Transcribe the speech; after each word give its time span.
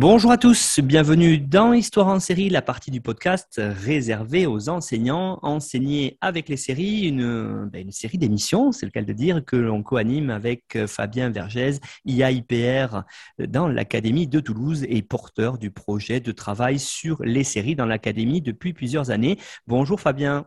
Bonjour 0.00 0.30
à 0.30 0.38
tous, 0.38 0.78
bienvenue 0.78 1.38
dans 1.38 1.72
Histoire 1.72 2.06
en 2.06 2.20
série, 2.20 2.50
la 2.50 2.62
partie 2.62 2.92
du 2.92 3.00
podcast 3.00 3.60
réservée 3.60 4.46
aux 4.46 4.68
enseignants, 4.68 5.40
enseignés 5.42 6.16
avec 6.20 6.48
les 6.48 6.56
séries, 6.56 7.08
une, 7.08 7.68
ben, 7.68 7.90
série 7.90 8.16
d'émissions, 8.16 8.70
c'est 8.70 8.86
le 8.86 8.92
cas 8.92 9.02
de 9.02 9.12
dire, 9.12 9.44
que 9.44 9.56
l'on 9.56 9.82
co-anime 9.82 10.30
avec 10.30 10.78
Fabien 10.86 11.30
Vergès, 11.30 11.80
IAIPR 12.04 13.02
dans 13.40 13.66
l'Académie 13.66 14.28
de 14.28 14.38
Toulouse 14.38 14.86
et 14.88 15.02
porteur 15.02 15.58
du 15.58 15.72
projet 15.72 16.20
de 16.20 16.30
travail 16.30 16.78
sur 16.78 17.20
les 17.24 17.42
séries 17.42 17.74
dans 17.74 17.86
l'Académie 17.86 18.40
depuis 18.40 18.74
plusieurs 18.74 19.10
années. 19.10 19.36
Bonjour 19.66 20.00
Fabien. 20.00 20.46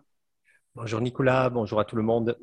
Bonjour 0.75 1.01
Nicolas, 1.01 1.49
bonjour 1.49 1.81
à 1.81 1.83
tout 1.83 1.97
le 1.97 2.03
monde. 2.03 2.37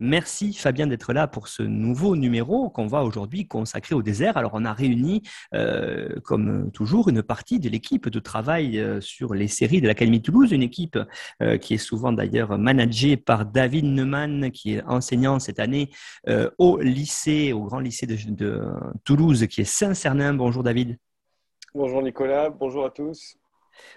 Merci 0.00 0.52
Fabien 0.52 0.86
d'être 0.86 1.12
là 1.12 1.26
pour 1.26 1.48
ce 1.48 1.64
nouveau 1.64 2.14
numéro 2.14 2.70
qu'on 2.70 2.86
va 2.86 3.02
aujourd'hui 3.02 3.48
consacrer 3.48 3.96
au 3.96 4.02
désert. 4.02 4.36
Alors 4.36 4.52
on 4.54 4.64
a 4.64 4.72
réuni, 4.72 5.22
euh, 5.54 6.20
comme 6.22 6.70
toujours, 6.70 7.08
une 7.08 7.20
partie 7.20 7.58
de 7.58 7.68
l'équipe 7.68 8.08
de 8.08 8.20
travail 8.20 8.78
euh, 8.78 9.00
sur 9.00 9.34
les 9.34 9.48
séries 9.48 9.80
de 9.80 9.88
l'Académie 9.88 10.22
Toulouse, 10.22 10.52
une 10.52 10.62
équipe 10.62 10.98
euh, 11.42 11.58
qui 11.58 11.74
est 11.74 11.78
souvent 11.78 12.12
d'ailleurs 12.12 12.56
managée 12.58 13.16
par 13.16 13.44
David 13.44 13.86
Neumann, 13.86 14.52
qui 14.52 14.74
est 14.74 14.84
enseignant 14.84 15.40
cette 15.40 15.58
année 15.58 15.90
au 16.58 16.78
lycée, 16.78 17.52
au 17.52 17.64
grand 17.64 17.80
lycée 17.80 18.06
de, 18.06 18.16
de 18.30 18.62
Toulouse, 19.04 19.46
qui 19.48 19.62
est 19.62 19.64
Saint-Cernin. 19.64 20.34
Bonjour 20.34 20.62
David. 20.62 20.96
Bonjour 21.74 22.02
Nicolas, 22.02 22.50
bonjour 22.50 22.84
à 22.84 22.90
tous. 22.90 23.36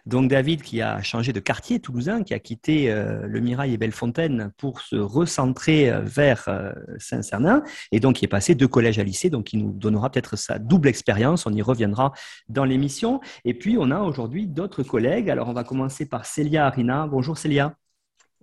Donc 0.06 0.30
David 0.30 0.62
qui 0.62 0.82
a 0.82 1.02
changé 1.02 1.34
de 1.34 1.40
quartier 1.40 1.80
toulousain, 1.80 2.24
qui 2.24 2.34
a 2.34 2.40
quitté 2.40 2.92
euh, 2.92 3.28
le 3.28 3.40
Mirail 3.40 3.74
et 3.74 3.78
Bellefontaine 3.78 4.52
pour 4.58 4.82
se 4.82 4.96
recentrer 4.96 5.90
euh, 5.90 6.02
vers 6.02 6.46
euh, 6.48 6.72
Saint-Cernin 6.98 7.64
et 7.92 8.00
donc 8.00 8.16
qui 8.16 8.26
est 8.26 8.28
passé 8.28 8.56
de 8.56 8.66
collège 8.66 9.00
à 9.00 9.04
lycée, 9.04 9.30
donc 9.30 9.46
qui 9.46 9.58
nous 9.58 9.72
donnera 9.72 10.10
peut-être 10.10 10.36
sa 10.36 10.60
double 10.60 10.88
expérience, 10.88 11.46
on 11.46 11.54
y 11.54 11.62
reviendra 11.62 12.14
dans 12.50 12.66
l'émission. 12.66 13.20
Et 13.46 13.54
puis 13.54 13.78
on 13.80 13.92
a 13.92 14.00
aujourd'hui 14.00 14.48
d'autres 14.48 14.84
collègues, 14.84 15.30
alors 15.30 15.50
on 15.50 15.54
va 15.54 15.64
commencer 15.64 16.08
par 16.08 16.26
Célia 16.26 16.66
Arina. 16.66 17.08
Bonjour 17.08 17.38
Célia. 17.38 17.76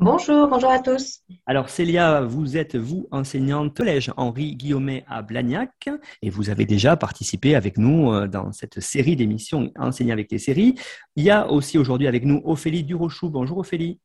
Bonjour, 0.01 0.47
bonjour 0.47 0.71
à 0.71 0.79
tous. 0.79 1.23
Alors 1.45 1.69
Célia, 1.69 2.21
vous 2.21 2.57
êtes 2.57 2.77
vous 2.77 3.09
enseignante 3.11 3.77
collège 3.77 4.13
Henri 4.17 4.55
Guillaumet 4.55 5.05
à 5.09 5.23
Blagnac 5.23 5.89
et 6.23 6.31
vous 6.31 6.51
avez 6.51 6.67
déjà 6.67 6.97
participé 6.97 7.57
avec 7.57 7.79
nous 7.79 8.13
euh, 8.13 8.29
dans 8.29 8.53
cette 8.53 8.79
série 8.79 9.17
d'émissions 9.17 9.73
Enseigner 9.77 10.13
avec 10.13 10.31
les 10.31 10.39
séries. 10.39 10.77
Il 11.17 11.25
y 11.25 11.31
a 11.31 11.51
aussi 11.51 11.79
aujourd'hui 11.79 12.07
avec 12.07 12.25
nous 12.25 12.41
Ophélie 12.45 12.85
Durochou. 12.85 13.29
Bonjour 13.29 13.59
Ophélie. 13.59 13.99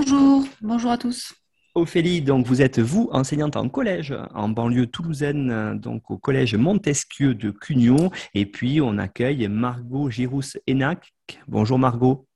Bonjour, 0.00 0.44
bonjour 0.60 0.90
à 0.90 0.98
tous. 0.98 1.32
Ophélie, 1.76 2.20
donc 2.20 2.44
vous 2.44 2.60
êtes 2.60 2.80
vous 2.80 3.08
enseignante 3.12 3.54
en 3.54 3.68
collège 3.68 4.12
en 4.34 4.48
banlieue 4.48 4.88
toulousaine, 4.88 5.78
donc 5.78 6.10
au 6.10 6.18
collège 6.18 6.56
Montesquieu 6.56 7.36
de 7.36 7.52
Cugnon. 7.52 8.10
Et 8.34 8.44
puis 8.44 8.80
on 8.80 8.98
accueille 8.98 9.46
Margot 9.46 10.10
Girousse-Enac. 10.10 11.14
Bonjour 11.46 11.78
Margot. 11.78 12.26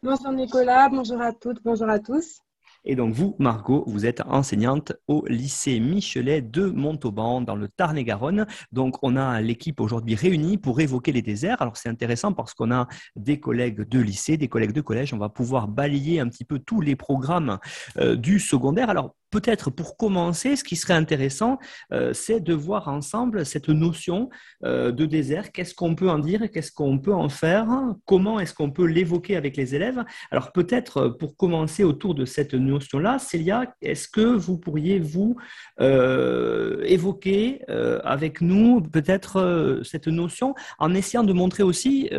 Bonjour 0.00 0.30
Nicolas, 0.30 0.88
bonjour 0.88 1.20
à 1.20 1.32
toutes, 1.32 1.60
bonjour 1.64 1.88
à 1.88 1.98
tous. 1.98 2.38
Et 2.84 2.94
donc 2.94 3.12
vous, 3.12 3.34
Margot, 3.40 3.82
vous 3.88 4.06
êtes 4.06 4.20
enseignante 4.20 4.92
au 5.08 5.26
lycée 5.26 5.80
Michelet 5.80 6.40
de 6.40 6.66
Montauban 6.66 7.40
dans 7.40 7.56
le 7.56 7.68
Tarn-et-Garonne. 7.68 8.46
Donc 8.70 8.98
on 9.02 9.16
a 9.16 9.40
l'équipe 9.40 9.80
aujourd'hui 9.80 10.14
réunie 10.14 10.56
pour 10.56 10.80
évoquer 10.80 11.10
les 11.10 11.20
déserts. 11.20 11.60
Alors 11.60 11.76
c'est 11.76 11.88
intéressant 11.88 12.32
parce 12.32 12.54
qu'on 12.54 12.70
a 12.70 12.86
des 13.16 13.40
collègues 13.40 13.88
de 13.88 13.98
lycée, 13.98 14.36
des 14.36 14.46
collègues 14.46 14.72
de 14.72 14.80
collège. 14.80 15.12
On 15.12 15.18
va 15.18 15.30
pouvoir 15.30 15.66
balayer 15.66 16.20
un 16.20 16.28
petit 16.28 16.44
peu 16.44 16.60
tous 16.60 16.80
les 16.80 16.94
programmes 16.94 17.58
euh, 17.98 18.14
du 18.14 18.38
secondaire. 18.38 18.90
Alors 18.90 19.16
peut-être 19.30 19.70
pour 19.70 19.96
commencer, 19.96 20.56
ce 20.56 20.64
qui 20.64 20.76
serait 20.76 20.94
intéressant, 20.94 21.58
euh, 21.92 22.12
c'est 22.12 22.40
de 22.40 22.54
voir 22.54 22.88
ensemble 22.88 23.44
cette 23.44 23.68
notion 23.68 24.30
euh, 24.64 24.90
de 24.92 25.04
désert. 25.04 25.52
Qu'est-ce 25.52 25.74
qu'on 25.74 25.94
peut 25.94 26.08
en 26.08 26.18
dire? 26.18 26.50
Qu'est-ce 26.50 26.72
qu'on 26.72 26.98
peut 26.98 27.14
en 27.14 27.28
faire? 27.28 27.68
Comment 28.06 28.40
est-ce 28.40 28.54
qu'on 28.54 28.70
peut 28.70 28.86
l'évoquer 28.86 29.36
avec 29.36 29.56
les 29.56 29.74
élèves? 29.74 30.04
Alors 30.30 30.52
peut-être 30.52 30.96
euh, 30.98 31.10
pour 31.10 31.36
commencer 31.36 31.84
autour 31.84 32.14
de 32.14 32.24
cette 32.24 32.54
notion-là, 32.54 33.18
Célia, 33.18 33.74
est-ce 33.82 34.08
que 34.08 34.20
vous 34.20 34.58
pourriez 34.58 34.98
vous 34.98 35.36
évoquer 35.78 37.60
avec 38.04 38.40
nous 38.40 38.80
peut-être 38.80 39.80
cette 39.84 40.08
notion 40.08 40.54
en 40.78 40.94
essayant 40.94 41.24
de 41.24 41.32
montrer 41.32 41.62
aussi 41.62 42.10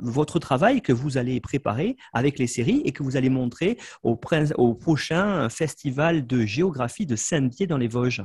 votre 0.00 0.38
travail 0.38 0.80
que 0.80 0.92
vous 0.92 1.18
allez 1.18 1.40
préparer 1.40 1.96
avec 2.12 2.38
les 2.38 2.46
séries 2.46 2.82
et 2.84 2.92
que 2.92 3.02
vous 3.02 3.16
allez 3.16 3.28
montrer 3.28 3.78
au, 4.02 4.18
au 4.56 4.74
prochain 4.74 5.48
festival 5.48 6.26
de 6.26 6.35
géographie 6.44 7.06
de 7.06 7.16
Saint-Dié 7.16 7.66
dans 7.66 7.78
les 7.78 7.88
Vosges. 7.88 8.22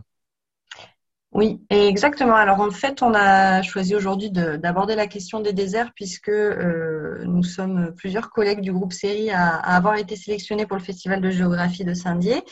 Oui, 1.33 1.61
exactement. 1.69 2.35
Alors 2.35 2.59
en 2.59 2.71
fait, 2.71 3.01
on 3.01 3.13
a 3.13 3.61
choisi 3.61 3.95
aujourd'hui 3.95 4.31
d'aborder 4.31 4.95
la 4.95 5.07
question 5.07 5.39
des 5.39 5.53
déserts 5.53 5.93
puisque 5.95 6.27
euh, 6.27 7.23
nous 7.23 7.43
sommes 7.43 7.93
plusieurs 7.95 8.31
collègues 8.31 8.59
du 8.59 8.73
groupe 8.73 8.91
Série 8.91 9.29
à, 9.29 9.55
avoir 9.55 9.95
été 9.95 10.17
sélectionnés 10.17 10.65
pour 10.65 10.75
le 10.75 10.83
Festival 10.83 11.21
de 11.21 11.29
géographie 11.29 11.85
de 11.85 11.93
Saint-Dié, 11.93 12.43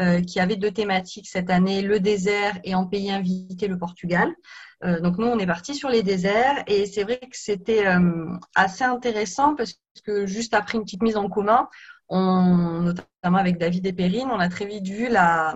euh, 0.00 0.22
qui 0.22 0.40
avait 0.40 0.56
deux 0.56 0.72
thématiques 0.72 1.28
cette 1.28 1.50
année, 1.50 1.82
le 1.82 2.00
désert 2.00 2.58
et 2.64 2.74
en 2.74 2.86
pays 2.86 3.12
invité 3.12 3.68
le 3.68 3.78
Portugal. 3.78 4.34
Euh, 4.84 4.98
donc 5.00 5.18
nous, 5.18 5.26
on 5.28 5.38
est 5.38 5.46
parti 5.46 5.76
sur 5.76 5.88
les 5.88 6.02
déserts 6.02 6.64
et 6.66 6.86
c'est 6.86 7.04
vrai 7.04 7.20
que 7.20 7.28
c'était 7.30 7.84
assez 8.56 8.82
intéressant 8.82 9.54
parce 9.54 9.74
que 10.04 10.26
juste 10.26 10.52
après 10.52 10.78
une 10.78 10.84
petite 10.84 11.02
mise 11.02 11.16
en 11.16 11.28
commun, 11.28 11.68
notamment 12.10 13.38
avec 13.38 13.58
David 13.58 13.86
et 13.86 13.92
Perrine, 13.92 14.28
on 14.30 14.38
a 14.38 14.48
très 14.48 14.66
vite 14.66 14.86
vu 14.86 15.08
la, 15.08 15.54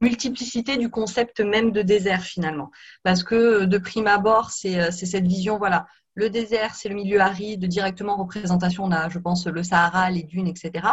multiplicité 0.00 0.76
du 0.76 0.90
concept 0.90 1.40
même 1.40 1.70
de 1.70 1.82
désert 1.82 2.22
finalement. 2.22 2.70
Parce 3.04 3.22
que 3.22 3.64
de 3.64 3.78
prime 3.78 4.08
abord, 4.08 4.50
c'est 4.50 4.90
cette 4.90 5.26
vision, 5.26 5.58
voilà, 5.58 5.86
le 6.14 6.28
désert, 6.28 6.74
c'est 6.74 6.88
le 6.88 6.96
milieu 6.96 7.20
aride, 7.20 7.66
directement 7.66 8.16
représentation, 8.16 8.84
on 8.84 8.90
a, 8.90 9.08
je 9.08 9.18
pense, 9.18 9.46
le 9.46 9.62
Sahara, 9.62 10.10
les 10.10 10.24
dunes, 10.24 10.48
etc. 10.48 10.88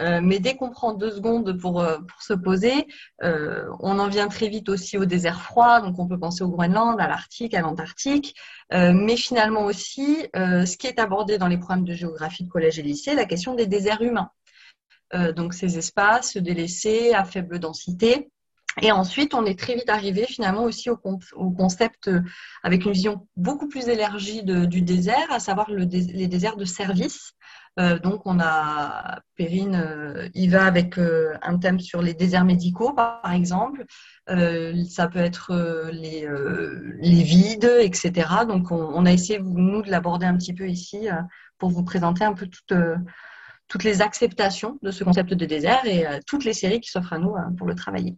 Euh, 0.00 0.20
mais 0.20 0.40
dès 0.40 0.56
qu'on 0.56 0.70
prend 0.70 0.92
deux 0.92 1.12
secondes 1.12 1.58
pour, 1.58 1.80
euh, 1.80 1.98
pour 1.98 2.22
se 2.22 2.32
poser, 2.32 2.86
euh, 3.22 3.68
on 3.80 3.98
en 3.98 4.08
vient 4.08 4.28
très 4.28 4.48
vite 4.48 4.68
aussi 4.68 4.98
au 4.98 5.04
désert 5.04 5.40
froid, 5.40 5.80
donc 5.80 5.98
on 5.98 6.06
peut 6.06 6.18
penser 6.18 6.42
au 6.42 6.48
Groenland, 6.48 7.00
à 7.00 7.06
l'Arctique, 7.06 7.54
à 7.54 7.60
l'Antarctique, 7.60 8.34
mais 8.72 9.16
finalement 9.16 9.64
aussi, 9.64 10.26
ce 10.34 10.76
qui 10.76 10.86
est 10.86 10.98
abordé 10.98 11.38
dans 11.38 11.46
les 11.46 11.58
programmes 11.58 11.84
de 11.84 11.94
géographie 11.94 12.44
de 12.44 12.48
collège 12.48 12.78
et 12.78 12.82
lycée, 12.82 13.14
la 13.14 13.24
question 13.24 13.54
des 13.54 13.66
déserts 13.66 14.02
humains. 14.02 14.30
donc 15.36 15.54
ces 15.54 15.78
espaces 15.78 16.36
délaissés 16.36 17.12
à 17.12 17.24
faible 17.24 17.58
densité. 17.58 18.30
Et 18.82 18.90
ensuite, 18.90 19.34
on 19.34 19.44
est 19.44 19.58
très 19.58 19.76
vite 19.76 19.88
arrivé 19.88 20.24
finalement 20.26 20.64
aussi 20.64 20.90
au, 20.90 20.96
concept 20.96 22.10
avec 22.64 22.84
une 22.84 22.92
vision 22.92 23.28
beaucoup 23.36 23.68
plus 23.68 23.88
élargie 23.88 24.42
du 24.42 24.82
désert, 24.82 25.30
à 25.30 25.38
savoir 25.38 25.70
le 25.70 25.84
les 25.84 26.26
déserts 26.26 26.56
de 26.56 26.64
service. 26.64 27.33
Euh, 27.80 27.98
donc, 27.98 28.22
on 28.24 28.38
a 28.40 29.20
Perrine 29.36 29.74
euh, 29.74 30.28
il 30.34 30.50
va 30.50 30.64
avec 30.64 30.96
euh, 30.98 31.34
un 31.42 31.58
thème 31.58 31.80
sur 31.80 32.02
les 32.02 32.14
déserts 32.14 32.44
médicaux, 32.44 32.92
par 32.92 33.32
exemple. 33.32 33.84
ça 34.28 35.08
peut 35.08 35.18
être 35.18 35.52
les, 35.92 37.22
vides, 37.22 37.70
etc. 37.80 38.12
Donc, 38.46 38.70
on, 38.70 39.06
a 39.06 39.12
essayé, 39.12 39.40
nous, 39.40 39.82
de 39.82 39.90
l'aborder 39.90 40.26
un 40.26 40.36
petit 40.36 40.54
peu 40.54 40.68
ici 40.68 41.08
pour 41.58 41.70
vous 41.70 41.84
présenter 41.84 42.24
un 42.24 42.32
peu 42.32 42.46
toutes, 42.46 42.78
toutes 43.68 43.84
les 43.84 44.02
acceptations 44.02 44.78
de 44.82 44.90
ce 44.90 45.04
concept 45.04 45.34
de 45.34 45.46
désert 45.46 45.84
et 45.86 46.06
toutes 46.26 46.44
les 46.44 46.54
séries 46.54 46.80
qui 46.80 46.90
s'offrent 46.90 47.14
à 47.14 47.18
nous 47.18 47.34
pour 47.58 47.66
le 47.66 47.74
travailler. 47.74 48.16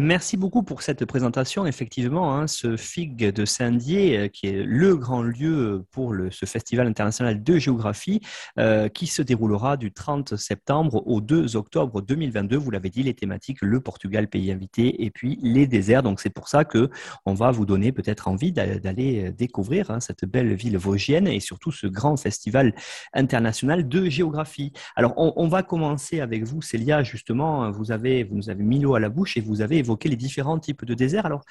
Merci 0.00 0.38
beaucoup 0.38 0.62
pour 0.62 0.80
cette 0.80 1.04
présentation. 1.04 1.66
Effectivement, 1.66 2.34
hein, 2.34 2.46
ce 2.46 2.78
FIG 2.78 3.34
de 3.34 3.44
Saint-Dié, 3.44 4.16
euh, 4.16 4.28
qui 4.28 4.46
est 4.46 4.62
le 4.64 4.96
grand 4.96 5.20
lieu 5.20 5.84
pour 5.90 6.14
ce 6.30 6.46
Festival 6.46 6.86
international 6.86 7.42
de 7.42 7.58
géographie, 7.58 8.22
euh, 8.58 8.88
qui 8.88 9.06
se 9.06 9.20
déroulera 9.20 9.76
du 9.76 9.92
30 9.92 10.36
septembre 10.36 11.06
au 11.06 11.20
2 11.20 11.54
octobre 11.54 12.00
2022. 12.00 12.56
Vous 12.56 12.70
l'avez 12.70 12.88
dit, 12.88 13.02
les 13.02 13.12
thématiques, 13.12 13.58
le 13.60 13.78
Portugal, 13.80 14.26
pays 14.26 14.50
invité, 14.50 15.04
et 15.04 15.10
puis 15.10 15.38
les 15.42 15.66
déserts. 15.66 16.02
Donc 16.02 16.20
c'est 16.20 16.30
pour 16.30 16.48
ça 16.48 16.64
que 16.64 16.88
on 17.26 17.34
va 17.34 17.50
vous 17.50 17.66
donner 17.66 17.92
peut-être 17.92 18.26
envie 18.26 18.52
d'aller 18.52 19.26
euh, 19.26 19.32
découvrir 19.32 19.90
hein, 19.90 20.00
cette 20.00 20.24
belle 20.24 20.54
ville 20.54 20.78
vosgienne 20.78 21.28
et 21.28 21.40
surtout 21.40 21.72
ce 21.72 21.86
grand 21.86 22.16
festival 22.16 22.74
international 23.12 23.86
de 23.86 24.08
géographie. 24.08 24.72
Alors 24.96 25.12
on, 25.18 25.48
va 25.48 25.62
commencer 25.62 26.20
avec 26.20 26.44
vous, 26.44 26.62
Célia. 26.62 27.02
Justement, 27.02 27.70
vous 27.70 27.92
avez 27.92 28.24
vous 28.24 28.36
nous 28.36 28.48
avez 28.48 28.62
mis 28.62 28.78
l'eau 28.78 28.94
à 28.94 29.00
la 29.00 29.10
bouche 29.10 29.36
et 29.36 29.42
vous 29.42 29.60
avez 29.60 29.82
les 30.04 30.16
différents 30.16 30.58
types 30.58 30.84
de 30.84 30.94
déserts. 30.94 31.26
Alors, 31.26 31.44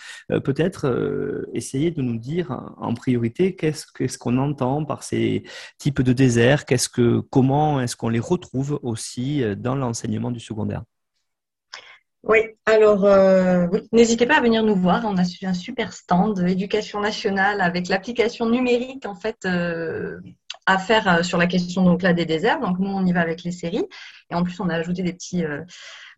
peut-être 0.43 1.47
essayer 1.53 1.91
de 1.91 2.01
nous 2.01 2.17
dire 2.17 2.73
en 2.77 2.93
priorité 2.93 3.55
qu'est-ce 3.55 4.17
qu'on 4.17 4.37
entend 4.37 4.85
par 4.85 5.03
ces 5.03 5.43
types 5.77 6.01
de 6.01 6.13
déserts, 6.13 6.65
qu'est-ce 6.65 6.89
que, 6.89 7.19
comment 7.29 7.81
est-ce 7.81 7.95
qu'on 7.95 8.09
les 8.09 8.19
retrouve 8.19 8.79
aussi 8.83 9.43
dans 9.57 9.75
l'enseignement 9.75 10.31
du 10.31 10.39
secondaire? 10.39 10.83
Oui, 12.23 12.39
alors 12.65 13.05
euh, 13.05 13.67
n'hésitez 13.93 14.25
pas 14.25 14.37
à 14.37 14.41
venir 14.41 14.61
nous 14.63 14.75
voir. 14.75 15.05
On 15.05 15.15
a 15.17 15.23
un 15.43 15.53
super 15.53 15.93
stand 15.93 16.43
d'éducation 16.43 16.99
nationale 16.99 17.61
avec 17.61 17.87
l'application 17.87 18.49
numérique 18.49 19.05
en 19.05 19.15
fait 19.15 19.45
euh, 19.45 20.19
à 20.69 20.77
faire 20.77 21.07
euh, 21.07 21.23
sur 21.23 21.37
la 21.37 21.47
question 21.47 21.83
donc 21.83 22.01
là 22.01 22.13
des 22.13 22.25
déserts. 22.25 22.59
Donc 22.59 22.79
nous 22.79 22.89
on 22.89 23.05
y 23.05 23.11
va 23.11 23.21
avec 23.21 23.43
les 23.43 23.51
séries 23.51 23.85
et 24.29 24.35
en 24.35 24.43
plus 24.43 24.59
on 24.59 24.69
a 24.69 24.75
ajouté 24.75 25.03
des 25.03 25.13
petits 25.13 25.43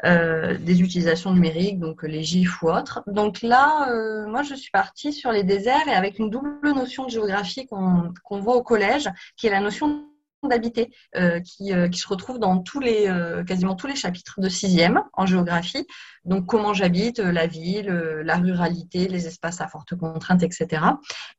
des 0.03 0.81
utilisations 0.81 1.31
numériques 1.31 1.79
donc 1.79 2.01
les 2.01 2.23
GIF 2.23 2.61
ou 2.63 2.69
autres. 2.69 3.03
Donc 3.07 3.41
là 3.41 3.87
moi 4.27 4.41
je 4.43 4.55
suis 4.55 4.71
partie 4.71 5.13
sur 5.13 5.31
les 5.31 5.43
déserts 5.43 5.87
et 5.87 5.93
avec 5.93 6.19
une 6.19 6.29
double 6.29 6.73
notion 6.73 7.05
de 7.05 7.11
géographie 7.11 7.67
qu'on 7.67 8.39
voit 8.41 8.55
au 8.55 8.63
collège 8.63 9.09
qui 9.37 9.47
est 9.47 9.51
la 9.51 9.61
notion 9.61 10.10
d'habiter 10.47 10.91
euh, 11.15 11.39
qui, 11.39 11.73
euh, 11.73 11.87
qui, 11.87 11.99
se 11.99 12.07
retrouve 12.07 12.39
dans 12.39 12.59
tous 12.59 12.79
les, 12.79 13.07
euh, 13.07 13.43
quasiment 13.43 13.75
tous 13.75 13.87
les 13.87 13.95
chapitres 13.95 14.39
de 14.39 14.49
sixième 14.49 15.03
en 15.13 15.25
géographie. 15.25 15.85
Donc, 16.25 16.45
comment 16.45 16.73
j'habite, 16.73 17.19
la 17.19 17.47
ville, 17.47 17.87
la 17.87 18.37
ruralité, 18.37 19.07
les 19.07 19.27
espaces 19.27 19.61
à 19.61 19.67
forte 19.67 19.95
contrainte, 19.95 20.43
etc. 20.43 20.83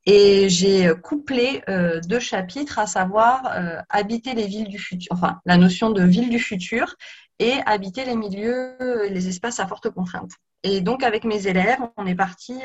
Et 0.06 0.48
j'ai 0.48 0.92
couplé 1.02 1.62
deux 2.08 2.18
chapitres, 2.18 2.80
à 2.80 2.88
savoir 2.88 3.48
habiter 3.90 4.34
les 4.34 4.48
villes 4.48 4.66
du 4.66 4.80
futur, 4.80 5.12
enfin, 5.12 5.38
la 5.46 5.56
notion 5.56 5.90
de 5.90 6.02
ville 6.02 6.30
du 6.30 6.40
futur 6.40 6.96
et 7.38 7.60
habiter 7.64 8.04
les 8.04 8.16
milieux, 8.16 8.76
les 9.08 9.28
espaces 9.28 9.60
à 9.60 9.68
forte 9.68 9.88
contrainte. 9.90 10.32
Et 10.64 10.80
donc, 10.80 11.04
avec 11.04 11.22
mes 11.22 11.46
élèves, 11.46 11.78
on 11.96 12.04
est 12.04 12.16
parti 12.16 12.58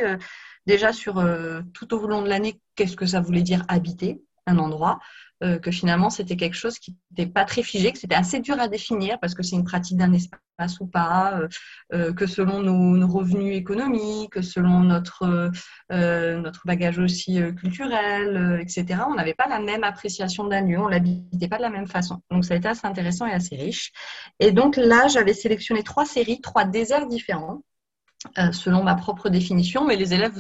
déjà 0.66 0.94
sur 0.94 1.24
tout 1.76 1.94
au 1.94 2.08
long 2.08 2.24
de 2.24 2.30
l'année, 2.30 2.60
qu'est-ce 2.76 2.96
que 2.96 3.06
ça 3.06 3.22
voulait 3.22 3.44
dire 3.44 3.64
habiter 3.68 4.24
un 4.48 4.58
endroit. 4.58 5.00
Euh, 5.44 5.60
que 5.60 5.70
finalement 5.70 6.10
c'était 6.10 6.36
quelque 6.36 6.56
chose 6.56 6.80
qui 6.80 6.96
n'était 7.12 7.32
pas 7.32 7.46
très 7.46 7.62
figé, 7.62 7.92
que 7.92 8.00
c'était 8.00 8.16
assez 8.16 8.40
dur 8.40 8.60
à 8.60 8.68
définir 8.68 9.20
parce 9.20 9.36
que 9.36 9.44
c'est 9.44 9.56
une 9.56 9.66
pratique 9.66 9.96
d'un 9.96 10.12
espace 10.12 10.80
ou 10.80 10.88
pas, 10.88 11.38
euh, 11.40 11.48
euh, 11.94 12.12
que 12.12 12.26
selon 12.26 12.64
nos, 12.64 13.08
revenus 13.08 13.56
économiques, 13.56 14.32
que 14.32 14.42
selon 14.42 14.80
notre, 14.80 15.52
notre 15.92 16.66
bagage 16.66 16.98
aussi 16.98 17.40
culturel, 17.56 18.60
etc., 18.62 19.02
on 19.08 19.14
n'avait 19.14 19.36
pas 19.36 19.48
la 19.48 19.60
même 19.60 19.84
appréciation 19.84 20.46
d'un 20.46 20.62
lieu, 20.62 20.80
on 20.80 20.88
l'habitait 20.88 21.48
pas 21.48 21.58
de 21.58 21.62
la 21.62 21.70
même 21.70 21.88
façon. 21.88 22.20
Donc 22.32 22.44
ça 22.44 22.56
a 22.56 22.58
été 22.58 22.68
assez 22.68 22.88
intéressant 22.88 23.28
et 23.28 23.34
assez 23.34 23.56
riche. 23.56 23.92
Et 24.40 24.52
donc 24.52 24.76
là, 24.76 25.08
j'avais 25.08 25.34
sélectionné 25.34 25.84
trois 25.84 26.06
séries, 26.06 26.42
trois 26.42 26.66
déserts 26.66 27.08
différents. 27.08 27.62
selon 28.52 28.84
ma 28.84 28.96
propre 28.96 29.30
définition, 29.30 29.86
mais 29.86 29.96
les 29.96 30.14
élèves 30.16 30.38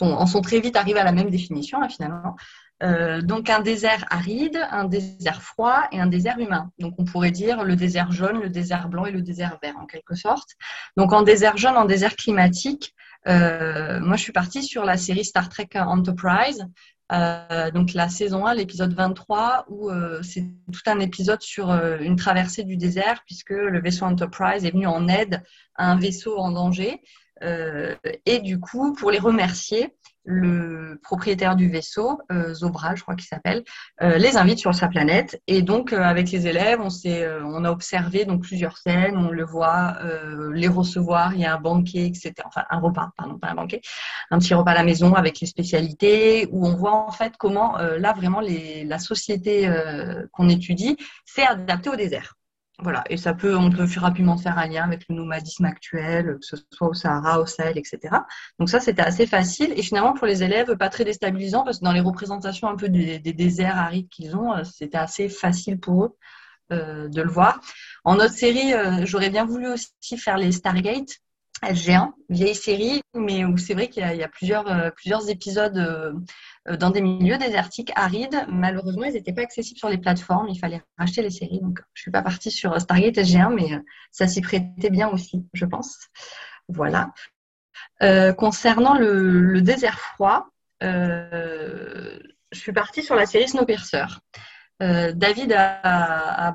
en 0.00 0.26
sont 0.26 0.40
très 0.40 0.60
vite 0.60 0.76
arrivés 0.76 1.00
à 1.00 1.04
la 1.04 1.12
même 1.12 1.30
définition 1.30 1.80
hein, 1.80 1.88
finalement. 1.88 2.34
Euh, 2.82 3.22
donc 3.22 3.50
un 3.50 3.60
désert 3.60 4.04
aride, 4.08 4.58
un 4.70 4.84
désert 4.84 5.42
froid 5.42 5.88
et 5.90 6.00
un 6.00 6.06
désert 6.06 6.38
humain. 6.38 6.70
Donc 6.78 6.94
on 6.98 7.04
pourrait 7.04 7.30
dire 7.30 7.64
le 7.64 7.76
désert 7.76 8.12
jaune, 8.12 8.40
le 8.40 8.50
désert 8.50 8.88
blanc 8.88 9.04
et 9.06 9.10
le 9.10 9.22
désert 9.22 9.58
vert 9.62 9.76
en 9.78 9.86
quelque 9.86 10.14
sorte. 10.14 10.50
Donc 10.96 11.12
en 11.12 11.22
désert 11.22 11.56
jaune, 11.56 11.76
en 11.76 11.84
désert 11.84 12.14
climatique, 12.14 12.94
euh, 13.26 13.98
moi 14.00 14.16
je 14.16 14.22
suis 14.22 14.32
partie 14.32 14.62
sur 14.62 14.84
la 14.84 14.96
série 14.96 15.24
Star 15.24 15.48
Trek 15.48 15.70
Enterprise. 15.74 16.66
Euh, 17.10 17.70
donc 17.70 17.94
la 17.94 18.08
saison 18.10 18.46
1, 18.46 18.54
l'épisode 18.54 18.92
23, 18.92 19.64
où 19.68 19.90
c'est 20.22 20.44
tout 20.72 20.82
un 20.86 21.00
épisode 21.00 21.42
sur 21.42 21.70
une 21.70 22.16
traversée 22.16 22.64
du 22.64 22.76
désert, 22.76 23.22
puisque 23.26 23.50
le 23.50 23.80
vaisseau 23.80 24.04
Enterprise 24.04 24.64
est 24.64 24.70
venu 24.70 24.86
en 24.86 25.08
aide 25.08 25.42
à 25.74 25.90
un 25.90 25.98
vaisseau 25.98 26.36
en 26.38 26.52
danger. 26.52 27.00
et 27.42 28.40
du 28.40 28.60
coup, 28.60 28.92
pour 28.92 29.10
les 29.10 29.18
remercier, 29.18 29.94
le 30.30 31.00
propriétaire 31.02 31.56
du 31.56 31.70
vaisseau, 31.70 32.20
euh, 32.30 32.52
Zobra, 32.52 32.94
je 32.94 33.02
crois 33.02 33.14
qu'il 33.14 33.26
s'appelle, 33.26 33.64
euh, 34.02 34.18
les 34.18 34.36
invite 34.36 34.58
sur 34.58 34.74
sa 34.74 34.88
planète. 34.88 35.40
Et 35.46 35.62
donc, 35.62 35.94
euh, 35.94 36.02
avec 36.02 36.30
les 36.30 36.46
élèves, 36.46 36.80
on, 36.82 36.88
on 37.46 37.64
a 37.64 37.70
observé 37.70 38.26
donc 38.26 38.42
plusieurs 38.42 38.76
scènes, 38.76 39.16
on 39.16 39.30
le 39.30 39.44
voit 39.44 39.96
les 40.52 40.68
recevoir, 40.68 41.34
il 41.34 41.40
y 41.40 41.46
a 41.46 41.54
un 41.54 41.60
banquet, 41.60 42.06
etc. 42.06 42.34
Enfin, 42.44 42.64
un 42.68 42.78
repas, 42.78 43.10
pardon, 43.16 43.38
pas 43.38 43.48
un 43.48 43.54
banquet, 43.54 43.80
un 44.30 44.38
petit 44.38 44.52
repas 44.52 44.72
à 44.72 44.74
la 44.74 44.84
maison 44.84 45.14
avec 45.14 45.40
les 45.40 45.46
spécialités, 45.46 46.46
où 46.50 46.66
on 46.66 46.74
voit 46.74 46.94
en 46.94 47.10
fait 47.10 47.34
comment, 47.38 47.78
là, 47.78 48.12
vraiment, 48.12 48.40
la 48.42 48.98
société 48.98 49.70
qu'on 50.32 50.48
étudie 50.48 50.96
s'est 51.24 51.46
adaptée 51.46 51.90
au 51.90 51.96
désert. 51.96 52.37
Voilà, 52.80 53.02
et 53.10 53.16
ça 53.16 53.34
peut, 53.34 53.56
on 53.56 53.70
peut 53.70 53.88
rapidement 53.96 54.36
faire 54.36 54.56
un 54.56 54.68
lien 54.68 54.84
avec 54.84 55.02
le 55.08 55.16
nomadisme 55.16 55.64
actuel, 55.64 56.36
que 56.40 56.46
ce 56.46 56.54
soit 56.70 56.88
au 56.88 56.94
Sahara, 56.94 57.40
au 57.40 57.46
Sahel, 57.46 57.76
etc. 57.76 57.98
Donc 58.60 58.70
ça, 58.70 58.78
c'était 58.78 59.02
assez 59.02 59.26
facile. 59.26 59.72
Et 59.76 59.82
finalement, 59.82 60.12
pour 60.12 60.28
les 60.28 60.44
élèves, 60.44 60.76
pas 60.76 60.88
très 60.88 61.04
déstabilisant, 61.04 61.64
parce 61.64 61.80
que 61.80 61.84
dans 61.84 61.92
les 61.92 62.00
représentations 62.00 62.68
un 62.68 62.76
peu 62.76 62.88
des, 62.88 63.18
déserts 63.18 63.76
arides 63.76 64.08
qu'ils 64.08 64.36
ont, 64.36 64.54
euh, 64.54 64.62
c'était 64.62 64.96
assez 64.96 65.28
facile 65.28 65.80
pour 65.80 66.04
eux 66.04 66.16
euh, 66.70 67.08
de 67.08 67.20
le 67.20 67.28
voir. 67.28 67.60
En 68.04 68.16
autre 68.16 68.34
série, 68.34 68.72
euh, 68.74 69.04
j'aurais 69.04 69.30
bien 69.30 69.44
voulu 69.44 69.66
aussi 69.66 70.16
faire 70.16 70.38
les 70.38 70.52
Stargate, 70.52 71.18
SG1, 71.62 72.12
vieille 72.28 72.54
série, 72.54 73.02
mais 73.14 73.44
où 73.44 73.56
c'est 73.56 73.74
vrai 73.74 73.88
qu'il 73.88 74.02
y, 74.02 74.22
a 74.22 74.28
plusieurs, 74.28 74.92
plusieurs 74.94 75.28
épisodes 75.28 75.76
euh, 76.68 76.76
dans 76.76 76.90
des 76.90 77.00
milieux 77.00 77.38
désertiques, 77.38 77.92
arides. 77.96 78.44
Malheureusement, 78.48 79.04
ils 79.04 79.14
n'étaient 79.14 79.32
pas 79.32 79.42
accessibles 79.42 79.78
sur 79.78 79.88
les 79.88 79.98
plateformes. 79.98 80.48
Il 80.48 80.58
fallait 80.58 80.82
racheter 80.98 81.22
les 81.22 81.30
séries. 81.30 81.60
Donc, 81.60 81.78
je 81.94 82.00
ne 82.00 82.02
suis 82.02 82.10
pas 82.10 82.22
partie 82.22 82.50
sur 82.50 82.78
Stargate 82.80 83.16
SG1, 83.16 83.54
mais 83.54 83.74
euh, 83.74 83.80
ça 84.10 84.26
s'y 84.26 84.40
prêtait 84.40 84.90
bien 84.90 85.08
aussi, 85.08 85.46
je 85.52 85.64
pense. 85.64 85.98
Voilà. 86.68 87.12
Euh, 88.02 88.32
concernant 88.32 88.94
le, 88.94 89.60
désert 89.62 89.98
froid, 89.98 90.48
je 90.80 92.18
suis 92.52 92.72
partie 92.72 93.02
sur 93.02 93.14
la 93.14 93.26
série 93.26 93.48
Snowpiercer. 93.48 94.06
David 94.80 95.52
a, 95.56 96.54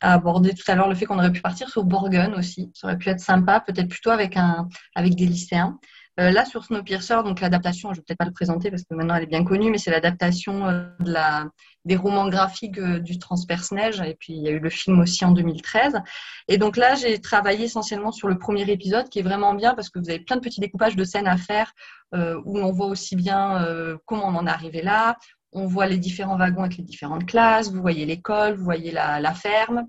abordé 0.00 0.54
tout 0.54 0.64
à 0.68 0.74
l'heure 0.74 0.88
le 0.88 0.94
fait 0.94 1.04
qu'on 1.04 1.18
aurait 1.18 1.32
pu 1.32 1.42
partir 1.42 1.68
sur 1.68 1.84
Borgen 1.84 2.34
aussi. 2.34 2.70
Ça 2.74 2.86
aurait 2.86 2.98
pu 2.98 3.10
être 3.10 3.20
sympa, 3.20 3.60
peut-être 3.60 3.88
plutôt 3.88 4.10
avec, 4.10 4.36
un, 4.36 4.68
avec 4.94 5.14
des 5.14 5.26
lycéens. 5.26 5.78
Euh, 6.18 6.30
là, 6.30 6.46
sur 6.46 6.64
Snowpiercer, 6.64 7.22
donc 7.24 7.40
l'adaptation, 7.40 7.90
je 7.90 7.96
ne 7.96 7.96
vais 7.96 8.04
peut-être 8.06 8.18
pas 8.18 8.24
le 8.24 8.32
présenter 8.32 8.70
parce 8.70 8.84
que 8.84 8.94
maintenant 8.94 9.16
elle 9.16 9.24
est 9.24 9.26
bien 9.26 9.44
connue, 9.44 9.70
mais 9.70 9.76
c'est 9.76 9.90
l'adaptation 9.90 10.66
euh, 10.66 11.44
des 11.84 11.96
romans 11.96 12.28
graphiques 12.28 12.78
euh, 12.78 12.98
du 13.00 13.18
Transperce-Neige, 13.18 14.00
et 14.00 14.16
puis 14.18 14.32
il 14.32 14.42
y 14.42 14.48
a 14.48 14.50
eu 14.50 14.58
le 14.58 14.70
film 14.70 14.98
aussi 15.00 15.26
en 15.26 15.32
2013. 15.32 16.00
Et 16.48 16.56
donc 16.56 16.78
là, 16.78 16.94
j'ai 16.94 17.20
travaillé 17.20 17.64
essentiellement 17.64 18.12
sur 18.12 18.28
le 18.28 18.38
premier 18.38 18.68
épisode, 18.70 19.10
qui 19.10 19.18
est 19.18 19.22
vraiment 19.22 19.52
bien 19.52 19.74
parce 19.74 19.90
que 19.90 19.98
vous 19.98 20.08
avez 20.08 20.20
plein 20.20 20.36
de 20.36 20.40
petits 20.40 20.60
découpages 20.60 20.96
de 20.96 21.04
scènes 21.04 21.28
à 21.28 21.36
faire, 21.36 21.72
où 22.14 22.58
on 22.58 22.72
voit 22.72 22.86
aussi 22.86 23.14
bien 23.14 23.66
comment 24.06 24.28
on 24.28 24.36
en 24.36 24.46
est 24.46 24.50
arrivé 24.50 24.80
là, 24.80 25.16
on 25.56 25.66
voit 25.66 25.86
les 25.86 25.98
différents 25.98 26.36
wagons 26.36 26.62
avec 26.62 26.76
les 26.76 26.84
différentes 26.84 27.26
classes, 27.26 27.72
vous 27.72 27.80
voyez 27.80 28.04
l'école, 28.04 28.54
vous 28.54 28.64
voyez 28.64 28.92
la, 28.92 29.34
ferme, 29.34 29.88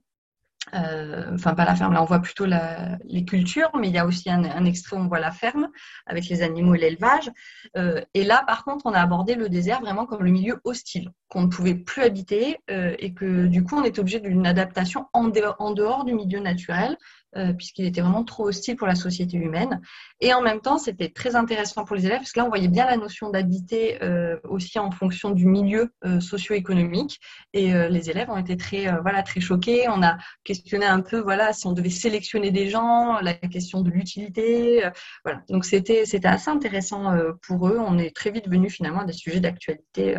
euh, 0.74 1.34
enfin 1.34 1.54
pas 1.54 1.66
la 1.66 1.76
ferme, 1.76 1.94
là 1.94 2.02
on 2.02 2.06
voit 2.06 2.22
plutôt 2.22 2.46
les 2.46 3.26
cultures, 3.26 3.70
mais 3.78 3.90
il 3.90 3.94
y 3.94 3.98
a 3.98 4.06
aussi 4.06 4.30
un, 4.30 4.66
extrait 4.66 4.96
où 4.96 5.00
on 5.02 5.08
voit 5.08 5.20
la 5.20 5.32
ferme 5.32 5.70
avec 6.06 6.28
les 6.30 6.42
animaux 6.42 6.76
et 6.76 6.80
l'élevage. 6.80 7.30
Euh, 7.76 8.02
et 8.14 8.24
là, 8.24 8.44
par 8.48 8.64
contre, 8.64 8.86
on 8.86 8.94
a 8.94 9.02
abordé 9.02 9.36
le 9.36 9.50
désert 9.50 9.82
vraiment 9.82 10.06
comme 10.06 10.24
le 10.24 10.32
milieu 10.32 10.62
hostile, 10.64 11.12
qu'on 11.28 11.42
ne 11.42 11.48
pouvait 11.48 11.76
plus 11.76 12.02
habiter 12.02 12.60
euh, 12.72 12.96
et 12.98 13.14
que 13.14 13.48
du 13.48 13.64
coup, 13.64 13.76
on 13.78 13.84
est 13.84 14.00
obligé 14.00 14.22
d'une 14.22 14.48
adaptation 14.48 15.08
en 15.12 15.28
dehors, 15.28 16.06
du 16.06 16.14
milieu 16.14 16.40
naturel 16.40 16.98
euh, 17.38 17.54
puisqu'il 17.54 17.86
était 17.86 18.02
vraiment 18.02 18.24
trop 18.24 18.48
hostile 18.48 18.76
pour 18.76 18.88
la 18.88 18.96
société 18.96 19.38
humaine. 19.38 19.82
Et 20.22 20.34
en 20.34 20.42
même 20.42 20.60
temps, 20.60 20.78
c'était 20.78 21.10
très 21.10 21.36
intéressant 21.36 21.86
pour 21.86 21.96
les 21.96 22.06
élèves, 22.06 22.20
parce 22.20 22.32
que 22.32 22.40
là, 22.40 22.46
on 22.46 22.50
voyait 22.50 22.68
bien 22.68 22.86
la 22.86 22.98
notion 22.98 23.30
d'habiter 23.30 24.02
euh, 24.02 24.38
aussi 24.44 24.80
en 24.80 24.90
fonction 24.90 25.30
du 25.30 25.46
milieu 25.46 25.92
euh, 26.06 26.20
socio-économique. 26.20 27.20
Et 27.54 27.72
les 27.90 28.10
élèves 28.10 28.30
ont 28.30 28.38
été 28.38 28.56
très, 28.56 28.86
voilà, 29.02 29.24
très 29.24 29.40
choqués. 29.40 29.88
On 29.90 30.04
a 30.04 30.18
questionné 30.44 30.86
un 30.86 31.02
peu 31.02 31.20
voilà, 31.20 31.54
si 31.54 31.66
on 31.68 31.72
devait 31.72 31.90
sélectionner 31.90 32.52
des 32.52 32.70
gens, 32.70 33.20
la 33.20 33.34
question 33.34 33.82
de 33.82 33.90
l'utilité. 33.90 34.84
voilà. 35.24 35.42
Donc, 35.50 35.66
c'était 35.66 36.04
assez 36.24 36.50
intéressant 36.50 37.16
pour 37.48 37.68
eux. 37.68 37.78
On 37.80 37.98
est 37.98 38.16
très 38.16 38.32
vite 38.32 38.48
venu 38.48 38.70
finalement 38.70 39.02
à 39.02 39.06
des 39.06 39.14
sujets 39.14 39.40
d'actualité 39.40 40.16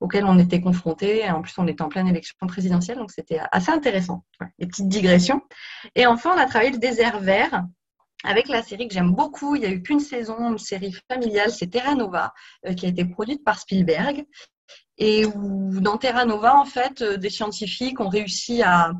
auxquels 0.00 0.24
on 0.24 0.38
était 0.38 0.60
confrontés. 0.60 1.28
En 1.30 1.42
plus, 1.42 1.54
on 1.58 1.66
était 1.66 1.82
en 1.82 1.88
pleine 1.88 2.08
élection 2.08 2.34
présidentielle, 2.46 2.98
donc 2.98 3.10
c'était 3.10 3.40
assez 3.52 3.70
intéressant. 3.70 4.24
Les 4.58 4.66
petites 4.66 4.88
digressions. 4.88 5.42
Et 5.94 6.06
enfin, 6.06 6.32
on 6.34 6.38
a 6.38 6.46
travaillé 6.46 6.59
le 6.68 6.78
désert 6.78 7.20
vert 7.20 7.64
avec 8.24 8.48
la 8.48 8.62
série 8.62 8.88
que 8.88 8.94
j'aime 8.94 9.12
beaucoup. 9.12 9.56
Il 9.56 9.60
n'y 9.60 9.66
a 9.66 9.70
eu 9.70 9.82
qu'une 9.82 10.00
saison, 10.00 10.52
une 10.52 10.58
série 10.58 10.94
familiale, 11.10 11.50
c'est 11.50 11.68
Terra 11.68 11.94
Nova, 11.94 12.32
euh, 12.66 12.74
qui 12.74 12.86
a 12.86 12.88
été 12.88 13.04
produite 13.04 13.44
par 13.44 13.58
Spielberg. 13.58 14.26
Et 14.98 15.24
où, 15.24 15.80
dans 15.80 15.96
Terra 15.96 16.24
Nova, 16.26 16.56
en 16.56 16.66
fait, 16.66 17.00
euh, 17.00 17.16
des 17.16 17.30
scientifiques 17.30 18.00
ont 18.00 18.08
réussi 18.08 18.62
à, 18.62 18.92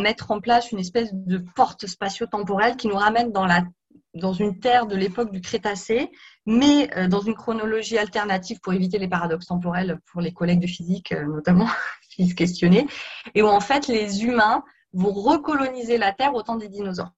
mettre 0.00 0.30
en 0.30 0.40
place 0.40 0.72
une 0.72 0.78
espèce 0.78 1.10
de 1.12 1.44
porte 1.54 1.86
spatio-temporelle 1.86 2.76
qui 2.76 2.88
nous 2.88 2.96
ramène 2.96 3.32
dans 3.32 4.32
une 4.32 4.58
terre 4.58 4.86
de 4.86 4.96
l'époque 4.96 5.30
du 5.30 5.42
Crétacé, 5.42 6.10
mais 6.46 6.88
euh, 6.96 7.06
dans 7.06 7.20
une 7.20 7.34
chronologie 7.34 7.98
alternative 7.98 8.60
pour 8.62 8.72
éviter 8.72 8.98
les 8.98 9.08
paradoxes 9.08 9.48
temporels 9.48 10.00
pour 10.10 10.22
les 10.22 10.32
collègues 10.32 10.60
de 10.60 10.66
physique, 10.66 11.12
notamment, 11.12 11.68
qui 12.16 12.26
se 12.26 12.34
questionnaient, 12.34 12.86
et 13.34 13.42
où 13.42 13.46
en 13.46 13.60
fait 13.60 13.88
les 13.88 14.24
humains 14.24 14.64
vont 14.94 15.12
recoloniser 15.12 15.98
la 15.98 16.12
Terre 16.12 16.34
au 16.34 16.42
temps 16.42 16.56
des 16.56 16.68
dinosaures. 16.68 17.12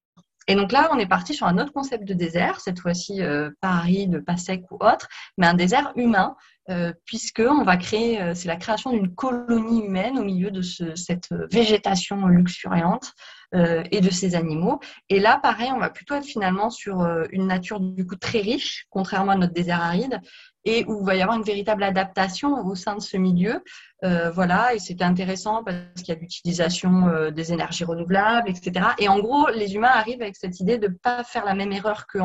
Et 0.48 0.54
donc 0.54 0.70
là, 0.70 0.88
on 0.92 0.98
est 0.98 1.08
parti 1.08 1.34
sur 1.34 1.46
un 1.46 1.58
autre 1.58 1.72
concept 1.72 2.04
de 2.04 2.14
désert, 2.14 2.60
cette 2.60 2.78
fois-ci 2.78 3.20
euh, 3.20 3.50
pas 3.60 3.70
aride, 3.70 4.24
pas 4.24 4.36
sec 4.36 4.62
ou 4.70 4.76
autre, 4.76 5.08
mais 5.38 5.46
un 5.46 5.54
désert 5.54 5.92
humain, 5.96 6.36
euh, 6.70 6.92
puisque 7.04 7.42
on 7.44 7.64
va 7.64 7.76
créer, 7.76 8.22
euh, 8.22 8.32
c'est 8.34 8.46
la 8.46 8.56
création 8.56 8.92
d'une 8.92 9.12
colonie 9.12 9.84
humaine 9.84 10.18
au 10.18 10.24
milieu 10.24 10.52
de 10.52 10.62
cette 10.62 11.30
végétation 11.50 12.26
luxuriante 12.26 13.12
et 13.54 14.00
de 14.00 14.10
ces 14.10 14.34
animaux. 14.34 14.80
Et 15.08 15.20
là, 15.20 15.38
pareil, 15.40 15.70
on 15.72 15.78
va 15.78 15.88
plutôt 15.88 16.14
être 16.14 16.26
finalement 16.26 16.68
sur 16.68 17.00
une 17.30 17.46
nature 17.46 17.80
du 17.80 18.04
coup 18.04 18.16
très 18.16 18.40
riche, 18.40 18.86
contrairement 18.90 19.32
à 19.32 19.36
notre 19.36 19.54
désert 19.54 19.80
aride, 19.80 20.20
et 20.66 20.84
où 20.86 21.00
il 21.00 21.06
va 21.06 21.14
y 21.14 21.22
avoir 21.22 21.38
une 21.38 21.44
véritable 21.44 21.84
adaptation 21.84 22.66
au 22.66 22.74
sein 22.74 22.96
de 22.96 23.00
ce 23.00 23.16
milieu. 23.16 23.62
Euh, 24.04 24.30
voilà, 24.30 24.74
et 24.74 24.80
c'était 24.80 25.04
intéressant 25.04 25.62
parce 25.64 25.78
qu'il 26.02 26.08
y 26.08 26.16
a 26.16 26.20
l'utilisation 26.20 27.08
euh, 27.08 27.30
des 27.30 27.52
énergies 27.52 27.84
renouvelables, 27.84 28.50
etc. 28.50 28.88
Et 28.98 29.08
en 29.08 29.20
gros, 29.20 29.48
les 29.48 29.74
humains 29.76 29.92
arrivent 29.94 30.20
avec 30.20 30.36
cette 30.36 30.60
idée 30.60 30.76
de 30.76 30.88
ne 30.88 30.92
pas 30.92 31.22
faire 31.22 31.44
la 31.44 31.54
même 31.54 31.72
erreur 31.72 32.06
que 32.06 32.18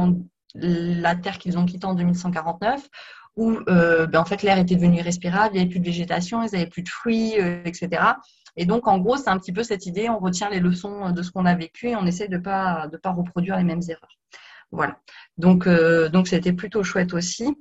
la 0.55 1.15
Terre 1.15 1.37
qu'ils 1.37 1.57
ont 1.57 1.65
quittée 1.65 1.85
en 1.85 1.93
2149, 1.93 2.89
où 3.37 3.59
euh, 3.69 4.07
ben, 4.07 4.19
en 4.19 4.25
fait 4.25 4.41
l'air 4.41 4.57
était 4.57 4.75
devenu 4.75 4.97
irrespirable, 4.97 5.51
il 5.53 5.57
n'y 5.57 5.61
avait 5.61 5.69
plus 5.69 5.79
de 5.79 5.85
végétation, 5.85 6.43
ils 6.43 6.51
n'avaient 6.51 6.65
plus 6.65 6.83
de 6.83 6.89
fruits, 6.89 7.35
etc. 7.63 8.01
Et 8.57 8.65
donc, 8.65 8.87
en 8.87 8.97
gros, 8.97 9.17
c'est 9.17 9.29
un 9.29 9.37
petit 9.37 9.53
peu 9.53 9.63
cette 9.63 9.85
idée, 9.85 10.09
on 10.09 10.19
retient 10.19 10.49
les 10.49 10.59
leçons 10.59 11.11
de 11.11 11.21
ce 11.21 11.31
qu'on 11.31 11.45
a 11.45 11.55
vécu 11.55 11.89
et 11.89 11.95
on 11.95 12.05
essaie 12.07 12.27
de 12.27 12.37
ne 12.37 12.41
pas, 12.41 12.87
de 12.91 12.97
pas 12.97 13.11
reproduire 13.11 13.55
les 13.55 13.63
mêmes 13.63 13.81
erreurs. 13.87 14.17
Voilà. 14.71 14.97
Donc, 15.37 15.69
donc 16.11 16.27
c'était 16.27 16.53
plutôt 16.53 16.83
chouette 16.83 17.13
aussi. 17.13 17.55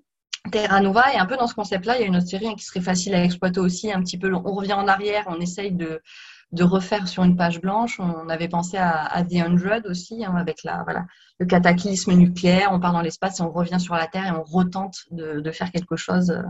Terra 0.51 0.81
Nova 0.81 1.13
est 1.13 1.19
un 1.19 1.27
peu 1.27 1.37
dans 1.37 1.47
ce 1.47 1.55
concept-là. 1.55 1.97
Il 1.97 2.01
y 2.01 2.05
a 2.05 2.07
une 2.07 2.17
autre 2.17 2.27
série 2.27 2.55
qui 2.57 2.65
serait 2.65 2.81
facile 2.81 3.15
à 3.15 3.23
exploiter 3.23 3.61
aussi, 3.61 3.93
un 3.93 4.01
petit 4.01 4.19
peu. 4.19 4.33
On 4.35 4.53
revient 4.55 4.73
en 4.73 4.89
arrière, 4.89 5.25
on 5.29 5.41
essaye 5.41 5.73
de, 5.73 6.01
refaire 6.61 7.07
sur 7.07 7.23
une 7.25 7.37
page 7.37 7.61
blanche. 7.61 8.01
On 8.01 8.29
avait 8.29 8.49
pensé 8.49 8.77
à, 8.79 9.23
The 9.23 9.47
Hundred 9.47 9.87
aussi, 9.87 10.25
hein, 10.25 10.35
avec 10.37 10.63
le 10.65 11.47
cataclysme 11.47 12.13
nucléaire. 12.15 12.71
On 12.73 12.81
part 12.81 12.93
dans 12.93 13.03
l'espace 13.03 13.41
et 13.41 13.43
on 13.43 13.51
revient 13.51 13.79
sur 13.79 13.95
la 13.95 14.07
Terre 14.07 14.27
et 14.27 14.33
on 14.33 14.43
retente 14.43 15.05
de, 15.11 15.51
faire 15.53 15.71
quelque 15.71 15.97
chose. 15.97 16.31
Euh, 16.31 16.43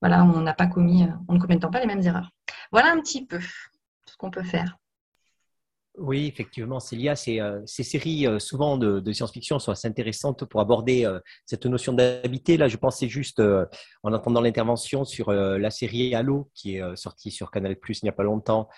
voilà, 0.00 0.24
on 0.24 0.40
n'a 0.40 0.54
pas 0.54 0.66
commis, 0.66 1.04
euh, 1.04 1.12
on 1.28 1.34
ne 1.34 1.40
commet 1.40 1.58
pas 1.58 1.80
les 1.80 1.86
mêmes 1.86 2.02
erreurs. 2.02 2.30
Voilà 2.72 2.92
un 2.92 3.00
petit 3.00 3.26
peu 3.26 3.40
ce 3.40 4.16
qu'on 4.16 4.30
peut 4.30 4.42
faire. 4.42 4.76
Oui, 5.98 6.26
effectivement, 6.26 6.78
Célia, 6.78 7.16
ces, 7.16 7.40
euh, 7.40 7.60
ces 7.66 7.82
séries 7.82 8.26
euh, 8.26 8.38
souvent 8.38 8.78
de, 8.78 9.12
science-fiction 9.12 9.58
sont 9.58 9.72
assez 9.72 9.88
intéressantes 9.88 10.44
pour 10.44 10.60
aborder 10.60 11.04
euh, 11.04 11.18
cette 11.44 11.66
notion 11.66 11.92
d'habiter. 11.92 12.56
Là, 12.56 12.68
je 12.68 12.76
pensais 12.76 13.08
juste, 13.08 13.42
en 14.02 14.12
entendant 14.12 14.40
l'intervention 14.40 15.04
sur 15.04 15.32
la 15.32 15.70
série 15.70 16.14
Halo, 16.14 16.50
qui 16.54 16.76
est 16.76 16.96
sortie 16.96 17.30
sur 17.30 17.50
Canal 17.50 17.76
Plus 17.76 18.00
il 18.02 18.04
n'y 18.04 18.10
a 18.10 18.12
pas 18.12 18.22
longtemps, 18.22 18.68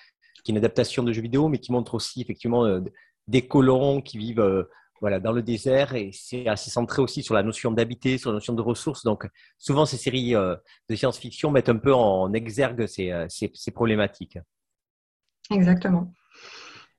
qui 0.45 0.51
est 0.51 0.53
une 0.53 0.59
adaptation 0.59 1.03
de 1.03 1.13
jeux 1.13 1.23
vidéo, 1.23 1.49
mais 1.49 1.59
qui 1.59 1.73
montre 1.73 1.95
aussi 1.95 2.23
effectivement 2.23 2.81
des 3.29 3.47
colons 3.47 4.01
qui 4.01 4.19
vivent 4.19 4.67
voilà, 5.01 5.21
dans 5.21 5.33
le 5.33 5.43
désert 5.43 5.95
et 5.95 6.11
c'est 6.13 6.47
assez 6.47 6.71
centré 6.71 7.03
aussi 7.03 7.23
sur 7.23 7.35
la 7.35 7.43
notion 7.43 7.71
d'habiter, 7.71 8.19
sur 8.19 8.31
la 8.31 8.35
notion 8.35 8.55
de 8.55 8.63
ressources. 8.63 9.05
Donc, 9.05 9.27
souvent, 9.59 9.85
ces 9.85 9.97
séries 9.97 10.33
de 10.33 10.95
science-fiction 10.95 11.51
mettent 11.51 11.69
un 11.69 11.79
peu 11.79 11.93
en 11.93 12.33
exergue 12.33 12.87
ces 12.87 13.71
problématiques. 13.75 14.39
Exactement. 15.51 16.13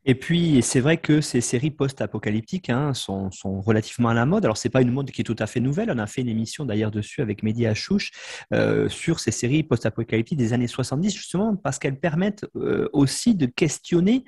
Et 0.03 0.15
puis, 0.15 0.63
c'est 0.63 0.79
vrai 0.79 0.97
que 0.97 1.21
ces 1.21 1.41
séries 1.41 1.69
post-apocalyptiques 1.69 2.71
hein, 2.71 2.95
sont, 2.95 3.29
sont, 3.29 3.61
relativement 3.61 4.09
à 4.09 4.15
la 4.15 4.25
mode. 4.25 4.43
Alors, 4.45 4.57
c'est 4.57 4.69
pas 4.69 4.81
une 4.81 4.91
mode 4.91 5.11
qui 5.11 5.21
est 5.21 5.23
tout 5.23 5.35
à 5.37 5.45
fait 5.45 5.59
nouvelle. 5.59 5.91
On 5.91 5.99
a 5.99 6.07
fait 6.07 6.21
une 6.21 6.29
émission 6.29 6.65
d'ailleurs 6.65 6.89
dessus 6.89 7.21
avec 7.21 7.43
Mehdi 7.43 7.67
Achouch 7.67 8.11
euh, 8.51 8.89
sur 8.89 9.19
ces 9.19 9.29
séries 9.29 9.61
post-apocalyptiques 9.61 10.39
des 10.39 10.53
années 10.53 10.65
70, 10.65 11.13
justement 11.13 11.55
parce 11.55 11.77
qu'elles 11.77 11.99
permettent 11.99 12.47
euh, 12.55 12.89
aussi 12.93 13.35
de 13.35 13.45
questionner 13.45 14.23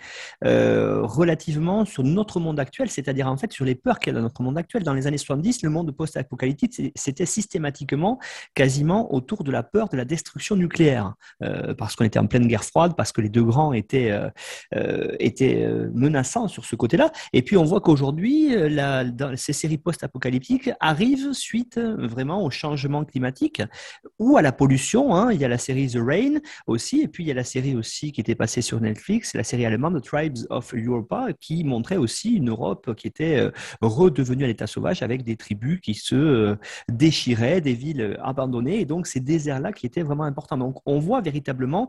euh, 0.46 1.01
relativement 1.01 1.86
sur 1.86 2.03
notre 2.03 2.39
monde 2.39 2.60
actuel, 2.60 2.92
c'est-à-dire 2.92 3.27
en 3.27 3.38
fait 3.38 3.51
sur 3.51 3.65
les 3.65 3.74
peurs 3.74 3.98
qu'il 3.98 4.13
y 4.13 4.15
a 4.15 4.20
dans 4.20 4.24
notre 4.24 4.44
monde 4.44 4.60
actuel. 4.60 4.84
Dans 4.84 4.94
les 4.94 5.08
années 5.08 5.18
70, 5.18 5.63
le 5.63 5.72
monde 5.72 5.92
post-apocalyptique, 5.92 6.92
c'était 6.96 7.25
systématiquement 7.25 8.20
quasiment 8.53 9.12
autour 9.12 9.44
de 9.44 9.51
la 9.51 9.63
peur 9.63 9.89
de 9.89 9.98
la 9.98 10.06
destruction 10.06 10.56
nucléaire, 10.56 11.15
euh, 11.42 11.74
parce 11.74 11.96
qu'on 11.96 12.06
était 12.06 12.20
en 12.20 12.27
pleine 12.27 12.46
guerre 12.46 12.63
froide, 12.63 12.94
parce 12.96 13.12
que 13.12 13.22
les 13.22 13.30
deux 13.30 13.44
grands 13.44 13.74
étaient, 13.74 14.13
étaient 15.20 15.62
euh, 15.63 15.89
menaçant 15.93 16.48
sur 16.48 16.65
ce 16.65 16.75
côté-là. 16.75 17.12
Et 17.34 17.41
puis 17.41 17.58
on 17.58 17.63
voit 17.63 17.82
qu'aujourd'hui, 17.82 18.55
euh, 18.55 19.36
ces 19.36 19.53
séries 19.53 19.77
post-apocalyptiques 19.77 20.70
arrivent 20.79 21.34
suite 21.34 21.77
euh, 21.77 22.08
vraiment 22.08 22.43
au 22.43 22.50
changement 22.50 23.03
climatique 23.05 23.62
ou 24.20 24.38
à 24.38 24.41
la 24.41 24.51
pollution. 24.51 25.15
Hein. 25.15 25.32
Il 25.32 25.39
y 25.39 25.46
a 25.46 25.48
la 25.48 25.58
série 25.58 25.88
The 25.88 26.00
Rain 26.00 26.39
aussi, 26.67 27.01
et 27.01 27.08
puis 27.08 27.24
il 27.24 27.27
y 27.27 27.32
a 27.32 27.36
la 27.36 27.43
série 27.43 27.75
aussi 27.75 28.12
qui 28.12 28.22
était 28.22 28.36
passée 28.36 28.62
sur 28.62 28.79
Netflix, 28.79 29.34
la 29.34 29.43
série 29.43 29.65
allemande 29.65 30.01
The 30.01 30.05
Tribes 30.05 30.38
of 30.50 30.74
Europa, 30.74 31.27
qui 31.39 31.63
montrait 31.63 31.98
aussi 31.98 32.34
une 32.34 32.50
Europe 32.50 32.93
qui 32.96 33.08
était 33.08 33.51
redevenue 33.82 34.43
à 34.43 34.48
l'état 34.48 34.67
sauvage 34.67 35.01
avec 35.01 35.24
des 35.24 35.36
tribus 35.36 35.79
qui 35.82 35.93
se 35.93 36.55
déchiraient, 36.89 37.62
des 37.62 37.74
villes 37.74 38.17
abandonnées, 38.22 38.82
et 38.82 38.86
donc 38.86 39.08
ces 39.08 39.20
déserts-là 39.20 39.72
qui 39.72 39.86
étaient 39.86 40.03
vraiment 40.03 40.24
importants. 40.24 40.58
Donc 40.58 40.77
on 40.86 41.00
voit 41.00 41.22
véritablement 41.22 41.88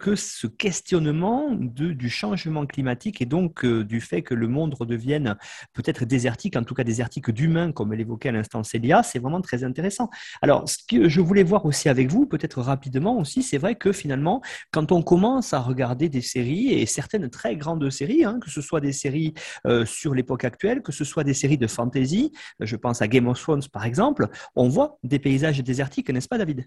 que 0.00 0.14
ce 0.14 0.46
questionnement 0.46 1.50
du 1.52 2.10
changement 2.10 2.66
climatique 2.66 3.11
et 3.20 3.26
donc 3.26 3.64
euh, 3.64 3.84
du 3.84 4.00
fait 4.00 4.22
que 4.22 4.34
le 4.34 4.48
monde 4.48 4.74
redevienne 4.74 5.36
peut-être 5.72 6.04
désertique, 6.04 6.56
en 6.56 6.64
tout 6.64 6.74
cas 6.74 6.84
désertique 6.84 7.30
d'humains, 7.30 7.72
comme 7.72 7.92
l'évoquait 7.92 8.30
à 8.30 8.32
l'instant 8.32 8.62
Célia, 8.62 9.02
c'est 9.02 9.18
vraiment 9.18 9.40
très 9.40 9.64
intéressant. 9.64 10.08
Alors, 10.40 10.68
ce 10.68 10.78
que 10.88 11.08
je 11.08 11.20
voulais 11.20 11.42
voir 11.42 11.66
aussi 11.66 11.88
avec 11.88 12.10
vous, 12.10 12.26
peut-être 12.26 12.60
rapidement 12.62 13.18
aussi, 13.18 13.42
c'est 13.42 13.58
vrai 13.58 13.74
que 13.74 13.92
finalement, 13.92 14.42
quand 14.70 14.92
on 14.92 15.02
commence 15.02 15.52
à 15.52 15.60
regarder 15.60 16.08
des 16.08 16.22
séries, 16.22 16.72
et 16.72 16.86
certaines 16.86 17.28
très 17.30 17.56
grandes 17.56 17.88
séries, 17.90 18.24
hein, 18.24 18.38
que 18.40 18.50
ce 18.50 18.60
soit 18.60 18.80
des 18.80 18.92
séries 18.92 19.34
euh, 19.66 19.84
sur 19.84 20.14
l'époque 20.14 20.44
actuelle, 20.44 20.82
que 20.82 20.92
ce 20.92 21.04
soit 21.04 21.24
des 21.24 21.34
séries 21.34 21.58
de 21.58 21.66
fantasy, 21.66 22.32
je 22.60 22.76
pense 22.76 23.02
à 23.02 23.08
Game 23.08 23.28
of 23.28 23.40
Thrones 23.40 23.62
par 23.72 23.84
exemple, 23.84 24.28
on 24.54 24.68
voit 24.68 24.98
des 25.02 25.18
paysages 25.18 25.62
désertiques, 25.62 26.10
n'est-ce 26.10 26.28
pas 26.28 26.38
David? 26.38 26.66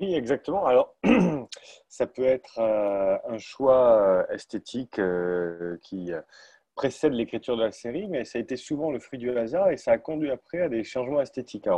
Oui, 0.00 0.14
exactement. 0.14 0.66
Alors, 0.66 0.96
ça 1.88 2.06
peut 2.06 2.24
être 2.24 2.58
euh, 2.58 3.16
un 3.28 3.38
choix 3.38 4.00
euh, 4.00 4.34
esthétique 4.34 4.98
euh, 4.98 5.76
qui 5.82 6.12
précède 6.74 7.12
l'écriture 7.12 7.56
de 7.56 7.62
la 7.64 7.72
série, 7.72 8.08
mais 8.08 8.24
ça 8.24 8.38
a 8.38 8.40
été 8.40 8.56
souvent 8.56 8.90
le 8.90 8.98
fruit 8.98 9.18
du 9.18 9.30
hasard 9.36 9.70
et 9.70 9.76
ça 9.76 9.92
a 9.92 9.98
conduit 9.98 10.30
après 10.30 10.62
à 10.62 10.68
des 10.68 10.84
changements 10.84 11.20
esthétiques. 11.20 11.68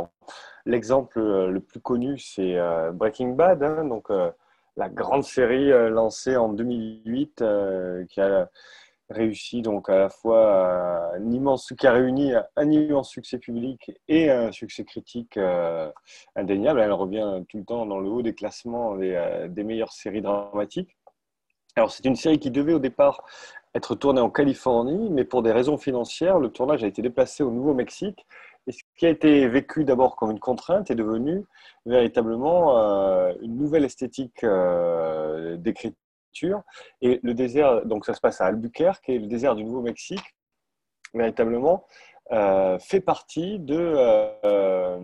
l'exemple 0.65 1.19
le 1.19 1.59
plus 1.59 1.81
connu, 1.81 2.17
c'est 2.17 2.57
Breaking 2.93 3.29
Bad, 3.29 3.63
hein, 3.63 3.83
donc 3.83 4.07
la 4.77 4.87
grande 4.87 5.25
série 5.25 5.71
lancée 5.89 6.37
en 6.37 6.53
2008 6.53 7.43
qui 8.07 8.21
a 8.21 8.49
réussi 9.13 9.61
donc 9.61 9.89
à 9.89 9.97
la 9.97 10.09
fois 10.09 11.13
un 11.15 11.31
immense, 11.31 11.73
qui 11.77 11.87
a 11.87 11.93
réuni 11.93 12.33
un 12.55 12.71
immense 12.71 13.09
succès 13.09 13.37
public 13.37 13.91
et 14.07 14.29
un 14.29 14.51
succès 14.51 14.83
critique 14.83 15.37
euh, 15.37 15.89
indéniable. 16.35 16.81
Elle 16.81 16.91
revient 16.91 17.43
tout 17.47 17.57
le 17.57 17.65
temps 17.65 17.85
dans 17.85 17.99
le 17.99 18.09
haut 18.09 18.21
des 18.21 18.33
classements 18.33 18.95
des, 18.97 19.13
euh, 19.13 19.47
des 19.47 19.63
meilleures 19.63 19.93
séries 19.93 20.21
dramatiques. 20.21 20.97
Alors 21.75 21.91
c'est 21.91 22.05
une 22.05 22.15
série 22.15 22.39
qui 22.39 22.51
devait 22.51 22.73
au 22.73 22.79
départ 22.79 23.23
être 23.75 23.95
tournée 23.95 24.21
en 24.21 24.29
Californie, 24.29 25.09
mais 25.09 25.23
pour 25.23 25.41
des 25.41 25.51
raisons 25.51 25.77
financières, 25.77 26.39
le 26.39 26.49
tournage 26.49 26.83
a 26.83 26.87
été 26.87 27.01
déplacé 27.01 27.41
au 27.43 27.49
Nouveau-Mexique. 27.49 28.27
Et 28.67 28.71
ce 28.71 28.83
qui 28.97 29.05
a 29.05 29.09
été 29.09 29.47
vécu 29.47 29.83
d'abord 29.83 30.15
comme 30.15 30.31
une 30.31 30.39
contrainte 30.39 30.91
est 30.91 30.95
devenu 30.95 31.43
véritablement 31.85 32.77
euh, 32.77 33.33
une 33.41 33.57
nouvelle 33.57 33.83
esthétique 33.83 34.45
d'écriture 35.57 35.97
et 37.01 37.19
le 37.23 37.33
désert, 37.33 37.85
donc 37.85 38.05
ça 38.05 38.13
se 38.13 38.21
passe 38.21 38.41
à 38.41 38.45
Albuquerque, 38.45 39.09
et 39.09 39.19
le 39.19 39.27
désert 39.27 39.55
du 39.55 39.63
Nouveau-Mexique, 39.63 40.35
véritablement, 41.13 41.85
euh, 42.31 42.79
fait 42.79 43.01
partie 43.01 43.59
de. 43.59 43.77
Euh, 44.45 44.99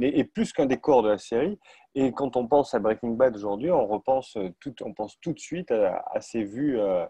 et 0.00 0.24
plus 0.24 0.52
qu'un 0.52 0.66
décor 0.66 1.02
de 1.02 1.10
la 1.10 1.18
série. 1.18 1.58
Et 1.94 2.12
quand 2.12 2.36
on 2.36 2.46
pense 2.46 2.74
à 2.74 2.78
Breaking 2.78 3.10
Bad 3.10 3.34
aujourd'hui, 3.34 3.70
on 3.70 3.90
on 3.90 4.00
pense 4.00 4.36
tout 5.20 5.32
de 5.32 5.38
suite 5.38 5.70
à, 5.72 6.20
ces 6.20 6.44
vues 6.44 6.78
euh, 6.78 7.04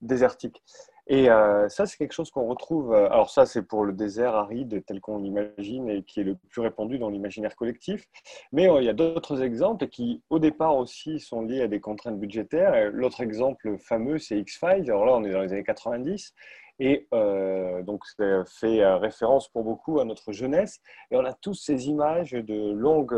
désertiques. 0.00 0.62
Et 1.06 1.28
euh, 1.28 1.68
ça, 1.68 1.84
c'est 1.84 1.98
quelque 1.98 2.12
chose 2.12 2.30
qu'on 2.30 2.46
retrouve. 2.46 2.94
Euh, 2.94 3.06
alors, 3.10 3.28
ça, 3.30 3.44
c'est 3.44 3.62
pour 3.62 3.84
le 3.84 3.92
désert 3.92 4.34
aride 4.34 4.82
tel 4.86 5.00
qu'on 5.00 5.18
l'imagine 5.18 5.88
et 5.90 6.02
qui 6.02 6.20
est 6.20 6.24
le 6.24 6.36
plus 6.48 6.62
répandu 6.62 6.98
dans 6.98 7.10
l'imaginaire 7.10 7.56
collectif. 7.56 8.06
Mais 8.52 8.70
euh, 8.70 8.80
il 8.80 8.86
y 8.86 8.88
a 8.88 8.94
d'autres 8.94 9.42
exemples 9.42 9.88
qui, 9.88 10.22
au 10.30 10.38
départ 10.38 10.76
aussi, 10.76 11.20
sont 11.20 11.42
liés 11.42 11.62
à 11.62 11.68
des 11.68 11.80
contraintes 11.80 12.18
budgétaires. 12.18 12.90
L'autre 12.90 13.20
exemple 13.20 13.76
fameux, 13.78 14.18
c'est 14.18 14.38
X-Files. 14.38 14.90
Alors 14.90 15.04
là, 15.04 15.12
on 15.14 15.24
est 15.24 15.32
dans 15.32 15.42
les 15.42 15.52
années 15.52 15.64
90. 15.64 16.34
Et 16.80 17.06
donc, 17.12 18.04
ça 18.04 18.44
fait 18.46 18.84
référence 18.96 19.48
pour 19.48 19.62
beaucoup 19.62 20.00
à 20.00 20.04
notre 20.04 20.32
jeunesse. 20.32 20.80
Et 21.12 21.16
on 21.16 21.24
a 21.24 21.32
tous 21.32 21.54
ces 21.54 21.86
images 21.86 22.32
de 22.32 22.72
longues 22.72 23.16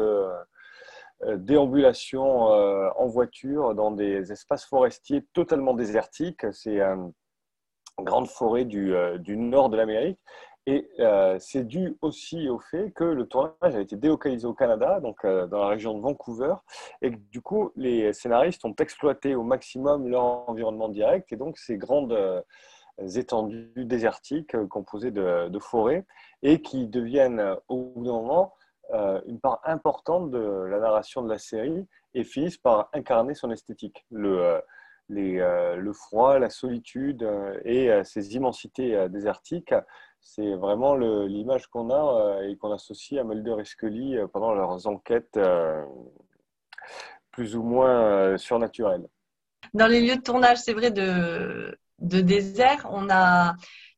déambulations 1.24 2.48
en 2.48 3.06
voiture 3.06 3.74
dans 3.74 3.92
des 3.92 4.30
espaces 4.30 4.66
forestiers 4.66 5.24
totalement 5.32 5.72
désertiques. 5.72 6.44
C'est 6.52 6.82
grande 8.02 8.28
forêt 8.28 8.64
du, 8.64 8.94
euh, 8.94 9.18
du 9.18 9.36
nord 9.36 9.70
de 9.70 9.76
l'Amérique. 9.76 10.18
Et 10.68 10.88
euh, 10.98 11.36
c'est 11.38 11.64
dû 11.64 11.96
aussi 12.02 12.48
au 12.48 12.58
fait 12.58 12.90
que 12.90 13.04
le 13.04 13.26
tournage 13.26 13.76
a 13.76 13.80
été 13.80 13.94
délocalisé 13.94 14.46
au 14.46 14.52
Canada, 14.52 14.98
donc 14.98 15.24
euh, 15.24 15.46
dans 15.46 15.60
la 15.60 15.68
région 15.68 15.94
de 15.94 16.00
Vancouver, 16.00 16.54
et 17.02 17.12
que, 17.12 17.16
du 17.30 17.40
coup, 17.40 17.70
les 17.76 18.12
scénaristes 18.12 18.64
ont 18.64 18.74
exploité 18.80 19.36
au 19.36 19.44
maximum 19.44 20.08
leur 20.08 20.48
environnement 20.48 20.88
direct, 20.88 21.32
et 21.32 21.36
donc 21.36 21.56
ces 21.56 21.78
grandes 21.78 22.18
étendues 23.14 23.70
désertiques 23.76 24.56
composées 24.68 25.12
de, 25.12 25.58
forêts 25.60 26.04
et 26.42 26.62
qui 26.62 26.88
deviennent 26.88 27.56
au 27.68 27.92
bout 27.94 28.04
d'un 28.04 28.12
moment 28.12 28.54
une 29.26 29.38
part 29.38 29.60
importante 29.64 30.30
de 30.30 30.38
la 30.38 30.80
narration 30.80 31.22
de 31.22 31.28
la 31.28 31.38
série 31.38 31.86
et 32.14 32.24
finissent 32.24 32.56
par 32.56 32.88
incarner 32.92 33.34
son 33.34 33.50
esthétique. 33.50 34.06
Le 35.08 35.92
froid, 35.92 36.38
la 36.38 36.50
solitude 36.50 37.28
et 37.64 37.90
ces 38.04 38.34
immensités 38.34 39.08
désertiques, 39.08 39.74
c'est 40.20 40.54
vraiment 40.54 40.96
l'image 40.96 41.66
qu'on 41.68 41.90
a 41.90 42.42
et 42.42 42.56
qu'on 42.56 42.72
associe 42.72 43.20
à 43.20 43.24
Mulder 43.24 43.56
et 43.60 43.64
Scully 43.64 44.16
pendant 44.32 44.54
leurs 44.54 44.86
enquêtes 44.86 45.38
plus 47.30 47.56
ou 47.56 47.62
moins 47.62 48.36
surnaturelles. 48.36 49.06
Dans 49.74 49.86
les 49.86 50.00
lieux 50.00 50.16
de 50.16 50.22
tournage, 50.22 50.58
c'est 50.58 50.72
vrai, 50.72 50.90
de, 50.90 51.76
de 51.98 52.20
désert, 52.20 52.86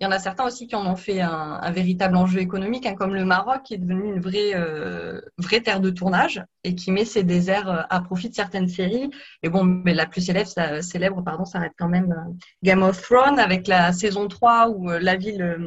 il 0.00 0.04
y 0.04 0.06
en 0.06 0.12
a 0.12 0.18
certains 0.20 0.44
aussi 0.44 0.68
qui 0.68 0.76
en 0.76 0.86
ont 0.86 0.94
fait 0.94 1.20
un, 1.20 1.70
véritable 1.72 2.16
enjeu 2.16 2.38
économique, 2.38 2.86
hein, 2.86 2.94
comme 2.94 3.14
le 3.14 3.24
Maroc, 3.24 3.62
qui 3.64 3.74
est 3.74 3.78
devenu 3.78 4.14
une 4.14 4.20
vraie, 4.20 4.54
euh, 4.54 5.20
terre 5.64 5.80
de 5.80 5.90
tournage 5.90 6.42
et 6.62 6.74
qui 6.76 6.92
met 6.92 7.04
ses 7.04 7.24
déserts 7.24 7.68
euh, 7.68 7.82
à 7.90 8.00
profit 8.00 8.28
de 8.28 8.34
certaines 8.34 8.68
séries. 8.68 9.10
Et 9.42 9.48
bon, 9.48 9.64
mais 9.64 9.94
la 9.94 10.06
plus 10.06 10.20
célèbre, 10.20 10.48
ça, 10.48 10.70
pardon, 11.24 11.44
ça 11.44 11.58
reste 11.58 11.74
quand 11.76 11.88
même 11.88 12.12
euh, 12.12 12.32
Game 12.62 12.82
of 12.82 13.02
Thrones 13.02 13.40
avec 13.40 13.66
la 13.66 13.92
saison 13.92 14.28
3 14.28 14.68
où 14.70 14.88
la 14.88 15.16
ville 15.16 15.58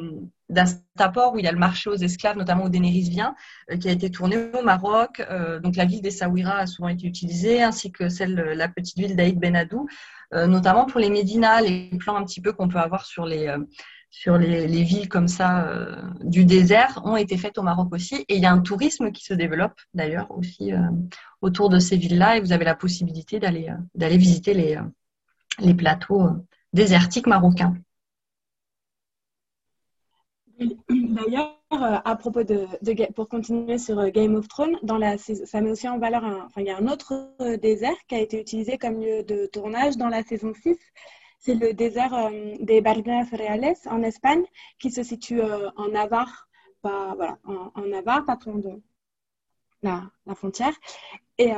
d'Astapor, 0.48 1.34
où 1.34 1.40
il 1.40 1.46
y 1.46 1.48
a 1.48 1.52
le 1.52 1.58
marché 1.58 1.90
aux 1.90 1.96
esclaves, 1.96 2.38
notamment 2.38 2.66
où 2.66 2.70
Daenerys 2.70 3.10
vient, 3.10 3.36
qui 3.80 3.90
a 3.90 3.92
été 3.92 4.10
tournée 4.10 4.38
au 4.54 4.64
Maroc. 4.64 5.22
donc 5.64 5.76
la 5.76 5.86
ville 5.86 6.02
des 6.02 6.12
Saouira 6.12 6.58
a 6.58 6.68
souvent 6.68 6.90
été 6.90 7.08
utilisée, 7.08 7.64
ainsi 7.64 7.92
que 7.92 8.10
celle, 8.10 8.36
la 8.36 8.68
petite 8.68 8.98
ville 8.98 9.16
d'Aïd. 9.16 9.40
Euh, 9.44 9.86
notamment 10.34 10.86
pour 10.86 11.00
les 11.00 11.10
médinas, 11.10 11.62
les 11.62 11.90
plans 12.00 12.16
un 12.16 12.24
petit 12.24 12.42
peu 12.42 12.54
qu'on 12.54 12.68
peut 12.68 12.80
avoir 12.80 13.06
sur 13.06 13.26
les, 13.26 13.48
euh, 13.48 13.60
sur 14.10 14.38
les, 14.38 14.84
villes 14.84 15.10
comme 15.10 15.28
ça 15.28 15.68
euh, 15.68 15.96
du 16.22 16.46
désert 16.46 17.02
ont 17.04 17.16
été 17.16 17.38
faites 17.38 17.58
au 17.58 17.64
Maroc 17.64 17.94
aussi. 17.94 18.26
Et 18.28 18.36
il 18.36 18.42
y 18.42 18.46
a 18.46 18.52
un 18.52 18.62
tourisme 18.62 19.12
qui 19.12 19.24
se 19.24 19.34
développe 19.34 19.80
d'ailleurs 19.94 20.30
aussi 20.32 20.72
autour 21.42 21.70
de 21.70 21.80
ces 21.80 21.98
villes-là 21.98 22.38
et 22.38 22.42
vous 22.42 22.52
avez 22.52 22.66
la 22.66 22.76
possibilité 22.76 23.40
d'aller 23.40 24.18
visiter 24.18 24.54
les, 24.54 24.80
les 25.60 25.74
plateaux 25.74 26.30
désertiques 26.74 27.28
marocains. 27.28 27.76
D'ailleurs, 30.90 31.50
euh, 31.50 31.61
à 31.72 32.16
propos 32.16 32.44
de, 32.44 32.68
pour 33.14 33.30
continuer 33.30 33.78
sur 33.78 34.00
euh, 34.00 34.10
Game 34.10 34.36
of 34.36 34.48
Thrones, 34.48 34.78
dans 34.84 34.98
la, 34.98 35.18
ça 35.18 35.62
met 35.62 35.72
aussi 35.72 35.88
en 35.88 36.00
valeur, 36.00 36.24
un, 36.26 36.46
enfin, 36.46 36.62
il 36.62 36.68
y 36.68 36.70
a 36.70 36.78
un 36.78 36.88
autre 36.88 37.14
euh, 37.40 37.58
désert 37.58 37.96
qui 38.08 38.16
a 38.16 38.20
été 38.20 38.40
utilisé 38.40 38.78
comme 38.78 39.00
lieu 39.00 39.24
de 39.24 39.46
tournage 39.46 39.98
dans 39.98 40.10
la 40.10 40.24
saison 40.24 40.54
6. 40.54 40.78
C'est 41.40 41.56
le 41.56 41.74
désert 41.74 42.30
des 42.60 42.82
Bardenas 42.82 43.26
Reales 43.32 43.76
en 43.88 44.04
Espagne, 44.04 44.44
qui 44.78 44.92
se 44.92 45.02
situe 45.02 45.42
en 45.42 45.88
Navarre, 45.88 46.48
pas, 46.84 47.16
voilà, 47.16 47.40
en, 47.46 47.82
Navarre, 47.82 48.26
pas 48.26 48.38
loin 48.46 48.60
de 48.60 48.80
la, 49.82 50.04
la 50.28 50.36
frontière. 50.36 50.74
Et 51.40 51.52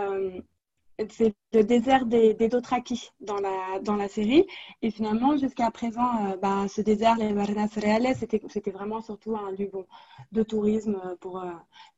c'est 1.10 1.34
le 1.54 1.64
désert 1.64 2.06
des, 2.06 2.34
des 2.34 2.50
Dothraki 2.50 3.12
dans 3.20 3.38
la, 3.38 3.80
dans 3.82 3.96
la 3.96 4.08
série. 4.08 4.46
Et 4.82 4.92
finalement, 4.92 5.38
jusqu'à 5.38 5.72
présent, 5.72 6.32
euh, 6.32 6.38
bah, 6.38 6.68
ce 6.68 6.82
désert, 6.82 7.18
les 7.18 7.34
Marinas 7.34 7.70
Reales, 7.76 8.16
c'était, 8.16 8.72
vraiment 8.72 9.02
surtout 9.02 9.36
un 9.36 9.52
lieu 9.52 9.72
de 10.32 10.44
tourisme 10.44 11.00
pour 11.20 11.40
euh, 11.40 11.52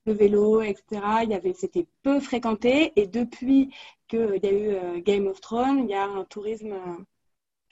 le 0.06 0.14
vélo, 0.14 0.62
etc. 0.62 0.84
Il 1.24 1.34
avait, 1.34 1.54
c'était 1.54 1.88
peu 2.04 2.20
fréquenté. 2.20 2.94
Et 2.96 3.08
depuis 3.08 3.74
qu'il 4.08 4.40
y 4.44 4.48
a 4.48 4.52
eu 4.52 4.68
euh, 4.70 5.02
Game 5.02 5.28
of 5.28 5.42
Thrones, 5.42 5.80
il 5.80 5.90
y 5.90 5.96
a 5.96 6.06
un 6.06 6.24
tourisme 6.26 6.76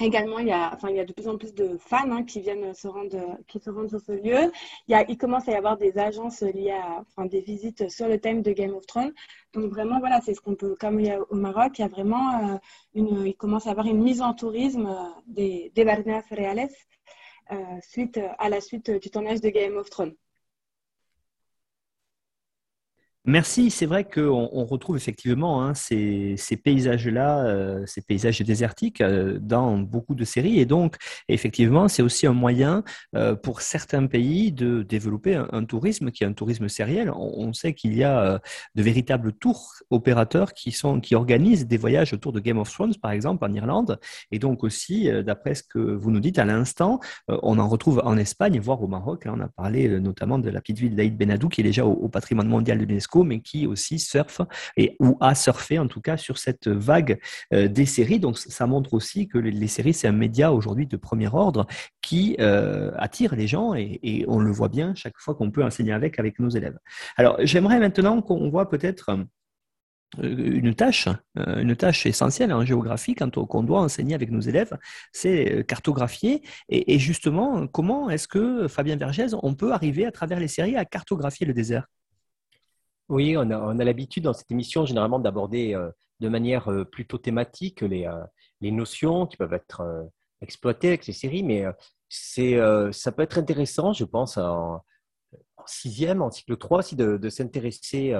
Également, 0.03 0.39
il 0.39 0.47
y, 0.47 0.51
a, 0.51 0.73
enfin, 0.73 0.89
il 0.89 0.97
y 0.97 0.99
a 0.99 1.05
de 1.05 1.13
plus 1.13 1.29
en 1.29 1.37
plus 1.37 1.53
de 1.53 1.77
fans 1.77 2.11
hein, 2.11 2.23
qui 2.25 2.41
viennent 2.41 2.73
se 2.73 2.89
rendre, 2.89 3.37
qui 3.47 3.57
se 3.61 3.69
rendent 3.69 3.87
sur 3.87 4.01
ce 4.01 4.11
lieu. 4.11 4.51
Il, 4.89 5.05
y 5.07 5.17
commence 5.17 5.47
à 5.47 5.53
y 5.53 5.55
avoir 5.55 5.77
des 5.77 5.97
agences 5.97 6.41
liées 6.41 6.71
à, 6.71 7.05
enfin, 7.07 7.25
des 7.25 7.39
visites 7.39 7.89
sur 7.89 8.09
le 8.09 8.19
thème 8.19 8.41
de 8.41 8.51
Game 8.51 8.73
of 8.73 8.85
Thrones. 8.85 9.13
Donc 9.53 9.71
vraiment, 9.71 9.99
voilà, 9.99 10.19
c'est 10.19 10.33
ce 10.33 10.41
qu'on 10.41 10.55
peut, 10.55 10.75
comme 10.77 10.99
y 10.99 11.13
au 11.29 11.35
Maroc, 11.35 11.79
il 11.79 11.83
y 11.83 11.85
a 11.85 11.87
vraiment 11.87 12.53
euh, 12.53 12.57
une, 12.95 13.25
il 13.25 13.35
commence 13.35 13.65
à 13.65 13.71
avoir 13.71 13.87
une 13.87 14.03
mise 14.03 14.21
en 14.21 14.33
tourisme 14.33 14.87
euh, 14.87 15.21
des, 15.25 15.71
des 15.73 15.83
Reales 15.83 16.69
euh, 17.51 17.55
suite 17.81 18.19
à 18.39 18.49
la 18.49 18.59
suite 18.59 18.91
du 18.91 19.09
tournage 19.09 19.39
de 19.39 19.49
Game 19.49 19.77
of 19.77 19.89
Thrones. 19.89 20.15
Merci, 23.25 23.71
c'est 23.71 23.85
vrai 23.85 24.03
qu'on 24.03 24.49
on 24.51 24.65
retrouve 24.65 24.97
effectivement 24.97 25.63
hein, 25.63 25.73
ces, 25.75 26.35
paysages-là, 26.61 27.45
euh, 27.45 27.85
ces 27.85 28.01
paysages 28.01 28.41
désertiques 28.41 28.99
euh, 28.99 29.39
dans 29.39 29.77
beaucoup 29.77 30.13
de 30.13 30.25
séries. 30.25 30.59
Et 30.59 30.65
donc, 30.65 30.97
effectivement, 31.29 31.87
c'est 31.87 32.01
aussi 32.01 32.27
un 32.27 32.33
moyen 32.33 32.83
euh, 33.15 33.33
pour 33.33 33.61
certains 33.61 34.07
pays 34.07 34.51
de 34.51 34.83
développer 34.83 35.35
un, 35.35 35.63
tourisme 35.63 36.11
qui 36.11 36.25
est 36.25 36.27
un 36.27 36.33
tourisme 36.33 36.67
sériel. 36.67 37.13
On, 37.15 37.53
sait 37.53 37.73
qu'il 37.73 37.95
y 37.95 38.03
a 38.03 38.41
de 38.75 38.83
véritables 38.83 39.31
tours 39.31 39.71
opérateurs 39.89 40.53
qui, 40.53 40.71
sont, 40.71 40.99
qui 40.99 41.15
organisent 41.15 41.65
des 41.65 41.77
voyages 41.77 42.11
autour 42.11 42.33
de 42.33 42.41
Game 42.41 42.57
of 42.57 42.69
Thrones, 42.73 42.95
par 43.01 43.11
exemple, 43.11 43.45
en 43.45 43.53
Irlande. 43.53 43.99
Et 44.31 44.39
donc 44.39 44.65
aussi, 44.65 45.09
d'après 45.23 45.55
ce 45.55 45.63
que 45.63 45.79
vous 45.79 46.11
nous 46.11 46.19
dites 46.19 46.39
à 46.39 46.45
l'instant, 46.45 46.99
on 47.27 47.59
en 47.59 47.69
retrouve 47.69 48.01
en 48.03 48.17
Espagne, 48.17 48.59
voire 48.59 48.81
au 48.81 48.87
Maroc. 48.87 49.23
On 49.27 49.39
a 49.39 49.47
parlé 49.47 49.87
notamment 50.01 50.39
de 50.39 50.49
la 50.49 50.59
petite 50.59 50.79
ville 50.79 50.95
d'Aïd 50.95 51.15
Benadou, 51.15 51.47
qui 51.47 51.61
est 51.61 51.63
déjà 51.63 51.85
au 51.85 52.09
patrimoine 52.09 52.47
mondial 52.47 52.79
de 52.79 52.85
l'UNESCO 52.85 53.12
mais 53.21 53.41
qui 53.41 53.67
aussi 53.67 53.99
surfe 53.99 54.41
et, 54.77 54.95
ou 54.99 55.17
a 55.19 55.35
surfé 55.35 55.77
en 55.77 55.87
tout 55.87 56.01
cas 56.01 56.17
sur 56.17 56.39
cette 56.39 56.67
vague 56.67 57.19
euh, 57.53 57.67
des 57.67 57.85
séries. 57.85 58.19
Donc 58.19 58.39
ça 58.39 58.65
montre 58.65 58.93
aussi 58.93 59.27
que 59.27 59.37
les, 59.37 59.67
séries, 59.67 59.93
c'est 59.93 60.07
un 60.07 60.13
média 60.13 60.51
aujourd'hui 60.51 60.87
de 60.87 60.97
premier 60.97 61.27
ordre 61.27 61.67
qui 62.01 62.35
euh, 62.39 62.91
attire 62.97 63.35
les 63.35 63.47
gens 63.47 63.75
et, 63.75 64.25
on 64.27 64.39
le 64.39 64.51
voit 64.51 64.69
bien 64.69 64.95
chaque 64.95 65.17
fois 65.17 65.35
qu'on 65.35 65.51
peut 65.51 65.63
enseigner 65.63 65.91
avec 65.91 66.39
nos 66.39 66.49
élèves. 66.49 66.77
Alors 67.17 67.37
j'aimerais 67.41 67.79
maintenant 67.79 68.21
qu'on 68.21 68.49
voit 68.49 68.69
peut-être 68.69 69.09
euh, 69.09 69.23
une 70.19 70.73
tâche, 70.75 71.09
une 71.35 71.75
tâche 71.75 72.05
essentielle 72.05 72.53
en 72.53 72.63
géographie 72.63 73.15
quand 73.15 73.31
qu'on 73.45 73.63
doit 73.63 73.81
enseigner 73.81 74.13
avec 74.13 74.29
nos 74.29 74.39
élèves, 74.39 74.77
c'est 75.11 75.65
cartographier. 75.67 76.43
Et, 76.69 76.93
et 76.93 76.99
justement, 76.99 77.65
comment 77.67 78.09
est-ce 78.11 78.27
que, 78.27 78.67
Fabien 78.67 78.95
Vergès, 78.95 79.33
on 79.41 79.55
peut 79.55 79.73
arriver 79.73 80.05
à 80.05 80.11
travers 80.11 80.39
les 80.39 80.47
séries 80.47 80.77
à 80.77 80.85
cartographier 80.85 81.47
le 81.47 81.53
désert? 81.53 81.87
Oui, 83.09 83.35
on 83.37 83.49
a, 83.49 83.83
l'habitude 83.83 84.23
dans 84.23 84.33
cette 84.33 84.51
émission 84.51 84.85
généralement 84.85 85.19
d'aborder 85.19 85.75
euh, 85.75 85.89
de 86.19 86.29
manière 86.29 86.71
euh, 86.71 86.85
plutôt 86.85 87.17
thématique 87.17 87.81
les, 87.81 88.05
euh, 88.05 88.23
les, 88.61 88.71
notions 88.71 89.27
qui 89.27 89.37
peuvent 89.37 89.53
être 89.53 90.09
exploitées 90.41 90.89
avec 90.89 91.03
ces 91.03 91.13
séries, 91.13 91.43
mais 91.43 91.65
ça 92.09 93.11
peut 93.11 93.23
être 93.23 93.37
intéressant, 93.37 93.93
je 93.93 94.05
pense, 94.05 94.37
en, 94.37 94.81
sixième, 95.65 96.21
en 96.21 96.31
cycle 96.31 96.57
3 96.57 96.79
aussi, 96.79 96.95
de, 96.95 97.29
s'intéresser 97.29 98.13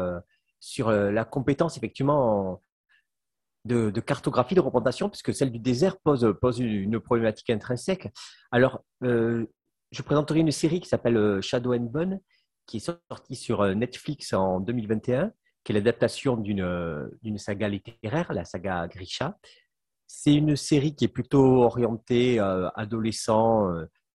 sur 0.59 0.89
la 0.91 1.25
compétence 1.25 1.77
effectivement 1.77 2.61
de, 3.65 3.89
cartographie, 3.99 4.55
de 4.55 4.61
représentation, 4.61 5.09
puisque 5.09 5.33
celle 5.33 5.51
du 5.51 5.59
désert 5.59 5.97
pose 5.99 6.59
une 6.59 6.99
problématique 6.99 7.49
intrinsèque. 7.49 8.09
Alors, 8.51 8.83
je 9.01 10.01
présenterai 10.01 10.39
une 10.39 10.51
série 10.51 10.79
qui 10.79 10.87
s'appelle 10.87 11.41
Shadow 11.41 11.73
and 11.73 11.89
Bone, 11.91 12.19
qui 12.65 12.77
est 12.77 12.97
sorti 13.09 13.35
sur 13.35 13.61
euh, 13.61 13.73
Netflix 13.73 14.33
en 14.33 14.59
2021, 14.59 15.31
qui 15.63 15.71
est 15.71 15.75
l'adaptation 15.75 16.41
euh, 16.59 17.07
d'une 17.21 17.37
saga 17.37 17.67
littéraire, 17.67 18.31
la 18.33 18.45
saga 18.45 18.87
Grisha. 18.87 19.37
C'est 20.07 20.33
une 20.33 20.55
série 20.55 20.95
qui 20.95 21.05
est 21.05 21.09
plutôt 21.09 21.63
orientée 21.63 22.39
euh, 22.39 22.69
adolescent, 22.75 23.67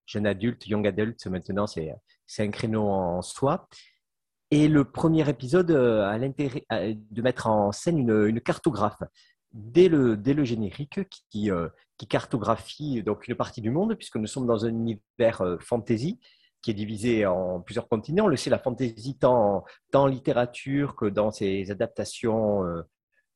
jeune 0.06 0.26
adulte, 0.26 0.66
young 0.66 0.87
adult. 0.87 1.26
Maintenant, 1.26 1.66
c'est 1.66 1.92
un 2.38 2.50
créneau 2.50 2.88
en 2.88 3.22
soi. 3.22 3.68
Et 4.50 4.68
le 4.68 4.84
premier 4.84 5.28
épisode 5.28 5.70
a 5.72 6.16
l'intérêt 6.16 6.64
de 6.70 7.22
mettre 7.22 7.48
en 7.48 7.72
scène 7.72 7.98
une, 7.98 8.40
cartographe 8.40 9.02
dès 9.52 9.88
le, 9.88 10.16
dès 10.16 10.34
le 10.34 10.44
générique 10.44 11.00
qui, 11.08 11.50
qui, 11.98 12.06
cartographie 12.06 13.02
donc 13.02 13.26
une 13.26 13.34
partie 13.34 13.61
du 13.61 13.70
monde, 13.70 13.94
puisque 13.96 14.16
nous 14.16 14.26
sommes 14.26 14.46
dans 14.46 14.64
un 14.64 14.70
univers 14.70 15.42
fantasy 15.61 16.18
qui 16.62 16.71
est 16.71 16.75
divisé 16.75 17.27
en 17.27 17.61
plusieurs 17.61 17.88
continents. 17.88 18.25
On 18.25 18.29
le 18.29 18.37
sait, 18.37 18.51
la 18.51 18.59
fantaisie, 18.59 19.16
tant, 19.18 19.64
en 19.94 20.07
littérature 20.07 20.97
que 20.97 21.07
dans 21.07 21.31
ses 21.31 21.71
adaptations 21.71 22.64
euh, 22.64 22.83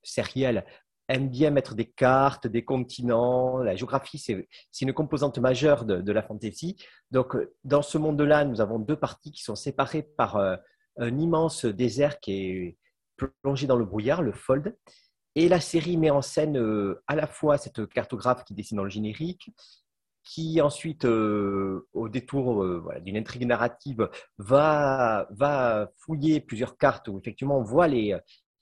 sérielles, 0.03 0.65
aime 1.09 1.29
bien 1.29 1.51
mettre 1.51 1.75
des 1.75 1.87
cartes, 1.87 2.47
des 2.47 2.65
continents. 2.65 3.59
La 3.59 3.77
géographie, 3.77 4.19
c'est 4.19 4.47
une 4.81 4.93
composante 4.93 5.39
majeure 5.39 5.85
de, 5.85 6.13
la 6.13 6.23
fantaisie. 6.23 6.77
Donc, 7.11 7.37
dans 7.65 7.83
ce 7.83 7.99
monde-là, 7.99 8.45
nous 8.45 8.61
avons 8.61 8.79
deux 8.79 8.97
parties 8.97 9.33
qui 9.33 9.43
sont 9.43 9.57
séparées 9.57 10.03
par 10.03 10.37
euh, 10.37 10.57
un 10.99 11.19
immense 11.19 11.65
désert 11.65 12.21
qui 12.21 12.33
est 12.33 12.79
plongé 13.43 13.67
dans 13.67 13.77
le 13.77 13.85
brouillard, 13.85 14.23
le 14.23 14.33
fold. 14.33 14.77
Et 15.35 15.49
la 15.49 15.61
série 15.61 15.97
met 15.97 16.11
en 16.11 16.23
scène 16.23 16.59
euh, 16.59 17.03
à 17.07 17.17
la 17.17 17.27
fois 17.27 17.57
cette 17.57 17.87
cartographe 17.89 18.45
qui 18.45 18.55
dessine 18.55 18.77
dans 18.77 18.85
le 18.85 18.91
générique, 18.91 19.51
qui 20.25 20.61
ensuite, 20.61 21.05
euh, 21.05 21.89
au 21.93 22.09
détour 22.09 22.63
euh, 22.63 22.85
d'une 23.01 23.17
intrigue 23.17 23.47
narrative, 23.47 24.09
va, 24.39 25.27
va 25.31 25.91
fouiller 25.97 26.41
plusieurs 26.41 26.77
cartes 26.77 27.09
où 27.09 27.19
effectivement 27.19 27.59
on 27.59 27.63
voit 27.63 27.89
les, 27.89 28.17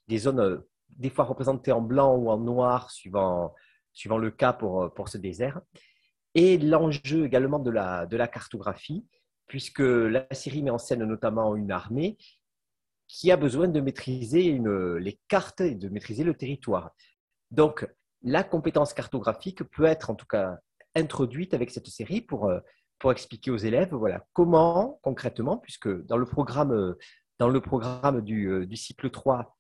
des 0.08 0.18
zones 0.18 0.40
euh, 0.40 0.68
des 0.88 1.10
fois 1.10 1.24
représentées 1.24 1.72
en 1.72 1.82
blanc 1.82 2.16
ou 2.16 2.30
en 2.30 2.38
noir 2.38 2.90
suivant, 2.90 3.54
suivant 3.92 4.18
le 4.18 4.30
cas 4.30 4.52
pour, 4.52 4.92
pour 4.94 5.08
ce 5.08 5.18
désert. 5.18 5.60
et 6.34 6.58
l'enjeu 6.58 7.24
également 7.24 7.58
de 7.58 7.70
la, 7.70 8.06
de 8.06 8.16
la 8.16 8.28
cartographie, 8.28 9.06
puisque 9.46 9.80
la 9.80 10.26
série 10.32 10.62
met 10.62 10.70
en 10.70 10.78
scène 10.78 11.04
notamment 11.04 11.56
une 11.56 11.72
armée 11.72 12.16
qui 13.06 13.32
a 13.32 13.36
besoin 13.36 13.66
de 13.66 13.80
maîtriser 13.80 14.44
une, 14.44 14.96
les 14.96 15.18
cartes 15.26 15.60
et 15.60 15.74
de 15.74 15.88
maîtriser 15.88 16.22
le 16.22 16.34
territoire. 16.34 16.92
Donc, 17.50 17.86
la 18.22 18.44
compétence 18.44 18.94
cartographique 18.94 19.64
peut 19.64 19.84
être 19.84 20.10
en 20.10 20.14
tout 20.14 20.26
cas 20.26 20.58
introduite 20.94 21.54
avec 21.54 21.70
cette 21.70 21.86
série 21.86 22.20
pour, 22.20 22.46
euh, 22.46 22.60
pour 22.98 23.12
expliquer 23.12 23.50
aux 23.50 23.56
élèves 23.56 23.94
voilà, 23.94 24.24
comment 24.32 24.98
concrètement, 25.02 25.56
puisque 25.58 25.88
dans 26.06 26.16
le 26.16 26.26
programme, 26.26 26.94
du, 28.22 28.46
euh, 28.48 28.66
du 28.66 28.76
cycle 28.76 29.10
3, 29.10 29.56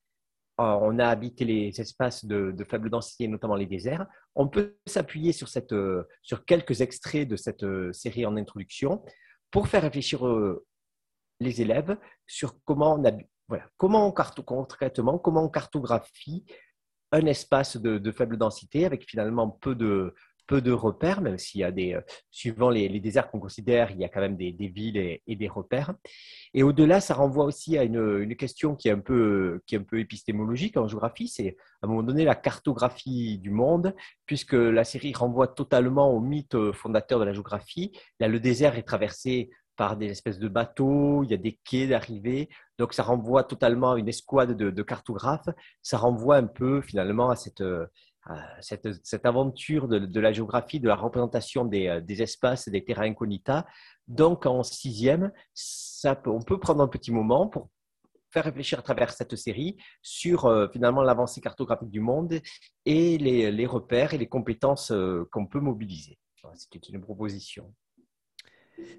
on 0.58 0.98
a 0.98 1.06
habité 1.06 1.46
les 1.46 1.80
espaces 1.80 2.26
de, 2.26 2.54
faible 2.68 2.90
densité, 2.90 3.26
notamment 3.28 3.54
les 3.54 3.64
déserts. 3.64 4.06
On 4.34 4.46
peut 4.46 4.76
s'appuyer 4.86 5.32
sur, 5.32 5.48
euh, 5.72 6.04
quelques 6.46 6.82
extraits 6.82 7.26
de 7.26 7.36
cette 7.36 7.64
série 7.94 8.26
en 8.26 8.36
introduction 8.36 9.02
pour 9.50 9.68
faire 9.68 9.80
réfléchir 9.80 10.20
les 11.40 11.62
élèves 11.62 11.96
sur 12.26 12.62
comment 12.64 12.96
on, 12.96 13.18
voilà, 13.48 13.64
comment 13.78 14.12
cartographie 15.48 16.44
un 17.12 17.26
espace 17.26 17.76
de, 17.76 18.12
faible 18.12 18.36
densité 18.36 18.84
avec 18.84 19.08
finalement 19.08 19.48
peu 19.48 19.74
de, 19.74 20.14
peu 20.50 20.60
de 20.60 20.72
repères, 20.72 21.20
même 21.20 21.38
s'il 21.38 21.60
y 21.60 21.64
a 21.64 21.70
des, 21.70 21.94
euh, 21.94 22.00
suivant 22.32 22.70
les, 22.70 22.88
déserts 22.98 23.30
qu'on 23.30 23.38
considère, 23.38 23.92
il 23.92 24.00
y 24.00 24.04
a 24.04 24.08
quand 24.08 24.20
même 24.20 24.36
des, 24.36 24.50
villes 24.50 24.96
et, 24.96 25.36
des 25.36 25.46
repères. 25.46 25.94
Et 26.54 26.64
au-delà, 26.64 27.00
ça 27.00 27.14
renvoie 27.14 27.44
aussi 27.44 27.78
à 27.78 27.84
une, 27.84 28.34
question 28.34 28.74
qui 28.74 28.88
est, 28.88 28.90
un 28.90 28.98
peu, 28.98 29.60
qui 29.64 29.76
est 29.76 29.78
un 29.78 29.84
peu 29.84 30.00
épistémologique 30.00 30.76
en 30.76 30.88
géographie, 30.88 31.28
c'est 31.28 31.56
à 31.82 31.86
un 31.86 31.88
moment 31.88 32.02
donné 32.02 32.24
la 32.24 32.34
cartographie 32.34 33.38
du 33.38 33.50
monde, 33.50 33.94
puisque 34.26 34.54
la 34.54 34.82
série 34.82 35.12
renvoie 35.14 35.46
totalement 35.46 36.12
au 36.12 36.18
mythe 36.18 36.72
fondateur 36.72 37.20
de 37.20 37.24
la 37.24 37.32
géographie. 37.32 37.92
Là, 38.18 38.26
le 38.26 38.40
désert 38.40 38.76
est 38.76 38.82
traversé 38.82 39.50
par 39.76 39.96
des 39.96 40.08
espèces 40.08 40.40
de 40.40 40.48
bateaux, 40.48 41.22
il 41.22 41.30
y 41.30 41.34
a 41.34 41.38
des 41.38 41.58
quais 41.64 41.86
d'arrivée. 41.86 42.48
Donc, 42.76 42.92
ça 42.92 43.04
renvoie 43.04 43.44
totalement 43.44 43.92
à 43.92 43.98
une 43.98 44.08
escouade 44.08 44.56
de, 44.56 44.82
cartographes. 44.82 45.48
Ça 45.80 45.96
renvoie 45.96 46.36
un 46.36 46.46
peu 46.46 46.82
finalement 46.82 47.30
à 47.30 47.36
cette, 47.36 47.62
cette, 48.60 49.26
aventure 49.26 49.88
de, 49.88 50.20
la 50.20 50.32
géographie, 50.32 50.80
de 50.80 50.88
la 50.88 50.96
représentation 50.96 51.64
des, 51.64 52.00
des 52.02 52.22
espaces 52.22 52.68
et 52.68 52.70
des 52.70 52.84
terrains 52.84 53.06
incognita. 53.06 53.66
Donc, 54.08 54.46
en 54.46 54.62
sixième, 54.62 55.32
on 56.26 56.42
peut 56.42 56.58
prendre 56.58 56.82
un 56.82 56.88
petit 56.88 57.12
moment 57.12 57.48
pour 57.48 57.68
faire 58.30 58.44
réfléchir 58.44 58.78
à 58.78 58.82
travers 58.82 59.12
cette 59.12 59.36
série 59.36 59.76
sur 60.02 60.46
euh, 60.46 60.68
finalement 60.72 61.02
l'avancée 61.02 61.40
cartographique 61.40 61.90
du 61.90 62.00
monde 62.00 62.40
et 62.86 63.18
les, 63.18 63.66
repères 63.66 64.14
et 64.14 64.18
les 64.18 64.28
compétences 64.28 64.92
euh, 64.92 65.28
qu'on 65.32 65.46
peut 65.46 65.60
mobiliser. 65.60 66.18
C'était 66.54 66.78
une 66.78 67.02
proposition. 67.02 67.74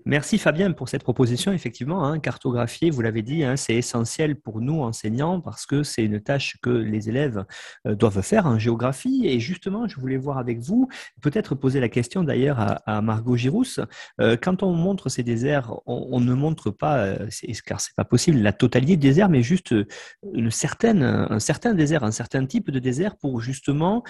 Merci 0.06 0.40
Fabien 0.40 0.72
pour 0.72 0.90
cette 0.90 1.04
proposition. 1.04 1.52
Effectivement, 1.54 2.06
hein, 2.06 2.20
cartographier, 2.20 2.90
vous 2.90 3.02
l'avez 3.02 3.22
dit, 3.22 3.44
hein, 3.44 3.56
c'est 3.56 3.76
essentiel 3.76 4.36
pour 4.36 4.60
nous 4.60 4.82
enseignants 4.82 5.42
parce 5.42 5.66
que 5.66 5.84
c'est 5.84 6.04
une 6.04 6.20
tâche 6.20 6.58
que 6.62 6.70
les 6.70 7.10
élèves 7.10 7.46
euh, 7.88 7.94
doivent 7.96 8.22
faire 8.22 8.48
en 8.48 8.58
géographie. 8.58 9.22
Et 9.26 9.40
justement, 9.40 9.88
je 9.88 10.00
voulais 10.00 10.18
voir 10.18 10.40
avec 10.40 10.60
vous, 10.60 10.88
peut-être 11.22 11.54
poser 11.54 11.80
la 11.80 11.90
question 11.90 12.24
d'ailleurs 12.24 12.82
à, 12.86 13.02
Margot 13.02 13.36
Girousse. 13.36 13.80
Euh, 14.20 14.38
quand 14.42 14.64
on 14.64 14.74
montre 14.74 15.10
ces 15.10 15.24
déserts, 15.24 15.74
on, 15.86 16.20
ne 16.20 16.34
montre 16.34 16.72
pas, 16.72 17.06
euh, 17.06 17.28
car 17.66 17.80
c'est 17.80 17.96
pas 17.96 18.06
possible, 18.06 18.40
la 18.40 18.54
totalité 18.54 18.98
des 18.98 19.10
déserts, 19.10 19.30
mais 19.30 19.44
juste 19.44 19.76
certaine, 20.50 21.04
un 21.04 21.40
certain 21.40 21.74
désert, 21.74 22.04
un 22.04 22.12
certain 22.12 22.46
type 22.46 22.72
de 22.72 22.80
désert 22.80 23.16
pour 23.18 23.42
justement 23.42 24.04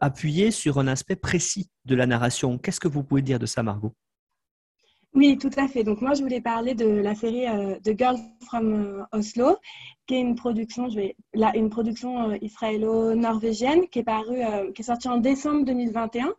appuyer 0.00 0.50
sur 0.50 0.78
un 0.78 0.86
aspect 0.86 1.16
précis 1.16 1.70
de 1.84 1.94
la 1.94 2.06
narration. 2.06 2.58
Qu'est-ce 2.58 2.80
que 2.80 2.88
vous 2.88 3.02
pouvez 3.02 3.22
dire 3.22 3.38
de 3.38 3.46
ça, 3.46 3.62
Margot? 3.62 3.94
Oui, 5.14 5.38
tout 5.38 5.50
à 5.56 5.68
fait. 5.68 5.84
Donc 5.84 6.00
moi, 6.00 6.14
je 6.14 6.22
voulais 6.22 6.40
parler 6.40 6.74
de 6.74 6.86
la 6.86 7.14
série 7.14 7.46
euh, 7.46 7.78
The 7.84 7.96
Girl 7.96 8.16
from 8.46 8.72
euh, 8.72 9.04
Oslo, 9.12 9.56
qui 10.08 10.16
est 10.16 10.20
une 10.20 10.34
production, 10.34 10.88
euh, 10.90 12.36
israélo-norvégienne 12.40 13.86
qui 13.88 14.00
est 14.00 14.04
parue, 14.04 14.42
qui 14.74 14.82
est 14.82 14.84
sortie 14.84 15.08
en 15.08 15.18
décembre 15.18 15.64
2021 15.66 16.34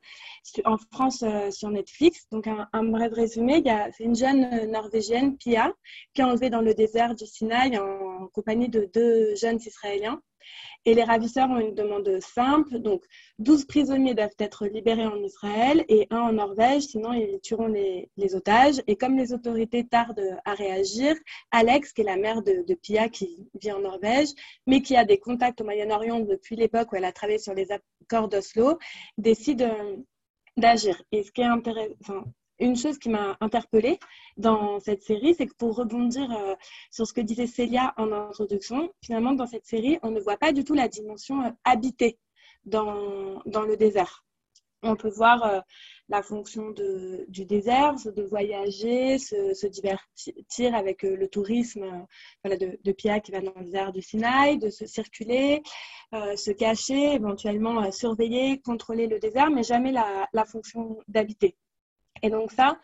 en 0.66 0.78
France 0.92 1.24
sur 1.52 1.70
Netflix. 1.70 2.28
Donc 2.32 2.48
un, 2.48 2.68
un 2.74 2.84
bref 2.84 3.14
résumé, 3.14 3.64
c'est 3.98 4.04
une 4.04 4.16
jeune 4.16 4.70
norvégienne, 4.70 5.38
Pia, 5.38 5.72
qui 6.14 6.22
est 6.22 6.26
enlevée 6.26 6.50
dans 6.50 6.62
le 6.62 6.74
désert 6.74 7.16
du 7.16 7.26
Sinaï 7.26 7.78
en 7.78 8.28
compagnie 8.34 8.68
de 8.68 8.90
deux 8.94 9.36
jeunes 9.36 9.60
Israéliens. 9.66 10.22
Et 10.86 10.94
les 10.94 11.04
ravisseurs 11.04 11.50
ont 11.50 11.60
une 11.60 11.74
demande 11.74 12.20
simple. 12.22 12.80
Donc, 12.80 13.04
12 13.40 13.66
prisonniers 13.66 14.14
doivent 14.14 14.36
être 14.40 14.68
libérés 14.68 15.06
en 15.06 15.22
Israël 15.24 15.84
et 15.90 16.08
un 16.12 16.20
en 16.20 16.34
Norvège, 16.34 16.84
sinon 16.84 17.14
ils 17.14 17.40
tueront 17.42 17.68
les, 17.68 18.10
otages. 18.36 18.82
Et 18.88 18.96
comme 18.96 19.18
les 19.18 19.34
autorités 19.34 19.86
tardent 19.86 20.38
à 20.46 20.54
réagir, 20.54 21.16
Alex, 21.52 21.92
qui 21.94 22.02
est 22.02 22.06
la 22.06 22.18
mère 22.18 22.42
de, 22.42 22.74
Pia, 22.76 23.10
qui 23.10 23.48
vit 23.60 23.72
en 23.72 23.80
Norvège, 23.80 24.30
mais 24.68 24.82
qui 24.82 24.96
a 24.96 25.06
des 25.06 25.18
contacts 25.18 25.62
au 25.62 25.64
Moyen-Orient 25.64 26.20
depuis 26.20 26.56
l'époque 26.56 26.92
où 26.92 26.96
elle 26.96 27.06
a 27.06 27.12
travaillé 27.12 27.40
sur 27.40 27.54
les 27.54 27.68
accords 27.72 28.30
d'Oslo, 28.30 28.78
décide 29.18 29.64
euh, 29.64 29.98
d'agir. 30.58 31.02
Et 31.12 31.24
ce 31.24 31.32
qui 31.32 31.42
est 31.42 31.46
intéressant, 31.46 32.24
une 32.60 32.76
chose 32.76 32.98
qui 32.98 33.10
m'a 33.10 33.38
interpellée 33.42 34.00
dans 34.38 34.80
cette 34.80 35.04
série, 35.04 35.36
c'est 35.36 35.48
que 35.48 35.56
pour 35.56 35.76
rebondir 35.76 36.32
euh, 36.32 36.56
sur 36.92 37.06
ce 37.06 37.14
que 37.14 37.22
disait 37.22 37.48
Célia 37.48 37.94
en 37.98 38.12
introduction, 38.12 38.92
finalement, 39.04 39.34
dans 39.34 39.48
cette 39.48 39.66
série, 39.66 40.00
on 40.04 40.12
ne 40.12 40.20
voit 40.20 40.38
pas 40.38 40.54
du 40.54 40.64
tout 40.64 40.74
la 40.74 40.88
dimension 40.88 41.42
euh, 41.42 41.50
habitée 41.64 42.18
dans, 42.66 43.42
dans 43.46 43.64
le 43.64 43.78
désert. 43.78 44.24
On 44.84 44.96
peut 44.96 45.10
voir 45.10 45.44
euh, 45.46 45.60
la 46.10 46.22
fonction 46.22 46.70
du 46.70 47.46
désert, 47.46 47.96
de 47.96 48.22
voyager, 48.22 49.18
se, 49.18 49.68
divertir 49.68 50.76
avec 50.76 51.02
le 51.02 51.28
tourisme 51.28 52.06
voilà, 52.44 52.58
de, 52.58 52.78
de, 52.84 52.92
Pia 52.92 53.20
qui 53.20 53.32
va 53.32 53.42
dans 53.42 53.54
le 53.56 53.66
désert 53.66 53.92
du 53.92 54.04
Sinaï, 54.04 54.60
de 54.60 54.70
se 54.70 54.86
circuler, 54.86 55.64
se 56.14 56.52
cacher, 56.52 57.14
éventuellement 57.14 57.92
surveiller, 57.92 58.62
contrôler 58.62 59.08
le 59.08 59.18
désert, 59.18 59.50
mais 59.50 59.64
jamais 59.64 59.92
la, 59.92 60.30
la 60.32 60.46
fonction 60.46 61.00
d'habiter. 61.08 61.56
Et 62.22 62.30
donc 62.30 62.52
ça, 62.52 62.80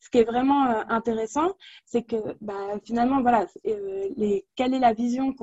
ce 0.00 0.10
qui 0.10 0.18
est 0.18 0.24
vraiment 0.24 0.66
euh, 0.66 0.82
intéressant, 0.88 1.52
c'est 1.84 2.02
que 2.02 2.16
bah, 2.40 2.78
finalement, 2.84 3.20
voilà, 3.20 3.46
euh, 3.66 4.40
quelle 4.56 4.74
est 4.74 4.78
la 4.78 4.92
vision 4.92 5.34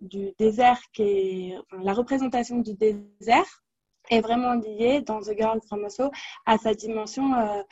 du 0.00 0.32
désert, 0.38 0.80
la 0.98 1.92
représentation 1.92 2.58
du 2.58 2.74
désert 2.74 3.62
est 4.10 4.20
vraiment 4.20 4.54
liée 4.54 5.00
dans 5.00 5.20
The 5.20 5.36
Girl 5.36 5.60
from 5.66 5.84
Oslo 5.84 6.10
à 6.46 6.58
sa 6.58 6.74
dimension 6.74 7.34
euh, 7.34 7.62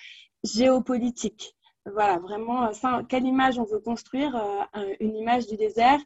géopolitique. 0.42 1.54
Voilà, 1.86 2.18
vraiment, 2.18 2.70
quelle 3.08 3.26
image 3.26 3.58
on 3.58 3.64
veut 3.64 3.78
construire 3.78 4.34
Une 5.00 5.16
image 5.16 5.46
du 5.46 5.58
désert 5.58 6.00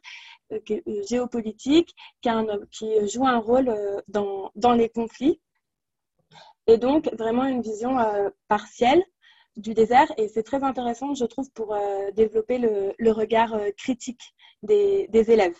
géopolitique 1.09 1.95
qui, 2.21 3.07
joue 3.07 3.25
un 3.25 3.37
rôle 3.37 3.73
dans 4.09 4.73
les 4.73 4.89
conflits 4.89 5.39
et 6.69 6.77
donc 6.77 7.09
vraiment 7.17 7.45
une 7.45 7.61
vision 7.61 7.97
euh, 7.97 8.29
partielle 8.47 9.03
du 9.57 9.73
désert. 9.73 10.11
Et 10.17 10.27
c'est 10.27 10.43
très 10.43 10.63
intéressant, 10.63 11.15
je 11.15 11.25
trouve, 11.25 11.49
pour 11.51 11.73
euh, 11.73 12.11
développer 12.11 12.59
le, 12.59 13.11
regard 13.11 13.55
euh, 13.55 13.71
critique 13.75 14.21
des 14.61 15.07
élèves. 15.13 15.57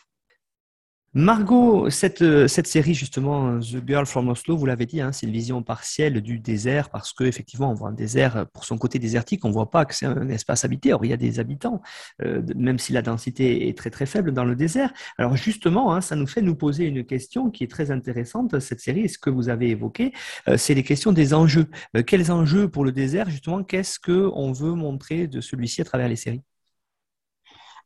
Margot, 1.16 1.90
cette, 1.90 2.22
euh, 2.22 2.48
cette, 2.48 2.68
série 2.68 2.94
justement, 2.94 3.60
The 3.60 3.82
Girl 3.88 4.06
from 4.06 4.30
Oslo, 4.30 4.56
vous 4.56 4.68
l'avez 4.68 4.86
dit, 4.86 5.02
hein, 5.02 5.12
c'est 5.12 5.26
une 5.26 5.34
vision 5.34 5.64
partielle 5.64 6.22
du 6.22 6.38
désert 6.38 6.92
parce 6.92 7.14
qu'effectivement, 7.14 7.72
on 7.72 7.74
voit 7.74 7.90
un 7.90 7.94
désert 7.94 8.46
pour 8.54 8.64
son 8.64 8.78
côté 8.78 9.00
désertique, 9.00 9.44
on 9.44 9.48
ne 9.48 9.54
voit 9.54 9.72
pas 9.72 9.86
que 9.86 9.96
c'est 9.96 10.06
un 10.06 10.30
espace 10.30 10.66
habité. 10.66 10.94
Or, 10.94 11.04
il 11.04 11.10
y 11.10 11.14
a 11.14 11.18
des 11.18 11.40
habitants, 11.40 11.82
euh, 12.22 12.44
même 12.56 12.78
si 12.78 12.94
la 12.94 13.02
densité 13.02 13.68
est 13.68 13.76
très 13.76 13.90
très 13.90 14.06
faible 14.06 14.34
dans 14.34 14.46
le 14.46 14.56
désert. 14.56 14.94
Alors 15.18 15.36
justement, 15.36 15.96
hein, 15.96 16.02
ça 16.02 16.16
nous 16.16 16.28
fait 16.28 16.44
nous 16.44 16.56
poser 16.56 16.86
une 16.86 17.04
question 17.04 17.50
qui 17.50 17.64
est 17.64 17.72
très 17.72 17.90
intéressante. 17.90 18.60
Cette 18.60 18.80
série, 18.80 19.10
ce 19.10 19.18
que 19.18 19.32
vous 19.32 19.50
avez 19.50 19.70
évoqué, 19.72 20.14
euh, 20.48 20.58
c'est 20.58 20.76
les 20.76 20.84
questions 20.84 21.12
des 21.12 21.34
enjeux. 21.34 21.66
quels 22.06 22.32
enjeux 22.32 22.70
pour 22.70 22.86
le 22.86 22.92
désert 22.92 23.32
justement 23.32 23.64
Qu'est-ce 23.64 23.98
que 24.00 24.30
on 24.36 24.52
veut 24.52 24.74
montrer 24.74 25.26
de 25.26 25.42
celui-ci 25.42 25.82
à 25.82 25.86
travers 25.86 26.08
les 26.08 26.16
séries? 26.16 26.44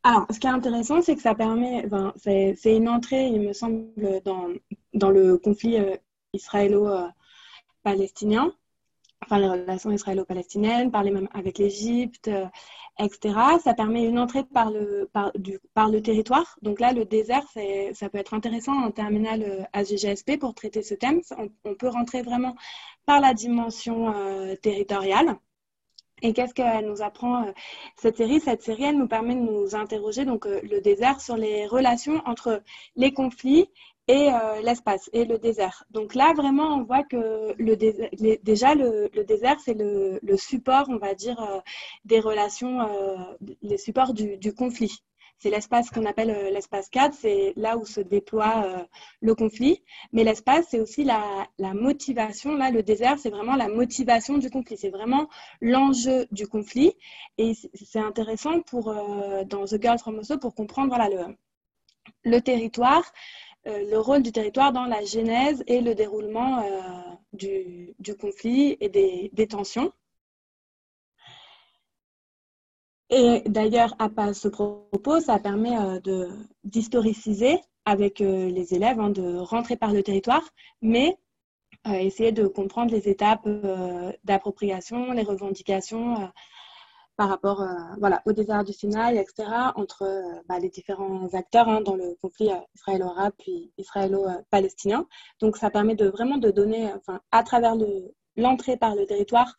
Alors, 0.03 0.25
ce 0.31 0.39
qui 0.39 0.47
est 0.47 0.49
intéressant, 0.49 1.01
c'est 1.01 1.15
que 1.15 1.21
ça 1.21 1.33
permet, 1.33 1.85
c'est 2.17 2.75
une 2.75 2.89
entrée, 2.89 3.27
il 3.27 3.39
me 3.41 3.53
semble, 3.53 4.21
dans, 4.25 4.49
le 5.09 5.37
conflit 5.37 5.77
euh, 5.77 5.95
israélo-palestinien, 6.33 8.53
enfin 9.23 9.39
les 9.39 9.47
relations 9.47 9.91
israélo-palestiniennes, 9.91 10.91
parler 10.91 11.11
même 11.11 11.29
avec 11.33 11.57
l'Égypte, 11.57 12.27
euh, 12.27 12.45
etc. 12.99 13.33
Ça 13.63 13.73
permet 13.73 14.03
une 14.03 14.19
entrée 14.19 14.43
par 14.43 14.71
le, 14.71 15.09
par, 15.13 15.31
du, 15.35 15.59
par 15.73 15.89
le 15.89 16.01
territoire. 16.01 16.57
Donc 16.61 16.81
là, 16.81 16.91
le 16.91 17.05
désert, 17.05 17.45
ça 17.93 18.09
peut 18.09 18.17
être 18.17 18.33
intéressant 18.33 18.83
en 18.83 18.91
terminale 18.91 19.43
euh, 19.43 19.63
AGGSP 19.71 20.37
pour 20.37 20.53
traiter 20.53 20.83
ce 20.83 20.95
thème. 20.95 21.21
On, 21.63 21.75
peut 21.75 21.87
rentrer 21.87 22.23
vraiment 22.23 22.57
par 23.05 23.21
la 23.21 23.33
dimension 23.33 24.13
territoriale. 24.61 25.37
Et 26.23 26.31
qu'est-ce 26.31 26.53
qu'elle 26.53 26.87
nous 26.87 27.01
apprend 27.01 27.43
euh, 27.43 27.51
cette 27.97 28.15
série? 28.15 28.39
Cette 28.39 28.61
série, 28.63 28.85
elle 28.85 28.97
nous 28.97 29.09
permet 29.09 29.35
de 29.35 29.41
nous 29.41 29.75
interroger 29.75 30.23
donc 30.23 30.47
euh, 30.47 30.61
le 30.63 30.79
désert 30.79 31.19
sur 31.19 31.35
les 31.35 31.67
relations 31.67 32.21
entre 32.25 32.63
les 32.95 33.11
conflits 33.11 33.69
et 34.07 34.31
euh, 34.31 34.61
l'espace 34.61 35.09
et 35.11 35.25
le 35.25 35.37
désert. 35.37 35.83
Donc 35.91 36.15
là, 36.15 36.33
vraiment, 36.33 36.77
on 36.77 36.83
voit 36.83 37.03
que 37.03 37.53
le 37.57 37.75
déjà, 37.75 38.73
le, 38.73 39.23
désert, 39.25 39.59
c'est 39.59 39.73
le, 39.73 40.37
support, 40.37 40.85
on 40.87 40.97
va 40.97 41.13
dire, 41.13 41.61
des 42.05 42.19
relations, 42.19 42.79
les 43.61 43.77
supports 43.77 44.13
du, 44.13 44.53
conflit. 44.53 45.03
C'est 45.43 45.49
l'espace 45.49 45.89
qu'on 45.89 46.05
appelle 46.05 46.53
l'espace 46.53 46.87
4, 46.87 47.13
c'est 47.13 47.51
là 47.57 47.77
où 47.77 47.85
se 47.85 47.99
déploie 47.99 48.87
le 49.19 49.35
conflit. 49.35 49.83
Mais 50.13 50.23
l'espace, 50.23 50.67
c'est 50.69 50.79
aussi 50.79 51.03
la, 51.03 51.49
motivation. 51.73 52.55
Là, 52.55 52.71
le 52.71 52.81
désert, 52.81 53.19
c'est 53.19 53.29
vraiment 53.29 53.57
la 53.57 53.67
motivation 53.67 54.37
du 54.37 54.49
conflit. 54.49 54.77
C'est 54.77 54.89
vraiment 54.89 55.27
l'enjeu 55.59 56.27
du 56.31 56.47
conflit. 56.47 56.93
Et 57.37 57.51
c'est 57.73 57.99
intéressant 57.99 58.61
pour, 58.61 58.95
dans 59.45 59.65
The 59.65 59.81
Girl 59.81 59.99
from 59.99 60.19
Oslo 60.19 60.37
pour 60.37 60.55
comprendre 60.55 60.97
le, 62.23 62.39
territoire 62.39 63.03
euh, 63.67 63.89
le 63.91 63.99
rôle 63.99 64.23
du 64.23 64.31
territoire 64.31 64.71
dans 64.71 64.85
la 64.85 65.03
genèse 65.03 65.61
et 65.67 65.81
le 65.81 65.93
déroulement 65.93 66.63
euh, 66.63 67.01
du, 67.33 68.15
conflit 68.17 68.77
et 68.79 68.87
des, 68.87 69.47
tensions. 69.47 69.91
Et 73.09 73.41
d'ailleurs, 73.45 73.95
à 73.99 74.33
ce 74.33 74.47
propos, 74.47 75.19
ça 75.19 75.39
permet 75.39 75.77
euh, 75.77 76.27
d'historiciser 76.63 77.59
avec 77.85 78.19
les 78.19 78.73
élèves, 78.73 78.99
hein, 78.99 79.09
de 79.09 79.37
rentrer 79.37 79.75
par 79.75 79.91
le 79.91 80.03
territoire, 80.03 80.43
mais 80.81 81.17
essayer 81.85 82.31
de 82.31 82.47
comprendre 82.47 82.93
les 82.93 83.09
étapes 83.09 83.45
d'appropriation, 84.23 85.11
les 85.11 85.23
revendications 85.23 86.31
par 87.15 87.29
rapport 87.29 87.61
euh, 87.61 87.67
voilà, 87.99 88.21
au 88.25 88.33
désert 88.33 88.63
du 88.63 88.73
Sinaï, 88.73 89.17
etc., 89.17 89.47
entre 89.75 90.03
euh, 90.03 90.41
bah, 90.47 90.59
les 90.59 90.69
différents 90.69 91.27
acteurs 91.33 91.69
hein, 91.69 91.81
dans 91.81 91.95
le 91.95 92.15
conflit 92.21 92.51
euh, 92.51 92.57
israélo-arabe 92.75 93.33
puis 93.37 93.71
israélo-palestinien. 93.77 95.05
Donc, 95.39 95.57
ça 95.57 95.69
permet 95.69 95.95
de 95.95 96.07
vraiment 96.07 96.37
de 96.37 96.49
donner, 96.49 96.91
à 97.31 97.43
travers 97.43 97.75
l'entrée 98.35 98.77
par 98.77 98.95
le 98.95 99.05
territoire, 99.05 99.55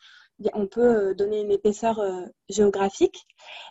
on 0.52 0.66
peut 0.66 1.14
donner 1.14 1.40
une 1.42 1.52
épaisseur 1.52 2.00
géographique. 2.48 3.26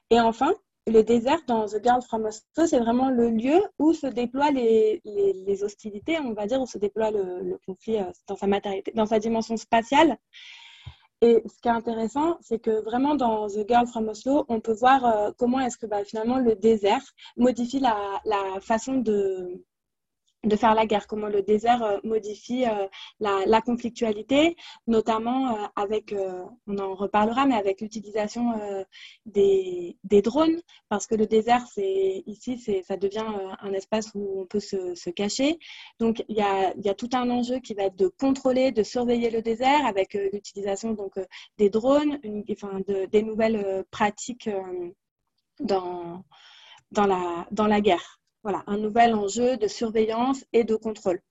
Et 0.09 0.19
enfin, 0.19 0.53
le 0.87 1.01
désert 1.01 1.39
dans 1.47 1.65
The 1.65 1.81
Girl 1.83 2.01
from 2.01 2.23
Moscow, 2.23 2.65
c'est 2.65 2.79
vraiment 2.79 3.09
le 3.09 3.29
lieu 3.29 3.61
où 3.79 3.93
se 3.93 4.07
déploient 4.07 4.51
les, 4.51 5.01
les, 5.05 5.63
hostilités, 5.63 6.19
on 6.19 6.33
va 6.33 6.45
dire, 6.45 6.61
où 6.61 6.65
se 6.65 6.77
déploie 6.77 7.11
le, 7.11 7.57
conflit 7.65 7.97
dans 8.27 8.35
sa 8.35 8.47
matérialité, 8.47 8.91
dans 8.93 9.05
sa 9.05 9.19
dimension 9.19 9.55
spatiale. 9.55 10.17
Et 11.21 11.41
ce 11.45 11.61
qui 11.61 11.69
est 11.69 11.71
intéressant, 11.71 12.37
c'est 12.41 12.59
que 12.59 12.83
vraiment 12.83 13.15
dans 13.15 13.47
The 13.47 13.65
Girl 13.65 13.87
from 13.87 14.09
Oslo, 14.09 14.45
on 14.49 14.59
peut 14.59 14.73
voir 14.73 15.05
euh, 15.05 15.31
comment 15.37 15.61
est-ce 15.61 15.77
que 15.77 15.85
bah, 15.85 16.03
finalement 16.03 16.37
le 16.37 16.55
désert 16.55 17.01
modifie 17.37 17.79
la, 17.79 18.21
la 18.25 18.59
façon 18.59 18.95
de, 18.95 19.63
de 20.43 20.55
faire 20.55 20.75
la 20.75 20.85
guerre, 20.85 21.07
comment 21.07 21.27
le 21.27 21.41
désert 21.41 21.83
euh, 21.83 21.99
modifie 22.03 22.65
euh, 22.65 22.87
la, 23.19 23.61
conflictualité, 23.61 24.55
notamment 24.87 25.55
euh, 25.55 25.67
avec, 25.75 26.13
on 26.67 26.77
en 26.77 26.95
reparlera, 26.95 27.45
mais 27.45 27.55
avec 27.55 27.81
l'utilisation 27.81 28.53
des, 29.25 29.95
drones, 30.21 30.59
parce 30.89 31.07
que 31.07 31.15
le 31.15 31.27
désert, 31.27 31.65
c'est 31.73 32.23
ici, 32.25 32.57
ça 32.85 32.97
devient 32.97 33.25
un 33.59 33.73
espace 33.73 34.11
où 34.15 34.41
on 34.41 34.45
peut 34.45 34.59
se, 34.59 35.09
cacher. 35.11 35.59
Donc, 35.99 36.23
il 36.27 36.35
y 36.35 36.41
a, 36.41 36.73
y 36.77 36.89
a, 36.89 36.93
tout 36.93 37.09
un 37.13 37.29
enjeu 37.29 37.59
qui 37.59 37.73
va 37.73 37.83
être 37.83 37.95
de 37.95 38.07
contrôler, 38.07 38.71
de 38.71 38.83
surveiller 38.83 39.29
le 39.29 39.41
désert 39.41 39.85
avec 39.85 40.13
l'utilisation 40.33 40.93
donc 40.93 41.13
des 41.57 41.69
drones, 41.69 42.19
enfin, 42.51 42.79
de, 42.87 43.05
des 43.05 43.21
nouvelles 43.21 43.85
pratiques 43.91 44.49
dans, 45.59 46.23
dans, 46.91 47.05
la, 47.05 47.47
dans 47.51 47.67
la 47.67 47.81
guerre 47.81 48.22
voilà, 48.43 48.63
un 48.67 48.77
nouvel 48.77 49.15
enjeu 49.15 49.57
de 49.57 49.67
surveillance 49.67 50.45
et 50.53 50.63
de 50.63 50.75
contrôle. 50.75 51.21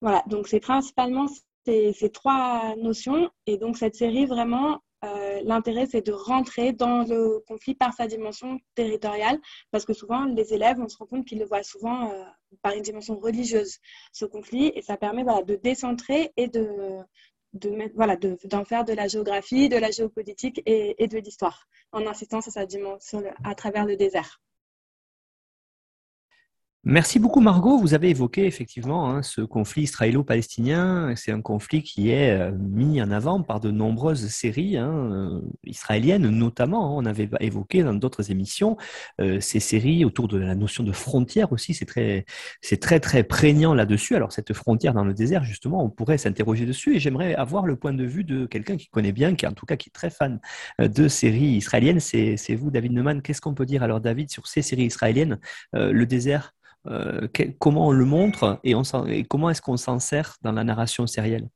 Voilà, 0.00 0.24
donc 0.26 0.48
c'est 0.48 0.60
principalement 0.60 1.26
ces, 1.64 2.10
trois 2.12 2.74
notions. 2.76 3.30
Et 3.46 3.56
donc 3.56 3.76
cette 3.76 3.94
série, 3.94 4.26
vraiment, 4.26 4.80
euh, 5.04 5.40
l'intérêt, 5.44 5.86
c'est 5.86 6.04
de 6.04 6.12
rentrer 6.12 6.72
dans 6.72 7.04
le 7.04 7.40
conflit 7.46 7.76
par 7.76 7.92
sa 7.94 8.08
dimension 8.08 8.58
territoriale, 8.74 9.38
parce 9.70 9.84
que 9.84 9.92
souvent, 9.92 10.24
les 10.24 10.54
élèves, 10.54 10.78
on 10.80 10.88
se 10.88 10.96
rend 10.96 11.06
compte 11.06 11.24
qu'ils 11.24 11.38
le 11.38 11.44
voient 11.44 11.62
souvent 11.62 12.10
euh, 12.10 12.24
par 12.62 12.72
une 12.72 12.82
dimension 12.82 13.16
religieuse, 13.18 13.78
ce 14.12 14.24
conflit, 14.24 14.72
et 14.74 14.82
ça 14.82 14.96
permet 14.96 15.24
de 15.24 15.54
décentrer 15.54 16.32
et 16.36 16.48
de, 16.48 16.98
mettre, 17.70 17.94
voilà, 17.94 18.16
d'en 18.16 18.64
faire 18.64 18.84
de 18.84 18.92
la 18.92 19.06
géographie, 19.06 19.68
de 19.68 19.76
la 19.76 19.92
géopolitique 19.92 20.62
et 20.66 21.06
de 21.06 21.18
l'histoire, 21.18 21.68
en 21.92 22.06
insistant 22.06 22.40
sur 22.40 22.52
sa 22.52 22.66
dimension 22.66 23.22
à 23.44 23.54
travers 23.54 23.84
le 23.86 23.96
désert. 23.96 24.40
Merci 26.84 27.20
beaucoup 27.20 27.40
Margot. 27.40 27.78
Vous 27.78 27.94
avez 27.94 28.10
évoqué 28.10 28.44
effectivement 28.44 29.08
hein, 29.08 29.22
ce 29.22 29.40
conflit 29.40 29.82
israélo-palestinien. 29.82 31.14
C'est 31.14 31.30
un 31.30 31.40
conflit 31.40 31.84
qui 31.84 32.10
est 32.10 32.32
euh, 32.32 32.50
mis 32.58 33.00
en 33.00 33.12
avant 33.12 33.40
par 33.40 33.60
de 33.60 33.70
nombreuses 33.70 34.26
séries 34.26 34.76
hein, 34.76 34.90
euh, 34.92 35.40
israéliennes, 35.62 36.28
notamment. 36.28 36.96
On 36.96 37.04
avait 37.04 37.30
évoqué 37.38 37.84
dans 37.84 37.94
d'autres 37.94 38.32
émissions 38.32 38.76
euh, 39.20 39.38
ces 39.38 39.60
séries 39.60 40.04
autour 40.04 40.26
de 40.26 40.38
la 40.38 40.56
notion 40.56 40.82
de 40.82 40.90
frontière 40.90 41.52
aussi. 41.52 41.72
C'est 41.72 41.84
très, 41.84 42.24
c'est 42.62 42.80
très 42.80 42.98
très 42.98 43.22
prégnant 43.22 43.74
là-dessus. 43.74 44.16
Alors 44.16 44.32
cette 44.32 44.52
frontière 44.52 44.92
dans 44.92 45.04
le 45.04 45.14
désert, 45.14 45.44
justement, 45.44 45.84
on 45.84 45.88
pourrait 45.88 46.18
s'interroger 46.18 46.66
dessus. 46.66 46.96
Et 46.96 46.98
j'aimerais 46.98 47.36
avoir 47.36 47.64
le 47.64 47.76
point 47.76 47.92
de 47.92 48.04
vue 48.04 48.24
de 48.24 48.44
quelqu'un 48.44 48.76
qui 48.76 48.88
connaît 48.88 49.12
bien, 49.12 49.36
qui 49.36 49.46
en 49.46 49.52
tout 49.52 49.66
cas 49.66 49.76
qui 49.76 49.90
est 49.90 49.92
très 49.92 50.10
fan 50.10 50.40
de 50.80 51.06
séries 51.06 51.52
israéliennes. 51.58 52.00
C'est, 52.00 52.56
vous, 52.56 52.72
David 52.72 52.90
Neumann. 52.90 53.22
Qu'est-ce 53.22 53.40
qu'on 53.40 53.54
peut 53.54 53.66
dire 53.66 53.84
alors, 53.84 54.00
David, 54.00 54.32
sur 54.32 54.48
ces 54.48 54.62
séries 54.62 54.86
israéliennes, 54.86 55.38
le 55.74 56.06
désert? 56.06 56.52
Euh, 56.88 57.28
comment 57.58 57.88
on 57.88 57.92
le 57.92 58.04
montre 58.04 58.58
et, 58.64 58.74
comment 59.28 59.50
est-ce 59.50 59.62
qu'on 59.62 59.76
s'en 59.76 59.98
sert 59.98 60.36
dans 60.42 60.52
la 60.52 60.64
narration 60.64 61.06
sérielle? 61.06 61.48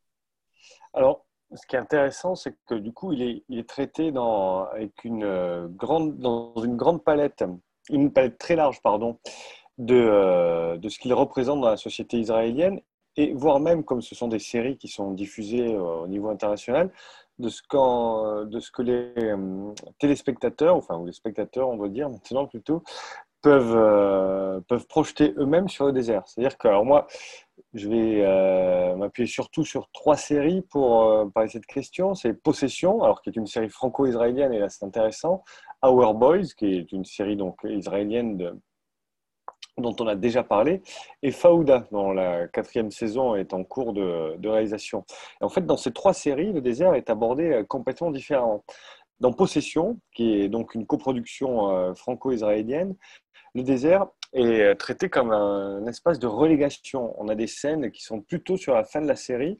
Alors, 0.94 1.26
ce 1.54 1.66
qui 1.66 1.76
est 1.76 1.78
intéressant, 1.78 2.34
c'est 2.34 2.56
que 2.66 2.74
du 2.74 2.92
coup, 2.92 3.12
il 3.12 3.42
est, 3.48 3.68
traité 3.68 4.12
dans, 4.12 4.64
avec 4.66 5.04
une 5.04 5.24
euh, 5.24 5.68
grande, 5.68 6.18
dans 6.18 6.54
une 6.62 6.76
grande 6.76 7.02
palette, 7.04 7.44
une 7.90 8.12
palette 8.12 8.38
très 8.38 8.56
large, 8.56 8.80
pardon, 8.82 9.18
de, 9.78 9.96
euh, 9.96 10.76
de 10.76 10.88
ce 10.88 10.98
qu'il 10.98 11.12
représente 11.12 11.60
dans 11.60 11.70
la 11.70 11.76
société 11.76 12.18
israélienne, 12.18 12.80
et 13.16 13.32
voire 13.32 13.60
même, 13.60 13.82
comme 13.82 14.02
ce 14.02 14.14
sont 14.14 14.28
des 14.28 14.38
séries 14.38 14.76
qui 14.76 14.88
sont 14.88 15.12
diffusées 15.12 15.74
au 15.76 16.06
niveau 16.06 16.28
international, 16.28 16.92
de 17.38 17.48
ce, 17.48 18.44
de 18.44 18.60
ce 18.60 18.70
que 18.70 18.82
les 18.82 19.12
téléspectateurs, 19.98 20.76
enfin, 20.76 20.96
ou 20.96 21.06
les 21.06 21.12
spectateurs, 21.12 21.68
on 21.68 21.76
doit 21.76 21.88
dire 21.88 22.08
maintenant 22.08 22.46
plutôt, 22.46 22.82
peuvent, 23.46 23.76
euh, 23.76 24.60
peuvent 24.66 24.88
projeter 24.88 25.32
eux-mêmes 25.38 25.68
sur 25.68 25.86
le 25.86 25.92
désert. 25.92 26.24
C'est-à-dire 26.26 26.58
que, 26.58 26.66
alors 26.66 26.84
moi, 26.84 27.06
je 27.74 27.88
vais 27.88 28.24
euh, 28.24 28.96
m'appuyer 28.96 29.28
surtout 29.28 29.64
sur 29.64 29.88
trois 29.92 30.16
séries 30.16 30.62
pour 30.62 31.04
euh, 31.04 31.26
parler 31.26 31.46
de 31.46 31.52
cette 31.52 31.66
question. 31.66 32.16
C'est 32.16 32.34
Possession, 32.34 33.04
alors 33.04 33.22
qui 33.22 33.30
est 33.30 33.36
une 33.36 33.46
série 33.46 33.68
franco-israélienne, 33.68 34.52
et 34.52 34.58
là 34.58 34.68
c'est 34.68 34.84
intéressant. 34.84 35.44
Our 35.84 36.12
Boys, 36.14 36.54
qui 36.58 36.74
est 36.74 36.90
une 36.90 37.04
série 37.04 37.36
donc 37.36 37.60
israélienne 37.62 38.60
dont 39.78 39.94
on 40.00 40.08
a 40.08 40.16
déjà 40.16 40.42
parlé, 40.42 40.82
et 41.22 41.30
Faouda, 41.30 41.86
dont 41.92 42.10
la 42.10 42.48
quatrième 42.48 42.90
saison 42.90 43.36
est 43.36 43.54
en 43.54 43.62
cours 43.62 43.92
de, 43.92 44.34
de 44.38 44.48
réalisation. 44.48 45.04
Et 45.40 45.44
en 45.44 45.48
fait, 45.50 45.64
dans 45.64 45.76
ces 45.76 45.92
trois 45.92 46.14
séries, 46.14 46.52
le 46.52 46.62
désert 46.62 46.94
est 46.94 47.10
abordé 47.10 47.62
complètement 47.68 48.10
différemment. 48.10 48.64
Dans 49.20 49.32
Possession, 49.32 49.98
qui 50.14 50.40
est 50.40 50.48
donc 50.48 50.74
une 50.74 50.86
coproduction 50.86 51.94
franco-israélienne, 51.94 52.96
le 53.56 53.62
désert 53.62 54.06
est 54.34 54.74
traité 54.74 55.08
comme 55.08 55.30
un, 55.32 55.86
espace 55.86 56.18
de 56.18 56.26
relégation. 56.26 57.14
On 57.18 57.28
a 57.28 57.34
des 57.34 57.46
scènes 57.46 57.90
qui 57.90 58.02
sont 58.02 58.20
plutôt 58.20 58.58
sur 58.58 58.74
la 58.74 58.84
fin 58.84 59.00
de 59.00 59.08
la 59.08 59.16
série. 59.16 59.58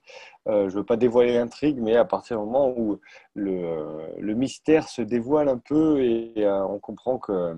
Euh, 0.48 0.68
je 0.68 0.74
ne 0.74 0.80
veux 0.80 0.85
pas 0.85 0.98
dévoiler 0.98 1.32
l'intrigue, 1.32 1.78
mais 1.80 1.96
à 1.96 2.04
partir 2.04 2.38
du 2.38 2.44
moment 2.44 2.74
où 2.76 3.00
le, 3.35 4.35
mystère 4.35 4.88
se 4.88 5.00
dévoile 5.00 5.48
un 5.48 5.56
peu 5.56 6.02
et, 6.02 6.32
euh, 6.38 6.62
on 6.66 6.78
comprend 6.78 7.18
que 7.18 7.32
euh, 7.32 7.54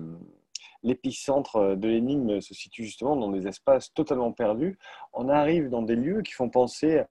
l'épicentre 0.81 1.75
de 1.75 1.87
l'énigme 1.89 2.39
se 2.39 2.53
situe 2.53 2.85
justement 2.85 3.17
dans 3.17 3.31
des 3.31 3.45
espaces 3.45 3.93
totalement 3.93 4.31
perdus, 4.31 4.79
on 5.11 5.27
arrive 5.27 5.69
dans 5.69 5.81
des 5.81 5.97
lieux 5.97 6.21
qui 6.21 6.31
font 6.31 6.49
penser 6.49 7.03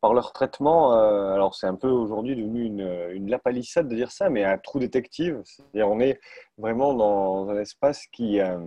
par 0.00 0.14
leur 0.14 0.32
traitement, 0.32 0.92
alors 0.92 1.54
c'est 1.54 1.66
un 1.66 1.74
peu 1.74 1.88
aujourd'hui 1.88 2.36
devenu 2.36 2.64
une, 2.64 3.30
lapalissade 3.30 3.88
de 3.88 3.94
dire 3.94 4.10
ça, 4.10 4.30
mais 4.30 4.44
un 4.44 4.58
trou 4.58 4.78
détective. 4.78 5.40
C'est-à-dire 5.44 5.88
on 5.88 6.00
est 6.00 6.20
vraiment 6.58 6.94
dans 6.94 7.48
un 7.48 7.58
espace 7.58 8.06
qui, 8.06 8.40
euh, 8.40 8.58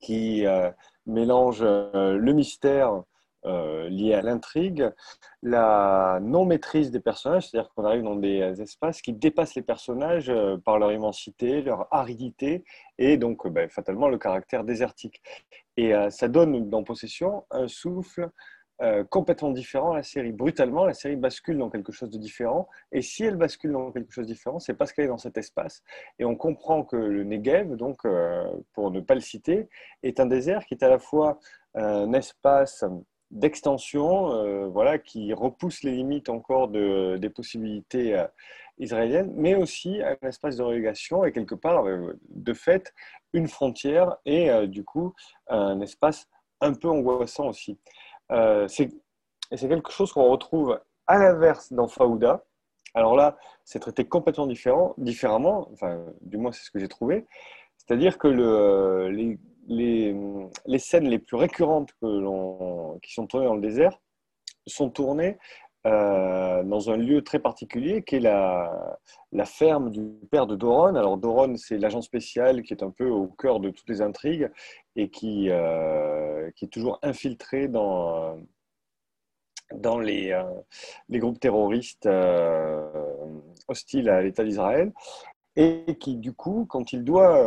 qui 0.00 0.46
euh, 0.46 0.70
mélange 1.06 1.60
euh, 1.62 2.16
le 2.16 2.32
mystère 2.32 3.02
lié 3.88 4.12
à 4.12 4.22
l'intrigue, 4.22 4.90
la 5.40 6.18
non-maîtrise 6.20 6.90
des 6.90 6.98
personnages, 6.98 7.48
c'est-à-dire 7.48 7.70
qu'on 7.72 7.84
arrive 7.84 8.02
dans 8.02 8.16
des 8.16 8.60
espaces 8.60 9.00
qui 9.00 9.12
dépassent 9.12 9.54
les 9.54 9.62
personnages 9.62 10.32
par 10.64 10.80
leur 10.80 10.90
immensité, 10.90 11.62
leur 11.62 11.86
aridité 11.94 12.64
et 12.98 13.16
donc 13.16 13.46
ben, 13.46 13.70
fatalement 13.70 14.08
le 14.08 14.18
caractère 14.18 14.64
désertique. 14.64 15.22
Et 15.76 15.92
ça 16.10 16.26
donne 16.26 16.68
dans 16.68 16.82
Possession 16.82 17.44
un 17.52 17.68
souffle 17.68 18.28
euh, 18.82 19.04
complètement 19.04 19.52
différent 19.52 19.94
la 19.94 20.02
série. 20.02 20.32
Brutalement, 20.32 20.84
la 20.84 20.92
série 20.92 21.16
bascule 21.16 21.56
dans 21.56 21.70
quelque 21.70 21.92
chose 21.92 22.10
de 22.10 22.18
différent. 22.18 22.68
Et 22.92 23.00
si 23.00 23.24
elle 23.24 23.36
bascule 23.36 23.72
dans 23.72 23.90
quelque 23.90 24.12
chose 24.12 24.26
de 24.26 24.32
différent, 24.32 24.58
c'est 24.58 24.74
parce 24.74 24.92
qu'elle 24.92 25.06
est 25.06 25.08
dans 25.08 25.16
cet 25.16 25.38
espace. 25.38 25.82
Et 26.18 26.26
on 26.26 26.36
comprend 26.36 26.84
que 26.84 26.96
le 26.96 27.24
Negev, 27.24 27.76
donc, 27.76 28.04
euh, 28.04 28.44
pour 28.74 28.90
ne 28.90 29.00
pas 29.00 29.14
le 29.14 29.22
citer, 29.22 29.70
est 30.02 30.20
un 30.20 30.26
désert 30.26 30.66
qui 30.66 30.74
est 30.74 30.84
à 30.84 30.90
la 30.90 30.98
fois 30.98 31.40
un 31.74 32.12
espace 32.12 32.84
d'extension, 33.30 34.32
euh, 34.32 34.66
voilà, 34.66 34.98
qui 34.98 35.32
repousse 35.32 35.82
les 35.82 35.92
limites 35.92 36.28
encore 36.28 36.68
de, 36.68 37.16
des 37.16 37.30
possibilités 37.30 38.22
israéliennes, 38.78 39.32
mais 39.36 39.54
aussi 39.54 40.02
un 40.02 40.28
espace 40.28 40.56
de 40.56 40.62
relégation 40.62 41.24
et 41.24 41.32
quelque 41.32 41.54
part, 41.54 41.84
de 42.28 42.52
fait, 42.52 42.92
une 43.32 43.48
frontière 43.48 44.16
et 44.26 44.66
du 44.66 44.84
coup 44.84 45.14
un 45.48 45.80
espace 45.80 46.28
un 46.60 46.72
peu 46.74 46.88
angoissant 46.88 47.48
aussi. 47.48 47.78
Euh, 48.32 48.66
c'est 48.68 48.90
quelque 49.50 49.90
chose 49.90 50.12
qu'on 50.12 50.28
retrouve 50.30 50.80
à 51.06 51.18
l'inverse 51.18 51.72
dans 51.72 51.88
Faouda. 51.88 52.44
Alors 52.94 53.14
là, 53.14 53.36
c'est 53.64 53.78
traité 53.78 54.06
complètement 54.06 54.46
différent, 54.46 54.94
différemment, 54.98 55.68
enfin, 55.72 56.02
du 56.22 56.38
moins 56.38 56.52
c'est 56.52 56.64
ce 56.64 56.70
que 56.70 56.78
j'ai 56.78 56.88
trouvé. 56.88 57.26
C'est-à-dire 57.76 58.18
que 58.18 58.28
le, 58.28 59.10
les, 59.68 60.78
scènes 60.78 61.08
les 61.08 61.18
plus 61.18 61.36
récurrentes 61.36 61.92
qui 62.00 63.12
sont 63.12 63.26
tournées 63.28 63.46
dans 63.46 63.54
le 63.54 63.60
désert 63.60 63.98
sont 64.66 64.90
tournées 64.90 65.38
euh, 65.86 66.64
dans 66.64 66.90
un 66.90 66.96
lieu 66.96 67.22
très 67.22 67.38
particulier 67.38 68.02
qui 68.02 68.16
est 68.16 68.20
la, 68.20 69.04
ferme 69.44 69.90
du 69.90 70.02
père 70.30 70.46
de 70.46 70.56
Doron. 70.56 70.96
Alors 70.96 71.16
Doron, 71.16 71.56
c'est 71.56 71.78
l'agent 71.78 72.02
spécial 72.02 72.62
qui 72.62 72.72
est 72.72 72.82
un 72.82 72.90
peu 72.90 73.08
au 73.08 73.28
cœur 73.28 73.60
de 73.60 73.70
toutes 73.70 73.88
les 73.88 74.02
intrigues 74.02 74.50
et 74.96 75.08
qui, 75.10 75.48
euh, 75.50 76.50
qui 76.56 76.64
est 76.64 76.68
toujours 76.68 76.98
infiltré 77.02 77.68
dans, 77.68 78.38
dans 79.74 79.98
les, 79.98 80.32
euh, 80.32 80.42
les 81.08 81.18
groupes 81.18 81.38
terroristes 81.38 82.08
hostiles 83.68 84.08
à 84.08 84.22
l'État 84.22 84.44
d'Israël 84.44 84.92
et 85.54 85.96
qui, 85.98 86.16
du 86.16 86.32
coup, 86.32 86.66
quand 86.68 86.92
il 86.92 87.04
doit 87.04 87.38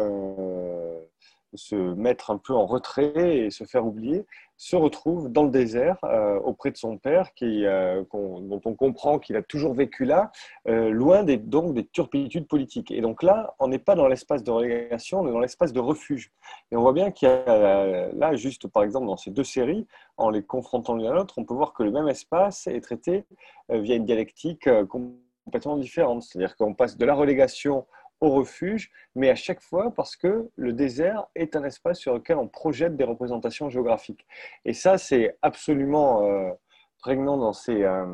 se 1.53 1.75
mettre 1.75 2.31
un 2.31 2.38
peu 2.38 2.53
en 2.53 2.65
retrait 2.65 3.38
et 3.38 3.49
se 3.49 3.63
faire 3.63 3.85
oublier, 3.85 4.25
se 4.57 4.75
retrouve 4.75 5.29
dans 5.29 5.43
le 5.43 5.51
désert 5.51 5.97
euh, 6.03 6.38
auprès 6.39 6.69
de 6.69 6.77
son 6.77 6.97
père, 6.97 7.33
qui, 7.33 7.65
euh, 7.65 8.03
dont 8.12 8.62
on 8.65 8.75
comprend 8.75 9.17
qu'il 9.17 9.38
a 9.38 9.41
toujours 9.41 9.73
vécu 9.73 10.03
là, 10.03 10.31
euh, 10.67 10.89
loin 10.89 11.23
des, 11.23 11.38
donc 11.38 11.73
des 11.73 11.85
turpitudes 11.85 12.47
politiques. 12.47 12.91
Et 12.91 12.99
donc 12.99 13.23
là, 13.23 13.55
on 13.59 13.69
n'est 13.69 13.79
pas 13.79 13.95
dans 13.95 14.07
l'espace 14.07 14.43
de 14.43 14.51
relégation, 14.51 15.21
on 15.21 15.27
est 15.27 15.31
dans 15.31 15.39
l'espace 15.39 15.71
de 15.71 15.79
refuge. 15.79 16.31
Et 16.71 16.75
on 16.75 16.81
voit 16.81 16.93
bien 16.93 17.09
qu'il 17.09 17.29
y 17.29 17.31
a 17.31 18.09
là, 18.13 18.35
juste 18.35 18.67
par 18.67 18.83
exemple 18.83 19.07
dans 19.07 19.17
ces 19.17 19.31
deux 19.31 19.45
séries, 19.45 19.88
en 20.17 20.29
les 20.29 20.43
confrontant 20.43 20.95
l'une 20.95 21.07
à 21.07 21.13
l'autre, 21.13 21.35
on 21.38 21.45
peut 21.45 21.53
voir 21.53 21.71
que 21.73 21.83
le 21.83 21.91
même 21.91 22.09
espace 22.09 22.67
est 22.67 22.81
traité 22.81 23.23
via 23.69 23.95
une 23.95 24.05
dialectique 24.05 24.69
complètement 24.88 25.77
différente. 25.77 26.23
C'est-à-dire 26.23 26.57
qu'on 26.57 26.73
passe 26.73 26.97
de 26.97 27.05
la 27.05 27.13
relégation 27.13 27.85
au 28.21 28.32
refuge, 28.32 28.91
mais 29.15 29.29
à 29.29 29.36
chaque 29.36 29.62
fois 29.62 29.91
parce 29.95 30.15
que 30.15 30.49
le 30.55 30.73
désert 30.73 31.25
est 31.36 31.55
un 31.55 31.63
espace 31.63 31.99
sur 31.99 32.13
lequel 32.13 32.38
on 32.38 32.47
projette 32.47 32.95
des 32.95 33.03
représentations 33.03 33.69
géographiques. 33.69 34.25
Et 34.65 34.73
ça, 34.73 34.97
c'est 34.97 35.38
absolument 35.41 36.25
euh, 36.25 36.51
prégnant 36.99 37.38
dans 37.38 37.53
ces, 37.53 37.84
euh, 37.84 38.05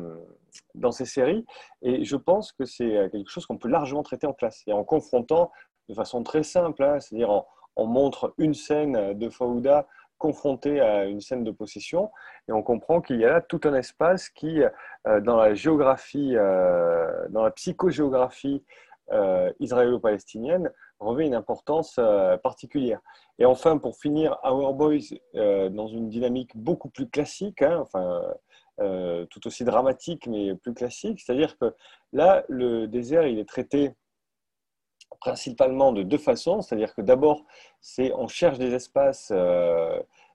dans 0.74 0.92
ces 0.92 1.06
séries. 1.06 1.44
Et 1.82 2.04
je 2.04 2.16
pense 2.16 2.52
que 2.52 2.64
c'est 2.64 2.96
euh, 2.96 3.08
quelque 3.08 3.30
chose 3.30 3.46
qu'on 3.46 3.58
peut 3.58 3.68
largement 3.68 4.02
traiter 4.02 4.26
en 4.26 4.32
classe. 4.32 4.62
Et 4.66 4.72
en 4.72 4.84
confrontant 4.84 5.50
de 5.88 5.94
façon 5.94 6.22
très 6.22 6.42
simple, 6.42 6.82
hein, 6.82 7.00
c'est-à-dire 7.00 7.44
on, 7.76 7.86
montre 7.86 8.34
une 8.38 8.54
scène 8.54 9.14
de 9.14 9.28
Faouda 9.28 9.86
confrontée 10.18 10.80
à 10.80 11.04
une 11.04 11.20
scène 11.20 11.44
de 11.44 11.50
possession, 11.50 12.10
et 12.48 12.52
on 12.52 12.62
comprend 12.62 13.02
qu'il 13.02 13.20
y 13.20 13.24
a 13.26 13.28
là 13.28 13.40
tout 13.42 13.60
un 13.64 13.74
espace 13.74 14.30
qui, 14.30 14.62
dans 15.04 15.36
la 15.36 15.52
géographie, 15.52 16.32
dans 16.32 17.42
la 17.42 17.50
psychogéographie 17.50 18.64
israélo-palestinienne 19.60 20.70
revêt 20.98 21.26
une 21.26 21.34
importance 21.34 21.96
euh, 21.98 22.36
particulière. 22.38 23.00
Et 23.38 23.44
enfin, 23.44 23.78
pour 23.78 23.96
finir, 23.96 24.38
Our 24.44 24.74
Boys, 24.74 25.14
euh, 25.34 25.68
dans 25.68 25.88
une 25.88 26.08
dynamique 26.08 26.56
beaucoup 26.56 26.88
plus 26.88 27.08
classique, 27.08 27.62
hein, 27.62 27.78
enfin, 27.80 28.22
tout 29.30 29.46
aussi 29.46 29.64
dramatique, 29.64 30.26
mais 30.26 30.54
plus 30.54 30.74
classique, 30.74 31.20
c'est-à-dire 31.20 31.56
que 31.56 31.74
là, 32.12 32.44
le 32.48 32.86
désert, 32.86 33.26
il 33.26 33.38
est 33.38 33.48
traité 33.48 33.94
principalement 35.18 35.92
de 35.92 36.02
deux 36.02 36.18
façons, 36.18 36.60
c'est-à-dire 36.60 36.94
que 36.94 37.00
d'abord, 37.00 37.46
c'est 37.80 38.12
on 38.12 38.28
cherche 38.28 38.58
des 38.58 38.74
espaces, 38.74 39.32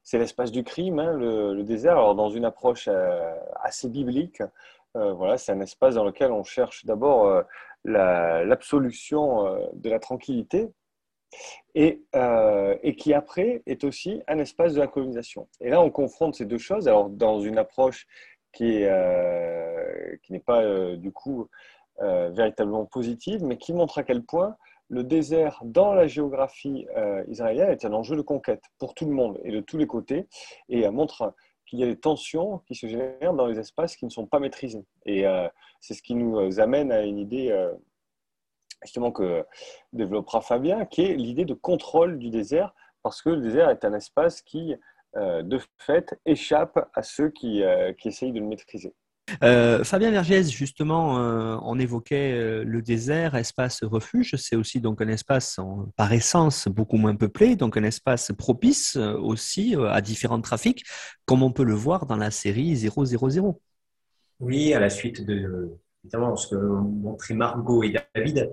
c'est 0.01 0.17
l'espace 0.17 0.51
du 0.51 0.63
crime, 0.63 0.97
hein, 0.97 1.13
le, 1.13 1.53
le, 1.53 1.63
désert, 1.63 1.91
alors 1.91 2.15
dans 2.15 2.31
une 2.31 2.45
approche 2.45 2.89
assez 3.61 3.89
biblique, 3.89 4.41
voilà, 4.93 5.37
c'est 5.37 5.51
un 5.51 5.61
espace 5.61 5.95
dans 5.95 6.03
lequel 6.03 6.31
on 6.31 6.43
cherche 6.43 6.85
d'abord 6.85 7.43
l'absolution 7.83 9.47
euh, 9.47 9.67
de 9.73 9.89
la 9.89 9.99
tranquillité, 9.99 10.69
et, 11.75 12.01
euh, 12.15 12.75
qui 12.97 13.13
après 13.13 13.63
est 13.65 13.83
aussi 13.85 14.21
un 14.27 14.39
espace 14.39 14.73
de 14.73 14.79
la 14.79 14.87
colonisation. 14.87 15.47
Et 15.61 15.69
là, 15.69 15.81
on 15.81 15.89
confronte 15.89 16.35
ces 16.35 16.45
deux 16.45 16.57
choses, 16.57 16.87
alors 16.87 17.09
dans 17.09 17.39
une 17.39 17.57
approche 17.57 18.05
qui 18.51 18.83
euh, 18.83 20.15
n'est 20.29 20.39
pas 20.39 20.95
du 20.97 21.11
coup 21.11 21.47
véritablement 21.99 22.85
positive, 22.85 23.43
mais 23.43 23.57
qui 23.57 23.73
montre 23.73 23.99
à 23.99 24.03
quel 24.03 24.23
point 24.23 24.57
le 24.89 25.03
désert 25.03 25.61
dans 25.63 25.93
la 25.93 26.07
géographie 26.07 26.87
israélienne 27.27 27.69
est 27.69 27.85
un 27.85 27.93
enjeu 27.93 28.15
de 28.15 28.23
conquête 28.23 28.63
pour 28.79 28.95
tout 28.95 29.05
le 29.05 29.11
monde 29.11 29.39
et 29.43 29.51
de 29.51 29.59
tous 29.59 29.77
les 29.77 29.85
côtés, 29.85 30.27
et 30.67 30.89
montre 30.89 31.35
qu'il 31.71 31.79
y 31.79 31.83
a 31.83 31.85
des 31.85 31.97
tensions 31.97 32.59
qui 32.67 32.75
se 32.75 32.85
génèrent 32.85 33.33
dans 33.33 33.47
les 33.47 33.57
espaces 33.57 33.95
qui 33.95 34.03
ne 34.03 34.09
sont 34.09 34.27
pas 34.27 34.39
maîtrisés. 34.39 34.85
Et 35.05 35.25
euh, 35.25 35.47
c'est 35.79 35.93
ce 35.93 36.03
qui 36.03 36.15
nous 36.15 36.37
euh, 36.37 36.59
amène 36.59 36.91
à 36.91 37.03
une 37.03 37.17
idée 37.17 37.49
euh, 37.49 37.73
justement 38.83 39.13
que 39.13 39.45
développera 39.93 40.41
Fabien, 40.41 40.85
qui 40.85 41.03
est 41.03 41.13
l'idée 41.15 41.45
de 41.45 41.53
contrôle 41.53 42.19
du 42.19 42.29
désert, 42.29 42.73
parce 43.03 43.21
que 43.21 43.29
le 43.29 43.39
désert 43.39 43.69
est 43.69 43.85
un 43.85 43.93
espace 43.93 44.41
qui, 44.41 44.75
de 45.15 45.59
fait, 45.77 46.19
échappe 46.25 46.89
à 46.93 47.03
ceux 47.03 47.29
qui, 47.29 47.63
qui 47.99 48.07
essayent 48.07 48.31
de 48.31 48.39
le 48.39 48.47
maîtriser. 48.47 48.93
Euh, 49.43 49.83
Fabien 49.83 50.11
Vergès, 50.11 50.49
justement, 50.49 51.19
euh, 51.19 51.57
on 51.63 51.79
évoquait 51.79 52.33
euh, 52.33 52.63
le 52.63 52.81
désert, 52.81 53.35
espace 53.35 53.83
refuge. 53.83 54.35
C'est 54.37 54.55
aussi 54.55 54.81
donc 54.81 55.01
un 55.01 55.07
espace 55.07 55.59
par 55.95 56.11
essence 56.13 56.67
beaucoup 56.67 56.97
moins 56.97 57.15
peuplé, 57.15 57.55
donc 57.55 57.77
un 57.77 57.83
espace 57.83 58.31
propice 58.37 58.95
aussi 58.95 59.75
à 59.89 60.01
différents 60.01 60.41
trafics, 60.41 60.83
comme 61.25 61.43
on 61.43 61.51
peut 61.51 61.63
le 61.63 61.73
voir 61.73 62.05
dans 62.05 62.17
la 62.17 62.31
série 62.31 62.75
000. 62.75 63.61
Oui, 64.39 64.73
à 64.73 64.79
la 64.79 64.89
suite 64.89 65.25
de 65.25 65.69
évidemment 66.03 66.35
ce 66.35 66.47
que 66.47 66.55
montraient 66.55 67.35
Margot 67.35 67.83
et 67.83 67.93
David, 68.15 68.51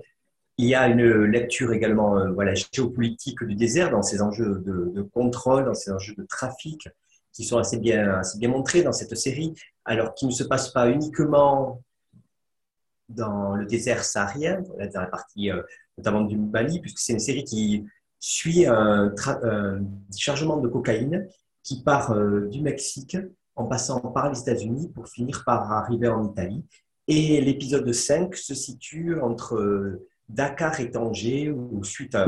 il 0.57 0.67
y 0.67 0.75
a 0.75 0.87
une 0.87 1.23
lecture 1.23 1.73
également 1.73 2.31
voilà, 2.33 2.53
géopolitique 2.53 3.43
du 3.43 3.55
désert 3.55 3.89
dans 3.91 4.03
ces 4.03 4.21
enjeux 4.21 4.61
de, 4.65 5.01
contrôle, 5.01 5.65
dans 5.65 5.73
ces 5.73 5.91
enjeux 5.91 6.15
de 6.15 6.23
trafic 6.23 6.87
qui 7.31 7.43
sont 7.43 7.57
assez 7.57 7.77
bien, 7.77 8.19
assez 8.19 8.37
bien 8.37 8.49
montrés 8.49 8.83
dans 8.83 8.91
cette 8.91 9.15
série 9.15 9.53
alors 9.89 10.13
qui 10.13 10.27
ne 10.27 10.31
se 10.31 10.43
passe 10.43 10.69
pas 10.69 10.87
uniquement 10.87 11.81
dans 13.09 13.55
le 13.55 13.65
désert 13.65 14.03
saharien, 14.03 14.61
dans 14.61 15.01
la 15.01 15.07
partie 15.07 15.49
euh, 15.49 15.63
notamment 15.97 16.21
du 16.21 16.37
Mali, 16.37 16.79
puisque 16.79 16.99
c'est 16.99 17.13
une 17.13 17.19
série 17.19 17.43
qui 17.43 17.83
suit 18.19 18.67
un, 18.67 19.11
chargement 20.15 20.57
de 20.57 20.67
cocaïne 20.67 21.27
qui 21.63 21.81
part 21.81 22.11
euh, 22.11 22.47
du 22.49 22.61
Mexique 22.61 23.17
en 23.55 23.65
passant 23.65 23.99
par 23.99 24.31
les 24.31 24.39
États-Unis 24.39 24.91
pour 24.93 25.07
finir 25.07 25.43
par 25.43 25.71
arriver 25.71 26.07
en 26.07 26.31
Italie. 26.31 26.63
Et 27.07 27.41
l'épisode 27.41 27.91
5 27.91 28.35
se 28.35 28.53
situe 28.53 29.19
entre 29.19 29.55
euh, 29.55 30.07
Dakar 30.29 30.79
et 30.79 30.91
Tanger, 30.91 31.49
où 31.49 31.83
suite 31.83 32.13
à, 32.13 32.27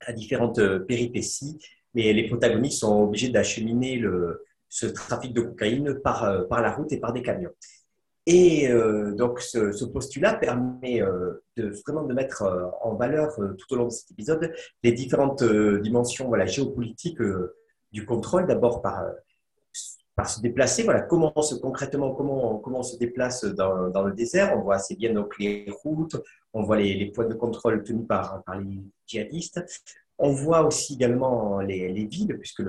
à 0.00 0.12
différentes 0.14 0.78
péripéties, 0.86 1.58
mais 1.92 2.14
les 2.14 2.26
protagonistes 2.28 2.78
sont 2.78 3.02
obligés 3.02 3.28
d'acheminer 3.28 3.96
le, 3.96 4.42
ce 4.72 4.86
trafic 4.86 5.34
de 5.34 5.42
cocaïne 5.42 6.00
par, 6.02 6.24
euh, 6.24 6.44
par 6.44 6.62
la 6.62 6.72
route 6.72 6.90
et 6.92 6.98
par 6.98 7.12
des 7.12 7.20
camions. 7.20 7.52
Et 8.24 8.70
euh, 8.70 9.12
donc, 9.14 9.40
ce, 9.40 9.84
postulat 9.84 10.32
permet 10.32 11.02
euh, 11.02 11.44
de, 11.58 11.74
vraiment 11.86 12.04
de 12.04 12.14
mettre 12.14 12.42
en 12.80 12.94
valeur 12.94 13.36
tout 13.36 13.74
au 13.74 13.76
long 13.76 13.84
de 13.86 13.90
cet 13.90 14.12
épisode 14.12 14.50
les 14.82 14.92
différentes 14.92 15.44
dimensions 15.44 16.28
voilà, 16.28 16.46
géopolitiques 16.46 17.20
du 17.90 18.06
contrôle. 18.06 18.46
D'abord 18.46 18.80
par, 18.80 19.04
par 20.16 20.30
se 20.30 20.40
déplacer. 20.40 20.84
Voilà, 20.84 21.02
comment 21.02 21.34
se, 21.42 21.56
concrètement, 21.56 22.14
comment, 22.14 22.58
comment 22.58 22.78
on 22.78 22.84
se 22.84 22.96
déplace 22.96 23.44
dans, 23.44 23.90
dans, 23.90 24.04
le 24.04 24.14
désert. 24.14 24.56
On 24.56 24.62
voit 24.62 24.76
assez 24.76 24.96
bien 24.96 25.12
donc, 25.12 25.38
les 25.38 25.66
routes, 25.82 26.16
on 26.54 26.62
voit 26.62 26.78
les, 26.78 26.94
les 26.94 27.10
points 27.10 27.26
de 27.26 27.34
contrôle 27.34 27.82
tenus 27.82 28.06
par, 28.06 28.42
par 28.44 28.58
les 28.58 28.80
djihadistes. 29.06 29.60
On 30.18 30.30
voit 30.30 30.64
aussi 30.64 30.94
également 30.94 31.60
les, 31.60 32.06
villes, 32.06 32.36
puisque 32.38 32.62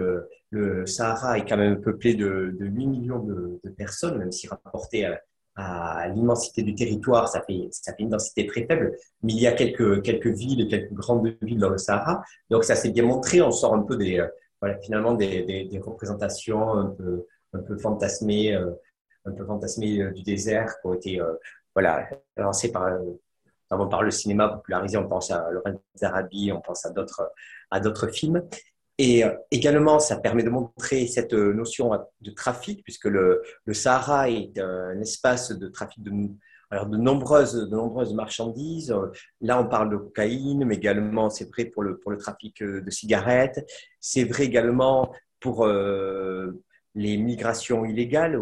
le, 0.52 0.86
Sahara 0.86 1.38
est 1.38 1.48
quand 1.48 1.58
même 1.58 1.82
peuplé 1.82 2.16
de, 2.16 2.56
8 2.60 2.88
millions 2.88 3.20
de, 3.20 3.60
personnes, 3.78 4.18
même 4.18 4.32
si 4.32 4.48
rapporté 4.48 5.06
à, 5.56 6.08
l'immensité 6.10 6.64
du 6.64 6.74
territoire, 6.74 7.28
ça 7.28 7.42
fait, 7.44 7.70
une 8.00 8.10
densité 8.10 8.48
très 8.48 8.66
faible. 8.66 8.96
Mais 9.22 9.34
il 9.34 9.40
y 9.40 9.48
a 9.48 9.52
quelques, 9.52 10.02
quelques 10.02 10.28
villes, 10.28 10.68
quelques 10.68 10.94
grandes 10.94 11.36
villes 11.42 11.60
dans 11.60 11.70
le 11.70 11.78
Sahara. 11.78 12.24
Donc 12.50 12.64
ça 12.64 12.76
s'est 12.76 12.90
bien 12.90 13.04
montré, 13.04 13.42
on 13.42 13.52
sort 13.52 13.76
un 13.76 13.84
peu 13.84 13.96
des, 13.96 14.26
voilà, 14.60 14.80
finalement 14.80 15.14
des, 15.14 15.70
représentations 15.84 16.70
un 16.72 17.60
peu 17.60 17.78
fantasmées, 17.78 18.60
peu 19.24 19.46
fantasmées 19.46 20.12
du 20.12 20.24
désert 20.24 20.76
qui 20.82 20.88
ont 20.88 20.94
été 20.94 21.22
voilà, 21.76 22.10
lancées 22.36 22.72
par, 22.72 22.90
par 23.70 24.04
le 24.04 24.12
cinéma 24.12 24.50
popularisé. 24.50 24.98
On 24.98 25.08
pense 25.08 25.32
à 25.32 25.50
Laurent 25.52 25.74
Zarabi, 25.96 26.52
on 26.52 26.62
pense 26.62 26.86
à 26.86 26.92
d'autres, 27.80 28.08
films. 28.08 28.44
Et 29.00 29.24
également, 29.50 30.00
ça 30.00 30.18
permet 30.18 30.44
de 30.44 30.50
montrer 30.50 31.08
cette 31.08 31.34
notion 31.34 31.92
de 32.22 32.32
trafic, 32.32 32.84
puisque 32.84 33.06
le, 33.06 33.42
Sahara 33.72 34.30
est 34.30 34.60
un 34.60 35.00
espace 35.02 35.52
de 35.52 35.68
trafic 35.68 36.04
de, 36.04 36.12
nombreuses, 36.98 38.14
marchandises. 38.14 38.96
Là, 39.42 39.60
on 39.60 39.68
parle 39.68 39.90
de 39.90 39.98
cocaïne, 39.98 40.66
mais 40.66 40.76
également, 40.76 41.30
c'est 41.30 41.50
vrai 41.50 41.66
pour 41.66 41.82
le, 41.84 42.00
trafic 42.20 42.64
de 42.64 42.90
cigarettes. 42.92 43.66
C'est 44.00 44.26
vrai 44.26 44.46
également 44.46 45.12
pour 45.40 45.66
euh, 45.66 46.64
les 46.96 47.18
migrations 47.18 47.86
illégales, 47.86 48.40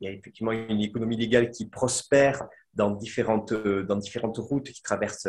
il 0.00 0.08
y 0.08 0.10
a 0.10 0.14
effectivement 0.14 0.52
une 0.52 0.80
économie 0.80 1.16
légale 1.16 1.50
qui 1.50 1.66
prospère 1.66 2.46
dans 2.74 2.90
différentes, 2.90 3.52
routes 3.52 4.70
qui 4.70 4.82
traversent, 4.82 5.28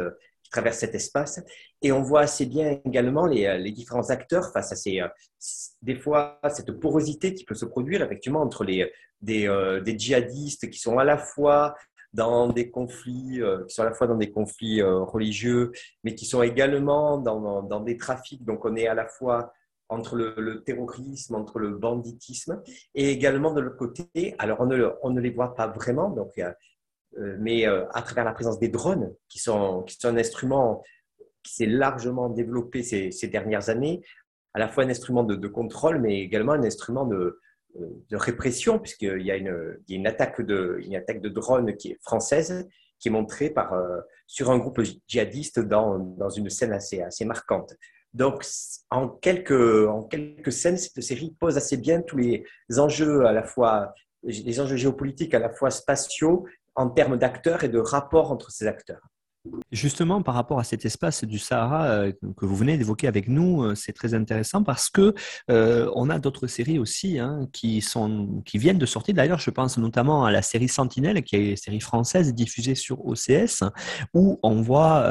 cet 0.71 0.95
espace. 0.95 1.41
Et 1.81 1.91
on 1.91 2.01
voit 2.01 2.21
assez 2.21 2.45
bien 2.45 2.79
également 2.85 3.25
les, 3.25 3.71
différents 3.71 4.09
acteurs 4.09 4.51
face 4.51 4.71
à 4.71 4.75
ces, 4.75 5.01
des 5.81 5.95
fois, 5.95 6.39
cette 6.49 6.71
porosité 6.79 7.33
qui 7.33 7.45
peut 7.45 7.55
se 7.55 7.65
produire 7.65 8.01
effectivement 8.01 8.41
entre 8.41 8.63
les, 8.63 8.91
euh, 9.47 9.83
djihadistes 9.85 10.69
qui 10.69 10.79
sont 10.79 10.97
à 10.97 11.03
la 11.03 11.17
fois 11.17 11.75
dans 12.13 12.51
des 12.51 12.71
conflits, 12.71 13.41
euh, 13.41 13.65
qui 13.65 13.75
sont 13.75 13.83
à 13.83 13.85
la 13.85 13.93
fois 13.93 14.07
dans 14.07 14.17
des 14.17 14.31
conflits 14.31 14.81
euh, 14.81 14.99
religieux, 14.99 15.71
mais 16.03 16.15
qui 16.15 16.25
sont 16.25 16.41
également 16.41 17.17
dans, 17.17 17.79
des 17.81 17.97
trafics. 17.97 18.43
Donc, 18.43 18.65
on 18.65 18.75
est 18.75 18.87
à 18.87 18.93
la 18.93 19.07
fois 19.07 19.53
entre 19.89 20.15
le, 20.15 20.63
terrorisme, 20.63 21.35
entre 21.35 21.59
le 21.59 21.71
banditisme, 21.71 22.61
et 22.95 23.11
également 23.11 23.53
de 23.53 23.61
l'autre 23.61 23.77
côté, 23.77 24.35
alors 24.37 24.59
on 24.61 25.09
ne, 25.09 25.19
les 25.19 25.31
voit 25.31 25.55
pas 25.55 25.67
vraiment, 25.67 26.09
donc, 26.09 26.37
euh, 26.37 27.35
mais 27.39 27.65
à 27.65 28.01
travers 28.03 28.23
la 28.23 28.33
présence 28.33 28.59
des 28.59 28.69
drones, 28.69 29.13
qui 29.27 29.39
sont, 29.39 29.81
qui 29.83 29.95
sont 29.95 30.09
un 30.09 30.17
instrument 30.17 30.83
qui 31.43 31.55
s'est 31.55 31.65
largement 31.65 32.29
développé 32.29 32.83
ces, 32.83 33.27
dernières 33.27 33.69
années, 33.69 34.01
à 34.53 34.59
la 34.59 34.67
fois 34.67 34.83
un 34.83 34.89
instrument 34.89 35.23
de, 35.23 35.47
contrôle, 35.47 35.99
mais 35.99 36.21
également 36.21 36.53
un 36.53 36.63
instrument 36.63 37.05
de, 37.05 37.39
répression, 38.11 38.79
puisqu'il 38.79 39.21
y 39.21 39.31
a 39.31 39.37
une, 39.37 39.77
il 39.87 39.93
y 39.93 39.97
a 39.97 39.99
une, 39.99 40.07
attaque 40.07 40.41
de, 40.41 40.79
une 40.83 40.95
attaque 40.95 41.21
de 41.21 41.29
drone 41.29 41.75
qui 41.75 41.95
française, 42.01 42.67
qui 42.99 43.07
est 43.07 43.11
montrée 43.11 43.49
par, 43.49 43.73
euh, 43.73 43.99
sur 44.27 44.51
un 44.51 44.57
groupe 44.57 44.81
djihadiste 45.07 45.59
dans, 45.59 45.99
dans 45.99 46.29
une 46.29 46.49
scène 46.49 46.73
assez, 46.73 47.01
assez 47.01 47.25
marquante. 47.25 47.75
Donc, 48.13 48.43
en 48.89 49.07
quelques, 49.07 49.87
en 49.87 50.03
quelques 50.03 50.51
scènes, 50.51 50.77
cette 50.77 51.01
série 51.03 51.35
pose 51.39 51.57
assez 51.57 51.77
bien 51.77 52.01
tous 52.01 52.17
les 52.17 52.43
enjeux 52.77 53.25
à 53.25 53.31
la 53.31 53.43
fois, 53.43 53.93
les 54.23 54.59
enjeux 54.59 54.77
géopolitiques 54.77 55.33
à 55.33 55.39
la 55.39 55.49
fois 55.49 55.69
spatiaux 55.69 56.45
en 56.75 56.89
termes 56.89 57.17
d'acteurs 57.17 57.63
et 57.63 57.69
de 57.69 57.79
rapports 57.79 58.31
entre 58.31 58.51
ces 58.51 58.65
acteurs. 58.65 59.01
Justement, 59.71 60.21
par 60.21 60.35
rapport 60.35 60.59
à 60.59 60.65
cet 60.65 60.83
espace 60.83 61.23
du 61.23 61.39
Sahara 61.39 61.85
euh, 61.85 62.11
que 62.35 62.45
vous 62.45 62.57
venez 62.57 62.77
d'évoquer 62.77 63.07
avec 63.07 63.29
nous, 63.29 63.63
euh, 63.63 63.73
c'est 63.73 63.93
très 63.93 64.13
intéressant 64.13 64.63
parce 64.63 64.89
que 64.89 65.13
euh, 65.49 65.89
on 65.95 66.09
a 66.09 66.19
d'autres 66.19 66.47
séries 66.47 66.77
aussi 66.77 67.19
hein, 67.19 67.47
qui 67.53 67.79
sont 67.79 68.41
qui 68.45 68.57
viennent 68.57 68.77
de 68.77 68.85
sortir. 68.85 69.15
D'ailleurs, 69.15 69.39
je 69.39 69.49
pense 69.49 69.77
notamment 69.77 70.25
à 70.25 70.31
la 70.31 70.41
série 70.41 70.67
Sentinelle, 70.67 71.23
qui 71.23 71.37
est 71.37 71.49
une 71.51 71.55
série 71.55 71.79
française 71.79 72.33
diffusée 72.33 72.75
sur 72.75 73.05
OCS, 73.05 73.63
où 74.13 74.39
on 74.43 74.61
voit 74.61 75.05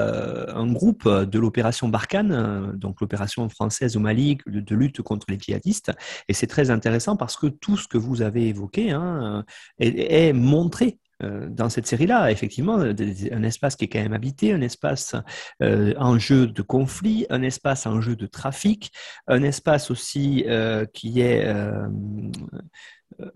un 0.54 0.70
groupe 0.72 1.08
de 1.08 1.38
l'opération 1.38 1.88
Barkhane, 1.88 2.72
donc 2.76 3.00
l'opération 3.00 3.48
française 3.48 3.96
au 3.96 4.00
Mali 4.00 4.38
de, 4.46 4.74
lutte 4.74 5.00
contre 5.02 5.26
les 5.30 5.38
djihadistes. 5.38 5.92
Et 6.28 6.34
c'est 6.34 6.46
très 6.46 6.70
intéressant 6.70 7.16
parce 7.16 7.36
que 7.36 7.46
tout 7.46 7.76
ce 7.76 7.88
que 7.88 7.96
vous 7.98 8.22
avez 8.22 8.48
évoqué 8.48 8.90
hein, 8.90 9.44
est, 9.78 10.32
montré 10.32 10.98
dans 11.20 11.68
cette 11.68 11.86
série-là, 11.86 12.30
effectivement, 12.30 12.76
un 12.78 13.42
espace 13.42 13.76
qui 13.76 13.84
est 13.84 13.88
quand 13.88 14.00
même 14.00 14.12
habité, 14.12 14.52
un 14.52 14.60
espace 14.60 15.16
euh, 15.62 15.94
en 15.98 16.18
jeu 16.18 16.46
de 16.46 16.62
conflit, 16.62 17.26
un 17.30 17.42
espace 17.42 17.86
en 17.86 18.00
jeu 18.00 18.14
de 18.16 18.26
trafic, 18.26 18.92
un 19.26 19.42
espace 19.42 19.90
aussi 19.90 20.44
euh, 20.46 20.86
qui 20.86 21.20
est 21.20 21.52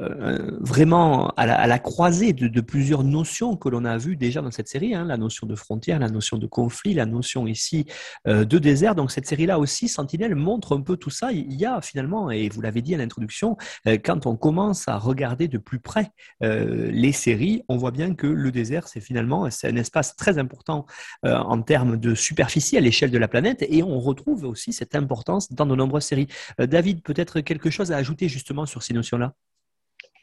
euh, 0.01 0.59
vraiment 0.61 1.29
à 1.37 1.67
la, 1.67 1.79
croisée 1.81 2.33
de, 2.33 2.61
plusieurs 2.61 3.03
notions 3.03 3.57
que 3.57 3.69
l'on 3.69 3.85
a 3.85 3.97
vues 3.99 4.17
déjà 4.17 4.41
dans 4.41 4.51
cette 4.53 4.69
série, 4.69 4.95
hein, 4.95 5.05
la 5.05 5.17
notion 5.17 5.47
de 5.47 5.57
frontière, 5.57 5.99
la 5.99 6.09
notion 6.09 6.39
de 6.39 6.47
conflit, 6.47 6.95
la 6.95 7.07
notion 7.07 7.47
ici 7.49 7.87
euh, 8.29 8.45
de 8.45 8.59
désert. 8.59 8.95
Donc 8.95 9.11
cette 9.11 9.27
série-là 9.27 9.59
aussi, 9.59 9.89
Sentinelle, 9.89 10.37
montre 10.37 10.77
un 10.77 10.83
peu 10.83 10.97
tout 10.97 11.11
ça. 11.11 11.33
Il 11.33 11.53
y 11.55 11.67
a 11.67 11.81
finalement, 11.81 12.31
et 12.31 12.49
vous 12.49 12.61
l'avez 12.61 12.81
dit 12.81 12.95
à 12.95 12.99
l'introduction, 12.99 13.57
euh, 13.89 13.99
quand 14.03 14.27
on 14.27 14.37
commence 14.37 14.87
à 14.87 14.99
regarder 14.99 15.49
de 15.49 15.59
plus 15.59 15.81
près 15.81 16.11
les 16.41 17.13
séries, 17.13 17.63
on 17.69 17.77
voit 17.77 17.91
bien 17.91 18.15
que 18.15 18.27
le 18.27 18.51
désert, 18.51 18.89
c'est 18.89 19.01
finalement 19.01 19.45
un 19.45 19.77
espace 19.77 20.17
très 20.17 20.39
important 20.39 20.87
en 21.25 21.63
termes 21.63 21.97
de 21.97 22.15
superficie 22.15 22.77
à 22.77 22.81
l'échelle 22.81 23.11
de 23.11 23.19
la 23.19 23.29
planète, 23.29 23.65
et 23.69 23.83
on 23.83 23.99
retrouve 24.01 24.45
aussi 24.45 24.73
cette 24.73 24.95
importance 24.95 25.53
dans 25.53 25.67
de 25.67 25.75
nombreuses 25.75 26.05
séries. 26.05 26.29
David, 26.59 27.03
peut-être 27.03 27.41
quelque 27.41 27.71
chose 27.71 27.93
à 27.93 27.97
ajouter 27.97 28.29
justement 28.29 28.67
sur 28.67 28.83
ces 28.83 28.95
notions-là? 28.95 29.35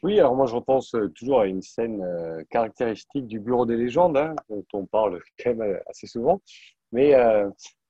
Oui, 0.02 0.18
alors 0.18 0.34
moi 0.34 0.46
je 0.46 0.54
repense 0.54 0.94
euh, 0.94 1.08
toujours 1.10 1.40
à 1.40 1.46
une 1.46 1.60
scène 1.60 2.02
euh, 2.02 2.42
caractéristique 2.50 3.26
du 3.26 3.38
Bureau 3.38 3.66
des 3.66 3.76
légendes, 3.76 4.16
hein, 4.16 4.34
dont 4.48 4.64
on 4.72 4.86
parle 4.86 5.20
quand 5.38 5.54
même 5.54 5.74
euh, 5.74 5.80
assez 5.88 6.06
souvent. 6.06 6.40
Mais 6.92 7.12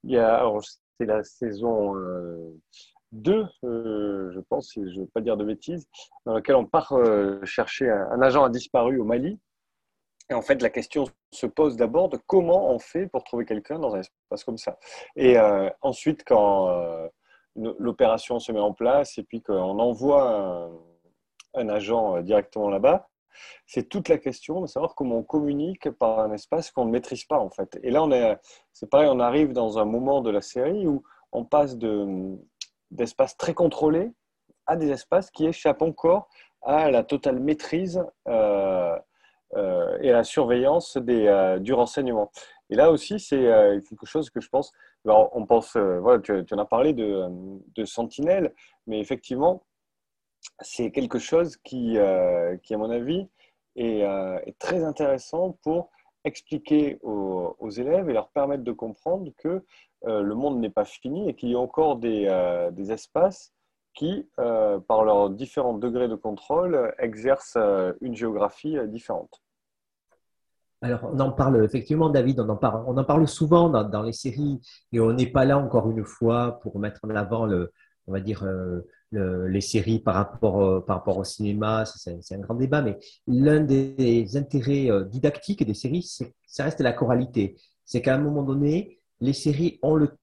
c'est 0.05 1.07
la 1.07 1.25
saison 1.25 1.95
2, 3.13 3.47
je 3.63 4.41
pense, 4.41 4.69
si 4.69 4.81
je 4.91 4.97
ne 4.97 5.01
veux 5.05 5.11
pas 5.15 5.23
dire 5.23 5.39
de 5.39 5.45
bêtises, 5.45 5.89
dans 6.27 6.35
laquelle 6.35 6.57
on 6.57 6.67
part 6.67 6.93
chercher 7.45 7.89
un, 7.89 8.21
agent 8.21 8.45
a 8.45 8.51
disparu 8.51 9.01
au 9.01 9.05
Mali. 9.05 9.39
Et 10.29 10.35
en 10.35 10.43
fait, 10.43 10.61
la 10.61 10.69
question 10.69 11.07
se 11.33 11.47
pose 11.47 11.77
d'abord 11.79 12.11
de 12.11 12.19
comment 12.27 12.71
on 12.71 12.79
fait 12.79 13.07
pour 13.07 13.25
trouver 13.25 13.47
quelqu'un 13.47 13.79
dans 13.79 13.95
un 13.95 14.01
espace 14.01 14.45
comme 14.45 14.59
ça. 14.59 14.79
Et 15.17 15.39
ensuite, 15.81 16.25
quand 16.27 17.09
l'opération 17.57 18.39
se 18.39 18.53
met 18.53 18.61
en 18.61 18.75
place 18.75 19.17
et 19.17 19.23
puis 19.23 19.41
qu'on 19.41 19.79
envoie 19.79 20.71
un 21.55 21.69
agent 21.69 22.17
euh, 22.17 22.23
directement 22.23 22.69
là-bas. 22.69 23.09
C'est 23.67 23.89
toute 23.89 24.09
la 24.09 24.19
question 24.19 24.61
de 24.61 24.67
savoir 24.67 24.95
comment 24.95 25.19
on 25.19 25.23
communique 25.23 25.91
par 25.91 26.21
un 26.21 26.33
espace 26.33 26.71
qu'on 26.71 26.85
ne 26.85 26.91
maîtrise 26.91 27.25
pas 27.25 27.39
en 27.39 27.49
fait. 27.49 27.79
Et 27.83 27.91
là, 27.91 28.39
c'est 28.73 28.91
pareil, 28.91 29.09
on 29.11 29.21
arrive 29.21 29.53
dans 29.53 29.79
un 29.79 29.85
moment 29.85 30.21
de 30.21 30.31
la 30.31 30.43
série 30.43 30.87
où 30.87 31.03
on 31.33 31.45
passe 31.45 31.79
de, 31.79 32.37
d'espaces 32.91 33.37
très 33.37 33.55
contrôlés 33.55 34.13
à 34.67 34.77
des 34.77 34.91
espaces 34.91 35.31
qui 35.31 35.47
échappent 35.47 35.83
encore 35.83 36.29
à 36.63 36.91
la 36.91 37.05
totale 37.05 37.39
maîtrise 37.39 38.05
euh, 38.29 38.99
euh, 39.57 39.99
et 40.01 40.11
à 40.11 40.15
la 40.15 40.25
surveillance 40.25 40.99
du 40.99 41.73
renseignement. 41.73 42.33
Et 42.69 42.75
là 42.75 42.91
aussi, 42.91 43.21
c'est 43.21 43.49
quelque 43.89 44.07
chose 44.07 44.29
que 44.29 44.41
je 44.41 44.49
pense. 44.49 44.73
on 45.05 45.47
pense, 45.47 45.79
tu, 46.25 46.55
en 46.55 46.59
as 46.59 46.67
parlé 46.67 46.93
de, 46.93 47.27
de 47.75 47.85
Sentinelle, 47.85 48.53
mais 48.87 49.01
effectivement, 49.01 49.63
c'est 50.61 50.91
quelque 50.91 51.19
chose 51.19 51.57
qui, 51.59 51.99
euh, 51.99 52.57
qui, 52.59 52.75
à 52.75 52.79
mon 52.79 52.91
avis, 52.91 53.27
est, 53.77 54.05
euh, 54.05 54.39
est, 54.47 54.59
très 54.59 54.85
intéressant 54.85 55.59
pour 55.63 55.91
expliquer 56.25 56.99
aux, 57.03 57.71
élèves 57.71 58.11
et 58.11 58.13
leur 58.13 58.29
permettre 58.29 58.63
de 58.63 58.73
comprendre 58.73 59.31
que 59.39 59.65
euh, 60.07 60.23
le 60.23 60.35
monde 60.35 60.61
n'est 60.61 60.71
pas 60.71 60.85
fini 60.85 61.29
et 61.29 61.35
qu'il 61.35 61.51
y 61.51 61.55
a 61.55 61.59
encore 61.59 61.97
des, 61.97 62.27
espaces 62.91 63.53
qui, 63.95 64.29
par 64.37 65.05
leurs 65.05 65.31
différents 65.31 65.77
degrés 65.77 66.09
de 66.09 66.15
contrôle, 66.15 66.95
exercent 66.99 67.59
une 68.01 68.15
géographie 68.15 68.77
différente. 68.87 69.43
Alors, 70.83 71.11
on 71.13 71.19
en 71.21 71.33
parle 71.33 71.63
effectivement, 71.65 72.09
David, 72.09 72.41
on 72.41 72.49
en 72.49 72.57
parle, 72.57 72.85
on 72.87 72.97
en 72.97 73.05
parle 73.05 73.27
souvent 73.29 73.69
dans, 73.69 73.85
dans 73.85 74.03
les 74.03 74.13
séries 74.13 74.61
et 74.93 75.01
on 75.01 75.13
n'est 75.13 75.27
pas 75.27 75.45
là 75.45 75.59
encore 75.59 75.91
une 75.91 76.05
fois 76.05 76.61
pour 76.61 76.79
mettre 76.79 77.01
en 77.03 77.11
avant 77.11 77.47
le, 77.47 77.73
on 78.07 78.13
va 78.13 78.21
dire, 78.21 78.45
les 79.13 79.61
séries 79.61 79.99
par 79.99 80.15
rapport, 80.15 80.85
par 80.85 80.97
rapport 80.99 81.19
au 81.19 81.25
cinéma, 81.25 81.85
c'est 81.85 82.35
un 82.35 82.39
grand 82.39 82.55
débat, 82.55 82.83
mais 82.83 82.99
l'un 83.27 83.61
des 83.61 84.37
intérêts 84.37 84.91
euh, 84.91 85.05
didactiques 85.05 85.65
des 85.65 85.75
séries, 85.75 86.09
ça 86.47 86.65
reste 86.65 86.81
la 86.81 86.93
choralité. 86.93 87.57
C'est 87.85 88.03
qu'à 88.03 88.15
un 88.15 88.19
moment 88.19 88.43
donné, 88.43 89.01
les 89.21 89.33
séries 89.33 89.79
ont 89.83 89.95
le 89.95 90.17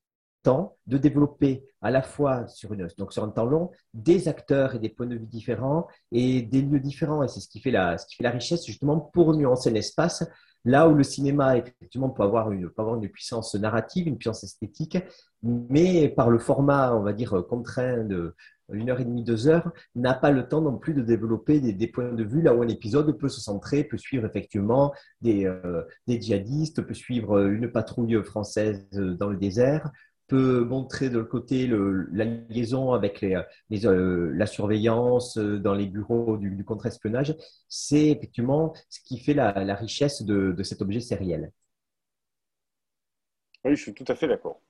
temps 0.43 0.77
de 0.85 0.97
développer 0.97 1.65
à 1.81 1.91
la 1.91 2.01
fois 2.01 2.47
sur, 2.47 2.73
une, 2.73 2.87
donc 2.97 3.11
sur 3.11 3.23
un 3.23 3.29
temps 3.29 3.45
long 3.45 3.71
des 3.93 4.27
acteurs 4.27 4.75
et 4.75 4.79
des 4.79 4.89
points 4.89 5.05
de 5.05 5.15
vue 5.15 5.25
différents 5.25 5.87
et 6.11 6.41
des 6.41 6.61
lieux 6.61 6.79
différents. 6.79 7.23
Et 7.23 7.27
c'est 7.27 7.41
ce 7.41 7.47
ce 7.47 7.49
qui 7.49 7.59
fait 7.59 7.71
la 7.71 8.31
richesse 8.31 8.65
justement 8.65 8.99
pour 8.99 9.35
nuancer 9.35 9.69
l'espace. 9.69 10.23
Là 10.67 10.89
où 10.89 10.95
le 10.95 11.03
cinéma, 11.03 11.57
effectivement, 11.57 12.09
peut 12.09 12.23
avoir, 12.23 12.51
une, 12.51 12.69
puissance 13.09 13.55
narrative, 13.55 14.05
une 14.05 14.17
puissance 14.17 14.43
esthétique, 14.43 14.97
mais 15.41 16.09
par 16.09 16.29
le 16.29 16.39
format, 16.39 16.93
on 16.93 17.03
va 17.03 17.13
dire, 17.13 17.41
contraint 17.47 18.03
de, 18.03 18.35
une 18.73 18.89
heure 18.89 18.99
et 18.99 19.05
demie, 19.05 19.23
deux 19.23 19.47
heures, 19.47 19.71
n'a 19.95 20.13
pas 20.13 20.29
le 20.29 20.45
temps 20.45 20.59
non 20.59 20.77
plus 20.77 20.93
de 20.93 21.01
développer 21.01 21.61
des, 21.61 21.87
points 21.87 22.11
de 22.11 22.23
vue 22.25 22.41
là 22.41 22.53
où 22.53 22.61
un 22.63 22.67
épisode 22.67 23.17
peut 23.17 23.29
se 23.29 23.39
centrer, 23.39 23.85
peut 23.85 23.97
suivre 23.97 24.25
effectivement 24.25 24.93
des, 25.21 25.45
euh, 25.45 25.83
des 26.05 26.19
djihadistes, 26.19 26.81
peut 26.81 26.93
suivre 26.93 27.47
une 27.47 27.71
patrouille 27.71 28.21
française 28.21 28.85
dans 28.91 29.29
le 29.29 29.37
désert, 29.37 29.89
peut 30.27 30.63
montrer 30.63 31.09
de 31.09 31.17
l'autre 31.17 31.29
côté 31.29 31.67
la 32.11 32.25
liaison 32.25 32.91
avec 32.91 33.21
les, 33.21 33.41
la 33.69 34.45
surveillance 34.45 35.37
dans 35.37 35.73
les 35.73 35.87
bureaux 35.87 36.37
du, 36.37 36.63
contre-espionnage, 36.63 37.35
c'est 37.69 38.07
effectivement 38.07 38.73
ce 38.89 38.99
qui 39.01 39.19
fait 39.19 39.33
la, 39.33 39.51
richesse 39.75 40.23
de, 40.23 40.51
de 40.51 40.63
cet 40.63 40.81
objet 40.81 40.99
sériel. 40.99 41.51
Oui, 43.63 43.75
je 43.75 43.81
suis 43.81 43.93
tout 43.93 44.05
à 44.07 44.15
fait 44.15 44.27
d'accord. 44.27 44.61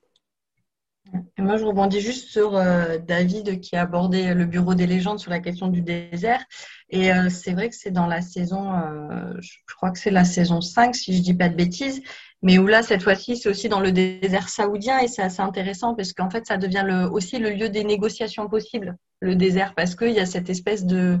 moi, 1.38 1.56
je 1.56 1.64
rebondis 1.64 2.00
juste 2.00 2.28
sur 2.28 2.56
euh, 2.56 2.98
David 2.98 3.60
qui 3.60 3.76
a 3.76 3.82
abordé 3.82 4.34
le 4.34 4.44
bureau 4.44 4.74
des 4.74 4.86
légendes 4.86 5.20
sur 5.20 5.30
la 5.30 5.40
question 5.40 5.68
du 5.68 5.82
désert. 5.82 6.44
Et 6.90 7.12
euh, 7.12 7.28
c'est 7.28 7.52
vrai 7.52 7.68
que 7.68 7.76
c'est 7.76 7.90
dans 7.90 8.06
la 8.06 8.22
saison, 8.22 8.72
euh, 8.74 9.34
je 9.40 9.74
crois 9.76 9.90
que 9.90 9.98
c'est 9.98 10.10
la 10.10 10.24
saison 10.24 10.60
5, 10.60 10.94
si 10.94 11.12
je 11.12 11.18
ne 11.18 11.22
dis 11.22 11.34
pas 11.34 11.48
de 11.48 11.54
bêtises, 11.54 12.02
mais 12.42 12.58
où 12.58 12.66
là, 12.66 12.82
cette 12.82 13.02
fois-ci, 13.02 13.36
c'est 13.36 13.48
aussi 13.48 13.68
dans 13.68 13.80
le 13.80 13.90
désert 13.92 14.48
saoudien 14.48 15.00
et 15.00 15.08
c'est 15.08 15.22
assez 15.22 15.42
intéressant 15.42 15.94
parce 15.94 16.12
qu'en 16.12 16.30
fait, 16.30 16.46
ça 16.46 16.56
devient 16.56 17.08
aussi 17.10 17.38
le 17.38 17.50
lieu 17.50 17.68
des 17.68 17.84
négociations 17.84 18.48
possibles, 18.48 18.96
le 19.20 19.34
désert, 19.34 19.74
parce 19.74 19.96
qu'il 19.96 20.12
y 20.12 20.20
a 20.20 20.26
cette 20.26 20.48
espèce 20.48 20.84
de, 20.84 21.18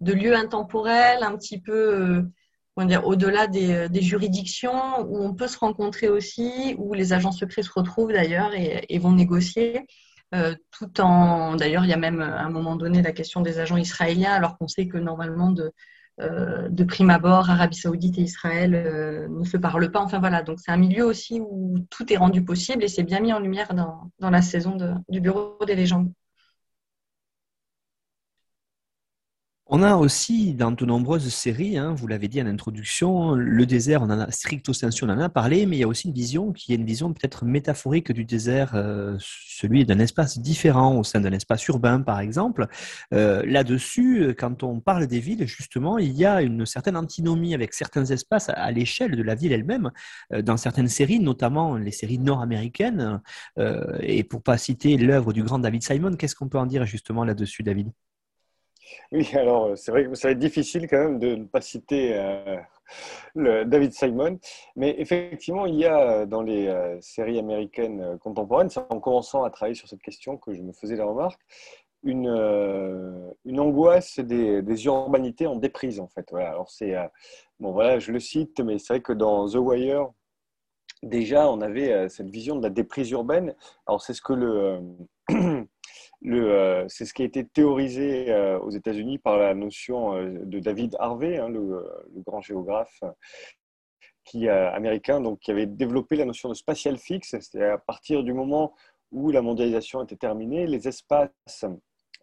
de 0.00 0.12
lieu 0.12 0.34
intemporel, 0.34 1.22
un 1.22 1.36
petit 1.36 1.60
peu 1.60 2.24
au-delà 3.04 3.46
euh, 3.54 3.88
des, 3.88 4.02
juridictions, 4.02 5.00
où 5.00 5.18
on 5.18 5.34
peut 5.34 5.48
se 5.48 5.58
rencontrer 5.58 6.08
aussi, 6.08 6.74
où 6.78 6.94
les 6.94 7.12
agents 7.12 7.32
secrets 7.32 7.62
se 7.62 7.72
retrouvent 7.72 8.12
d'ailleurs 8.12 8.52
et, 8.54 8.98
vont 8.98 9.12
négocier. 9.12 9.86
Euh, 10.34 10.54
tout 10.72 11.00
en 11.00 11.56
d'ailleurs 11.56 11.86
il 11.86 11.88
y 11.88 11.94
a 11.94 11.96
même 11.96 12.20
à 12.20 12.42
un 12.42 12.50
moment 12.50 12.76
donné 12.76 13.00
la 13.00 13.12
question 13.12 13.40
des 13.40 13.60
agents 13.60 13.78
israéliens 13.78 14.34
alors 14.34 14.58
qu'on 14.58 14.68
sait 14.68 14.86
que 14.86 14.98
normalement 14.98 15.52
de, 15.52 15.72
euh, 16.20 16.68
de 16.68 16.84
prime 16.84 17.10
abord 17.10 17.50
Arabie 17.50 17.76
Saoudite 17.76 18.18
et 18.18 18.22
Israël 18.22 19.28
ne 19.30 19.44
se 19.44 19.56
parlent 19.56 19.90
pas. 19.90 20.00
Enfin 20.00 20.18
voilà. 20.18 20.42
Donc 20.42 20.58
c'est 20.60 20.70
un 20.70 20.76
milieu 20.76 21.04
aussi 21.04 21.40
où 21.40 21.78
tout 21.90 22.12
est 22.12 22.16
rendu 22.16 22.44
possible 22.44 22.84
et 22.84 22.88
c'est 22.88 23.04
bien 23.04 23.20
mis 23.20 23.32
en 23.32 23.40
lumière 23.40 23.74
dans, 23.74 24.10
dans 24.18 24.30
la 24.30 24.42
saison 24.42 24.76
du 25.08 25.20
bureau 25.20 25.56
des 25.66 25.74
légendes 25.74 26.12
On 29.70 29.82
a 29.82 29.96
aussi 29.96 30.54
dans 30.54 30.70
de 30.70 30.84
nombreuses 30.86 31.28
séries, 31.28 31.76
hein, 31.76 31.92
vous 31.94 32.06
l'avez 32.06 32.26
dit 32.28 32.40
en 32.40 32.46
introduction, 32.46 33.34
le 33.34 33.66
désert, 33.66 34.00
on 34.00 34.06
en 34.06 34.18
a 34.18 34.30
stricto 34.30 34.72
sensu, 34.72 35.04
on 35.04 35.10
en 35.10 35.18
a 35.18 35.28
parlé, 35.28 35.66
mais 35.66 35.76
il 35.76 35.80
y 35.80 35.82
a 35.82 35.88
aussi 35.88 36.08
une 36.08 36.14
vision 36.14 36.52
qui 36.52 36.72
est 36.72 36.76
une 36.76 36.86
vision 36.86 37.12
peut-être 37.12 37.44
métaphorique 37.44 38.10
du 38.10 38.24
désert, 38.24 38.72
euh, 38.74 39.18
celui 39.20 39.84
d'un 39.84 39.98
espace 39.98 40.38
différent 40.38 40.96
au 40.96 41.04
sein 41.04 41.20
d'un 41.20 41.32
espace 41.32 41.66
urbain, 41.66 42.00
par 42.00 42.20
exemple. 42.20 42.66
Euh, 43.12 43.42
là-dessus, 43.44 44.34
quand 44.38 44.62
on 44.62 44.80
parle 44.80 45.06
des 45.06 45.20
villes, 45.20 45.46
justement, 45.46 45.98
il 45.98 46.12
y 46.12 46.24
a 46.24 46.40
une 46.40 46.64
certaine 46.64 46.96
antinomie 46.96 47.52
avec 47.52 47.74
certains 47.74 48.06
espaces 48.06 48.48
à, 48.48 48.70
l'échelle 48.70 49.16
de 49.16 49.22
la 49.22 49.34
ville 49.34 49.52
elle-même, 49.52 49.90
euh, 50.32 50.40
dans 50.40 50.56
certaines 50.56 50.88
séries, 50.88 51.20
notamment 51.20 51.76
les 51.76 51.92
séries 51.92 52.18
nord-américaines. 52.18 53.20
et 54.00 54.24
pour 54.24 54.42
pas 54.42 54.56
citer 54.56 54.96
l'œuvre 54.96 55.34
du 55.34 55.42
grand 55.42 55.58
David 55.58 55.82
Simon, 55.82 56.16
qu'est-ce 56.16 56.34
qu'on 56.34 56.48
peut 56.48 56.58
en 56.58 56.66
dire 56.66 56.86
justement 56.86 57.24
là-dessus, 57.24 57.62
David? 57.62 57.90
oui, 59.12 59.28
alors 59.34 59.66
euh, 59.66 59.76
c'est 59.76 59.90
vrai 59.90 60.06
que 60.06 60.14
ça 60.14 60.28
va 60.28 60.32
être 60.32 60.38
difficile 60.38 60.88
quand 60.88 60.98
même 60.98 61.18
de 61.18 61.34
ne 61.34 61.44
pas 61.44 61.60
citer 61.60 62.14
euh, 62.16 63.64
David 63.64 63.92
Simon, 63.92 64.38
mais 64.76 64.94
effectivement, 64.98 65.66
il 65.66 65.76
y 65.76 65.84
a 65.84 66.26
dans 66.26 66.42
les 66.42 66.68
euh, 66.68 67.00
séries 67.00 67.38
américaines 67.38 68.18
contemporaines, 68.18 68.70
en 68.90 69.00
commençant 69.00 69.44
à 69.44 69.50
travailler 69.50 69.74
sur 69.74 69.88
cette 69.88 70.02
question 70.02 70.36
que 70.36 70.54
je 70.54 70.62
me 70.62 70.72
faisais 70.72 70.96
la 70.96 71.04
remarque, 71.04 71.40
une, 72.04 72.28
angoisse 73.58 74.20
des, 74.20 74.84
urbanités 74.84 75.46
en 75.46 75.56
déprise 75.56 76.00
en 76.00 76.06
fait. 76.06 76.32
Alors 76.32 76.70
c'est 76.70 76.94
bon 77.58 77.72
voilà, 77.72 77.98
je 77.98 78.12
le 78.12 78.20
cite, 78.20 78.60
mais 78.60 78.78
c'est 78.78 78.94
vrai 78.94 79.00
que 79.00 79.12
dans 79.12 79.48
The 79.48 79.56
Wire, 79.56 80.08
déjà 81.02 81.50
on 81.50 81.60
avait 81.60 82.08
cette 82.08 82.30
vision 82.30 82.54
de 82.56 82.62
la 82.62 82.70
déprise 82.70 83.10
urbaine. 83.10 83.54
Alors 83.86 84.00
c'est 84.00 84.14
ce 84.14 84.22
que 84.22 84.32
le 84.32 84.80
Euh, 86.26 86.84
c'est 86.88 87.04
ce 87.04 87.14
qui 87.14 87.22
a 87.22 87.24
été 87.24 87.46
théorisé 87.46 88.30
euh, 88.30 88.58
aux 88.58 88.70
États-Unis 88.70 89.18
par 89.18 89.38
la 89.38 89.54
notion 89.54 90.16
euh, 90.16 90.40
de 90.44 90.58
David 90.58 90.96
Harvey, 90.98 91.38
hein, 91.38 91.48
le, 91.48 91.86
grand 92.26 92.40
géographe 92.40 93.02
qui, 94.24 94.48
américain, 94.48 95.20
donc, 95.20 95.38
qui 95.38 95.50
avait 95.50 95.66
développé 95.66 96.16
la 96.16 96.26
notion 96.26 96.50
de 96.50 96.54
spatial 96.54 96.98
fixe. 96.98 97.34
C'est 97.40 97.62
à 97.62 97.78
partir 97.78 98.22
du 98.22 98.34
moment 98.34 98.74
où 99.10 99.30
la 99.30 99.40
mondialisation 99.40 100.02
était 100.02 100.16
terminée, 100.16 100.66
les 100.66 100.86
espaces 100.86 101.64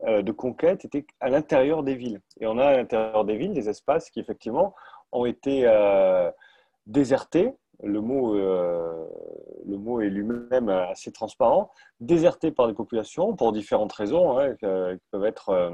de 0.05 0.31
conquête 0.31 0.85
étaient 0.85 1.07
à 1.19 1.29
l'intérieur 1.29 1.81
des 1.81 1.95
villes. 1.95 2.21
Et 2.39 2.45
on 2.45 2.59
a 2.59 2.65
à 2.65 2.77
l'intérieur 2.77 3.25
des 3.25 3.37
villes 3.37 3.53
des 3.53 3.69
espaces 3.69 4.11
qui, 4.11 4.19
effectivement, 4.19 4.75
ont 5.11 5.25
été 5.25 5.65
désertés 6.85 7.55
le 7.83 8.01
mot, 8.01 8.35
euh, 8.35 9.07
le 9.65 9.77
mot 9.77 10.01
est 10.01 10.09
lui-même 10.09 10.69
assez 10.69 11.11
transparent, 11.11 11.71
déserté 11.99 12.51
par 12.51 12.67
des 12.67 12.73
populations 12.73 13.35
pour 13.35 13.51
différentes 13.51 13.93
raisons, 13.93 14.37
hein, 14.37 14.53
qui 14.55 14.65
peuvent 15.11 15.25
être 15.25 15.49
euh, 15.49 15.71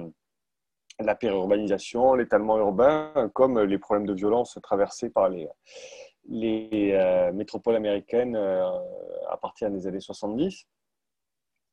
la 0.99 1.15
périurbanisation, 1.15 2.13
l'étalement 2.15 2.57
urbain, 2.57 3.29
comme 3.33 3.59
les 3.59 3.77
problèmes 3.77 4.05
de 4.05 4.13
violence 4.13 4.57
traversés 4.61 5.09
par 5.09 5.29
les, 5.29 5.47
les 6.29 6.91
euh, 6.93 7.31
métropoles 7.31 7.75
américaines 7.75 8.35
à 8.35 9.37
partir 9.37 9.71
des 9.71 9.87
années 9.87 9.99
70. 9.99 10.67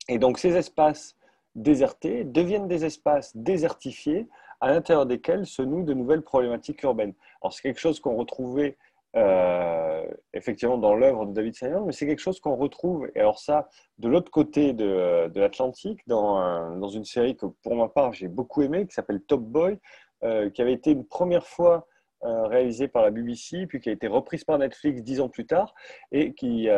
Et 0.09 0.19
donc 0.19 0.39
ces 0.39 0.57
espaces 0.57 1.17
désertés 1.55 2.25
deviennent 2.25 2.69
des 2.69 2.85
espaces 2.85 3.37
désertifiés 3.37 4.29
à 4.61 4.71
l'intérieur 4.71 5.07
desquels 5.07 5.47
se 5.47 5.63
nouent 5.63 5.85
de 5.85 5.95
nouvelles 5.95 6.23
problématiques 6.23 6.83
urbaines. 6.83 7.15
Alors 7.43 7.53
c'est 7.53 7.63
quelque 7.63 7.81
chose 7.81 8.01
qu'on 8.01 8.17
retrouvait 8.17 8.77
euh, 9.17 10.07
effectivement 10.35 10.79
dans 10.79 10.95
l'œuvre 10.95 11.27
de 11.27 11.33
David 11.33 11.55
Simon, 11.55 11.87
mais 11.87 11.93
c'est 11.93 12.07
quelque 12.07 12.21
chose 12.21 12.41
qu'on 12.41 12.57
retrouve, 12.57 13.11
et 13.15 13.21
alors 13.21 13.39
ça, 13.39 13.69
de 13.99 14.09
l'autre 14.09 14.31
côté 14.31 14.73
de, 14.73 15.31
l'Atlantique, 15.35 16.01
dans, 16.07 16.77
dans, 16.77 16.89
une 16.89 17.05
série 17.05 17.37
que 17.37 17.47
pour 17.63 17.75
ma 17.75 17.89
part 17.89 18.13
j'ai 18.13 18.29
beaucoup 18.29 18.63
aimé, 18.63 18.87
qui 18.87 18.95
s'appelle 18.95 19.23
Top 19.23 19.41
Boy, 19.41 19.79
euh, 20.25 20.51
qui 20.51 20.61
avait 20.61 20.75
été 20.75 20.91
une 20.91 21.07
première 21.07 21.47
fois 21.47 21.87
euh, 22.25 22.47
réalisée 22.47 22.89
par 22.89 23.03
la 23.03 23.11
BBC, 23.11 23.67
puis 23.67 23.81
qui 23.81 23.89
a 23.89 23.93
été 23.93 24.09
reprise 24.09 24.45
par 24.45 24.59
Netflix 24.59 25.03
dix 25.03 25.21
ans 25.21 25.29
plus 25.29 25.47
tard, 25.47 25.75
et 26.13 26.35
qui, 26.35 26.69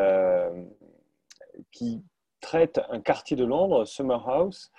qui 1.73 2.03
traite 2.41 2.81
un 2.91 3.01
quartier 3.01 3.37
de 3.37 3.45
Londres, 3.45 3.85
Summer 3.85 4.29
House, 4.29 4.71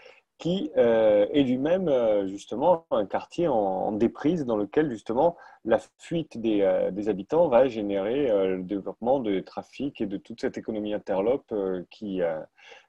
qui 0.42 0.72
euh, 0.76 1.28
est 1.34 1.44
lui-même 1.44 1.88
euh, 1.88 2.26
justement 2.26 2.88
un 2.90 3.06
quartier 3.06 3.48
en, 3.48 3.92
déprise 3.92 4.44
dans 4.44 4.58
lequel 4.58 4.90
justement 4.90 5.38
la 5.66 5.80
fuite 6.00 6.40
des, 6.42 6.62
euh, 6.62 6.90
habitants 7.06 7.48
va 7.48 7.68
générer 7.68 8.28
le 8.48 8.64
développement 8.64 9.20
de 9.20 9.40
trafic 9.40 10.02
et 10.02 10.08
de 10.08 10.18
toute 10.18 10.42
cette 10.42 10.58
économie 10.58 10.96
interlope 10.96 11.54
qui 11.92 12.22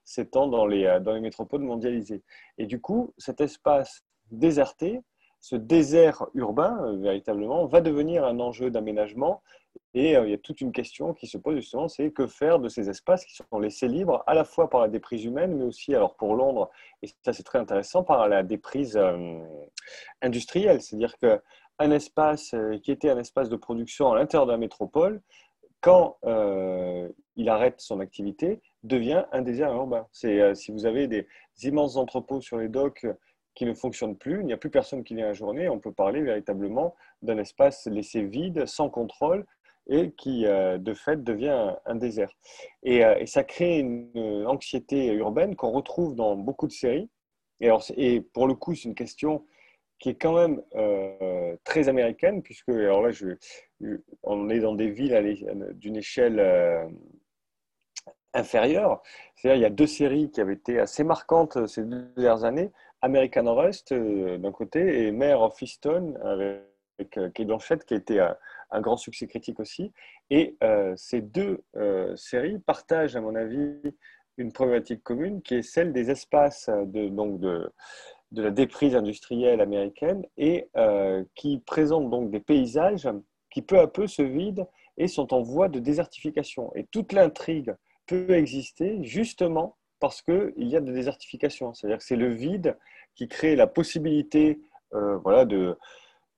s'étend 0.05 0.47
dans 0.47 0.67
les 0.67 0.89
métropoles 1.21 1.63
mondialisées. 1.63 2.23
Et 2.57 2.65
du 2.65 2.81
coup, 2.81 3.13
cet 3.19 3.43
espace 3.43 4.03
déserté, 4.31 5.03
ce 5.41 5.57
désert 5.57 6.27
urbain 6.35 6.97
véritablement, 7.01 7.67
va 7.67 7.83
devenir 7.83 8.25
un 8.25 8.41
enjeu 8.41 8.71
d'aménagement 8.71 9.43
et 9.95 10.13
il 10.13 10.29
y 10.31 10.33
a 10.33 10.39
toute 10.39 10.61
une 10.61 10.73
question 10.73 11.13
qui 11.13 11.27
se 11.27 11.37
pose 11.37 11.57
justement, 11.57 11.87
c'est 11.87 12.11
que 12.11 12.27
faire 12.27 12.59
de 12.59 12.69
ces 12.69 12.89
espaces 12.89 13.27
qui 13.27 13.35
sont 13.35 13.59
laissés 13.59 13.89
libres 13.89 14.23
à 14.27 14.35
la 14.35 14.45
fois 14.45 14.71
par 14.71 14.81
la 14.81 14.89
déprise 14.89 15.25
humaine, 15.25 15.55
mais 15.55 15.65
aussi, 15.65 15.95
alors 15.95 16.17
pour 16.17 16.35
Londres, 16.35 16.71
et 17.03 17.09
ça 17.23 17.33
c'est 17.33 17.43
très 17.43 17.59
intéressant, 17.59 18.03
par 18.03 18.27
la 18.29 18.43
déprise 18.43 18.99
industrielle. 20.23 20.81
C'est-à-dire 20.81 21.17
qu'un 21.19 21.91
espace 21.91 22.55
qui 22.83 22.91
était 22.91 23.11
un 23.11 23.19
espace 23.19 23.51
de 23.51 23.57
production 23.57 24.11
à 24.13 24.17
l'intérieur 24.17 24.47
de 24.47 24.53
la 24.53 24.59
métropole, 24.59 25.21
quand 25.81 26.17
il 27.37 27.49
arrête 27.49 27.81
son 27.81 28.01
activité, 28.01 28.63
devient 28.83 29.25
un 29.33 29.43
désert 29.43 29.73
urbain. 29.75 30.07
C'est 30.11 30.55
si 30.55 30.73
vous 30.73 30.87
avez 30.87 31.07
des 31.07 31.27
immenses 31.65 31.97
entrepôts 31.97 32.41
sur 32.41 32.57
les 32.57 32.69
docks 32.69 33.07
qui 33.55 33.67
ne 33.67 33.75
fonctionnent 33.75 34.17
plus, 34.17 34.41
il 34.41 34.47
n'y 34.47 34.55
a 34.55 34.57
plus 34.57 34.71
personne 34.71 35.05
qui 35.05 35.15
vient 35.15 35.27
la 35.27 35.35
journée, 35.35 35.69
on 35.69 35.79
peut 35.79 35.93
parler 35.93 36.23
véritablement 36.23 36.95
d'un 37.21 37.37
espace 37.37 37.87
laissé 37.87 38.23
vide, 38.23 38.65
sans 38.65 38.89
contrôle, 38.89 39.45
et 39.89 40.13
qui, 40.13 40.47
euh, 40.47 40.79
de 40.79 40.95
fait, 40.95 41.23
devient 41.23 41.75
un, 41.85 41.95
désert. 41.95 42.31
Euh, 42.87 43.17
et, 43.17 43.27
ça 43.27 43.45
crée 43.45 43.79
une 43.79 44.45
anxiété 44.47 45.13
urbaine 45.15 45.57
qu'on 45.57 45.73
retrouve 45.73 46.15
dans 46.15 46.37
beaucoup 46.37 46.67
de 46.67 46.73
séries. 46.73 47.11
Et, 47.61 47.67
alors, 47.67 47.85
et 47.97 48.21
pour 48.21 48.47
le 48.47 48.55
coup, 48.55 48.75
c'est 48.75 48.89
une 48.89 48.95
question 48.95 49.45
qui 49.99 50.11
est 50.11 50.15
quand 50.15 50.35
même 50.35 50.63
euh, 50.75 51.57
très 51.65 51.89
américaine, 51.89 52.43
puisque, 52.43 52.71
alors 52.71 53.03
là, 53.03 53.13
on 54.25 54.49
est 54.51 54.61
dans 54.61 54.75
des 54.75 54.91
villes 54.91 55.47
d'une 55.75 55.97
échelle 55.97 56.41
inférieure. 58.35 59.01
C'est-à-dire, 59.37 59.61
il 59.61 59.63
y 59.63 59.67
a 59.67 59.71
deux 59.71 59.87
séries 59.87 60.31
qui 60.31 60.41
avaient 60.41 60.55
été 60.55 60.81
assez 60.81 61.05
marquantes 61.05 61.69
ces 61.69 61.85
deux 61.85 62.03
dernières 62.17 62.45
années. 62.45 62.73
American 63.01 63.55
Rust, 63.55 63.95
d'un 63.95 64.53
côté, 64.53 65.07
et 65.07 65.13
Mayor 65.13 65.43
of 65.43 65.63
Easton, 65.63 66.15
avec 66.25 67.11
Kate 67.11 67.47
Blanchett, 67.47 67.85
qui 67.85 67.95
été 67.95 68.21
un 68.73 68.81
grand 68.81 68.97
succès 68.97 69.27
critique 69.27 69.61
aussi. 69.61 69.93
Et 70.31 70.57
euh, 70.63 70.95
ces 70.97 71.21
deux 71.21 71.63
euh, 71.77 72.17
séries 72.17 72.59
partagent, 72.59 73.17
à 73.17 73.21
mon 73.21 73.35
avis, 73.35 73.77
une 74.39 74.53
problématique 74.53 75.03
commune 75.03 75.43
qui 75.43 75.57
est 75.57 75.63
celle 75.63 75.93
des 75.93 76.11
espaces 76.11 76.69
de, 76.69 77.09
donc 77.09 77.39
de, 77.39 77.71
de 78.33 78.43
la 78.43 78.51
déprise 78.51 78.97
industrielle 78.97 79.61
américaine 79.61 80.25
et 80.39 80.69
euh, 80.77 81.23
qui 81.35 81.59
présentent 81.59 82.11
donc 82.11 82.31
des 82.31 82.41
paysages 82.41 83.09
qui 83.51 83.61
peu 83.61 83.79
à 83.79 83.87
peu 83.87 84.07
se 84.07 84.23
vident 84.23 84.69
et 84.97 85.07
sont 85.07 85.35
en 85.35 85.43
voie 85.43 85.69
de 85.69 85.79
désertification. 85.79 86.73
Et 86.75 86.85
toute 86.91 87.13
l'intrigue 87.13 87.75
peut 88.07 88.31
exister 88.31 89.05
justement 89.05 89.77
parce 90.01 90.23
qu'il 90.23 90.53
y 90.57 90.77
a 90.77 90.81
des 90.81 90.93
désertifications. 90.93 91.75
C'est-à-dire 91.75 91.99
que 91.99 92.05
c'est 92.05 92.17
le 92.17 92.33
vide 92.33 92.77
qui 93.15 93.29
crée 93.29 93.55
la 93.55 93.67
possibilité 93.67 94.61
euh, 94.95 95.17
voilà, 95.19 95.45
de, 95.45 95.77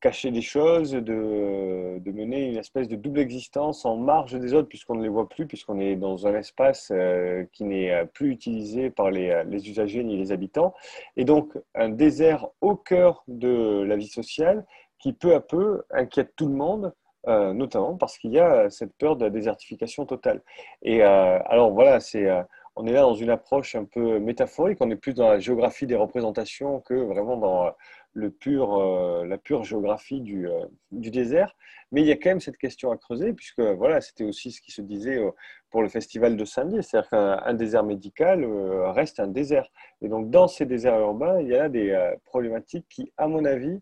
cacher 0.05 0.30
des 0.30 0.42
choses, 0.42 0.92
de, 0.92 1.98
mener 2.12 2.50
une 2.50 2.59
espèce 2.59 2.88
de 2.88 2.96
double 2.96 3.20
existence 3.20 3.86
en 3.86 3.96
marge 3.96 4.38
des 4.38 4.52
autres, 4.52 4.68
puisqu'on 4.68 4.96
ne 4.96 5.02
les 5.02 5.09
voit 5.09 5.30
plus, 5.30 5.46
puisqu'on 5.46 5.80
est 5.80 5.96
dans 5.96 6.26
un 6.26 6.34
espace 6.34 6.92
euh, 6.94 7.44
qui 7.55 7.64
n'est 7.64 7.90
euh, 7.90 8.05
plus 8.05 8.30
utilisé 8.30 8.90
par 8.90 9.07
euh, 9.07 9.44
les, 9.44 9.70
usagers 9.70 10.05
ni 10.05 10.18
les 10.18 10.30
habitants. 10.30 10.74
Et 11.16 11.24
donc, 11.24 11.57
un 11.74 11.88
désert 11.88 12.48
au 12.61 12.76
cœur 12.76 13.24
de 13.28 13.82
la 13.88 13.96
vie 13.96 14.09
sociale 14.09 14.66
qui, 14.98 15.14
peu 15.14 15.34
à 15.34 15.40
peu, 15.40 15.84
inquiète 15.90 16.34
tout 16.36 16.48
le 16.48 16.55
monde, 16.55 16.92
notamment 17.26 17.96
parce 17.96 18.18
qu'il 18.18 18.32
y 18.32 18.38
a 18.38 18.68
cette 18.68 18.92
peur 18.98 19.16
de 19.16 19.24
la 19.24 19.30
désertification 19.30 20.05
totale. 20.05 20.42
Et 20.82 21.02
alors, 21.02 21.72
voilà, 21.72 21.98
c'est 21.98 22.28
on 22.76 22.86
est 22.86 22.92
là 22.92 23.02
dans 23.02 23.14
une 23.14 23.30
approche 23.30 23.74
un 23.76 23.84
peu 23.84 24.18
métaphorique, 24.18 24.78
on 24.80 24.90
est 24.90 24.96
plus 24.96 25.14
dans 25.14 25.28
la 25.28 25.38
géographie 25.38 25.86
des 25.86 25.94
représentations 25.94 26.80
que 26.80 26.94
vraiment 26.94 27.36
dans 27.36 27.72
le 28.15 28.31
pur, 28.31 28.79
euh, 28.79 29.27
la 29.27 29.39
pure 29.39 29.65
géographie 29.65 30.21
du, 30.21 30.49
euh, 30.49 30.65
du, 30.93 31.11
désert. 31.11 31.55
Mais 31.91 32.01
il 32.01 32.07
y 32.07 32.12
a 32.12 32.17
quand 32.17 32.31
même 32.31 32.41
cette 32.41 32.57
question 32.57 32.91
à 32.93 32.97
creuser, 32.97 33.33
puisque 33.33 33.61
voilà, 33.61 34.01
c'était 34.01 34.25
aussi 34.25 34.53
ce 34.53 34.61
qui 34.61 34.71
se 34.71 34.81
disait 34.81 35.19
euh, 35.19 35.31
pour 35.71 35.83
le 35.83 35.89
festival 35.89 36.37
de 36.37 36.45
Saint-Dié, 36.45 36.83
c'est-à-dire 36.83 37.11
qu'un 37.11 37.55
désert 37.55 37.83
médical 37.83 38.45
reste 38.93 39.19
un 39.19 39.27
désert. 39.27 39.69
Et 40.03 40.09
donc, 40.09 40.31
dans 40.31 40.47
ces 40.47 40.67
déserts 40.67 40.99
urbains, 41.01 41.41
il 41.41 41.49
y 41.49 41.57
a 41.57 41.69
des 41.69 42.15
problématiques 42.25 42.87
qui, 42.89 43.12
à 43.17 43.27
mon 43.27 43.45
avis, 43.45 43.81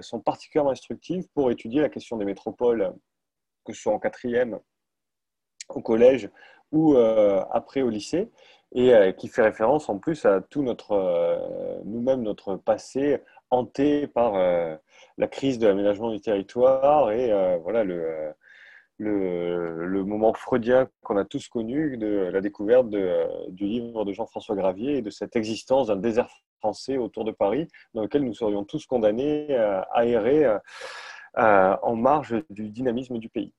sont 0.00 0.18
particulièrement 0.18 0.72
instructives 0.72 1.28
pour 1.32 1.52
étudier 1.52 1.82
la 1.82 1.88
question 1.88 2.16
des 2.16 2.24
métropoles, 2.24 2.92
que 3.64 3.72
ce 3.72 3.80
soit 3.80 3.92
en 3.92 4.00
quatrième, 4.00 4.58
au 5.68 5.80
collège 5.80 6.28
ou 6.72 6.96
après 6.96 7.82
au 7.82 7.90
lycée 7.90 8.28
et 8.72 9.14
qui 9.16 9.28
fait 9.28 9.42
référence 9.42 9.88
en 9.88 9.98
plus 9.98 10.24
à 10.24 10.40
tout 10.40 10.64
notre, 10.64 11.84
nous-mêmes, 11.84 12.22
notre 12.22 12.56
passé 12.56 13.20
hanté 13.50 14.06
par 14.06 14.34
euh, 14.36 14.76
la 15.18 15.28
crise 15.28 15.58
de 15.58 15.66
l'aménagement 15.66 16.10
du 16.10 16.20
territoire 16.20 17.12
et 17.12 17.32
euh, 17.32 17.58
voilà 17.62 17.84
le, 17.84 18.32
le, 18.98 20.04
moment 20.04 20.32
freudien 20.34 20.88
qu'on 21.02 21.16
a 21.16 21.24
tous 21.24 21.48
connu 21.48 21.96
de 21.96 22.30
la 22.32 22.40
découverte 22.40 22.88
du 22.88 23.64
livre 23.64 24.04
de 24.04 24.12
Jean-François 24.12 24.56
Gravier 24.56 24.98
et 24.98 25.02
de 25.02 25.10
cette 25.10 25.36
existence 25.36 25.88
d'un 25.88 25.96
désert 25.96 26.28
français 26.58 26.98
autour 26.98 27.24
de 27.24 27.32
Paris 27.32 27.68
dans 27.94 28.02
lequel 28.02 28.24
nous 28.24 28.34
serions 28.34 28.64
tous 28.64 28.86
condamnés 28.86 29.54
à 29.54 30.04
errer 30.04 30.58
euh, 31.38 31.76
en 31.82 31.94
marge 31.94 32.42
du 32.50 32.70
dynamisme 32.70 33.18
du 33.18 33.28
pays. 33.28 33.54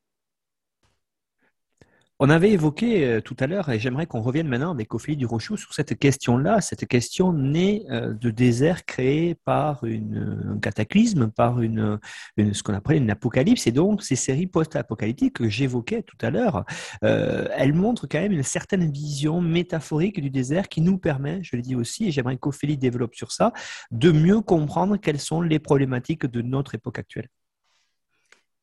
On 2.24 2.30
avait 2.30 2.52
évoqué 2.52 3.04
euh, 3.04 3.20
tout 3.20 3.36
à 3.40 3.48
l'heure, 3.48 3.70
et 3.70 3.80
j'aimerais 3.80 4.06
qu'on 4.06 4.22
revienne 4.22 4.48
maintenant 4.48 4.70
avec 4.70 4.94
Ophélie 4.94 5.18
Durochou 5.18 5.58
sur 5.58 5.74
cette 5.74 5.98
question-là, 5.98 6.62
cette 6.62 6.86
question 6.86 7.34
née 7.34 7.84
euh, 7.90 8.14
de 8.14 8.30
désert 8.30 8.86
créé 8.86 9.34
par 9.34 9.84
un 9.84 10.60
cataclysme, 10.60 11.32
par 11.32 11.62
une, 11.64 12.00
ce 12.38 12.62
qu'on 12.62 12.76
appelle 12.76 12.98
une 12.98 13.10
apocalypse, 13.10 13.66
et 13.66 13.72
donc 13.72 14.04
ces 14.04 14.16
séries 14.16 14.46
post-apocalyptiques 14.46 15.34
que 15.34 15.50
j'évoquais 15.50 16.04
tout 16.04 16.18
à 16.22 16.30
l'heure, 16.30 16.64
euh, 17.04 17.48
elles 17.58 17.74
montrent 17.74 18.06
quand 18.06 18.20
même 18.20 18.34
une 18.34 18.44
certaine 18.44 18.92
vision 18.92 19.42
métaphorique 19.42 20.22
du 20.22 20.30
désert 20.30 20.70
qui 20.70 20.82
nous 20.82 21.00
permet, 21.00 21.40
je 21.42 21.56
le 21.56 21.64
dis 21.64 21.74
aussi, 21.74 22.06
et 22.06 22.12
j'aimerais 22.12 22.38
qu'Ophélie 22.38 22.78
développe 22.78 23.16
sur 23.16 23.32
ça, 23.32 23.52
de 23.90 24.12
mieux 24.12 24.42
comprendre 24.42 24.98
quelles 24.98 25.20
sont 25.20 25.42
les 25.42 25.58
problématiques 25.58 26.28
de 26.28 26.44
notre 26.44 26.76
époque 26.76 27.00
actuelle. 27.00 27.30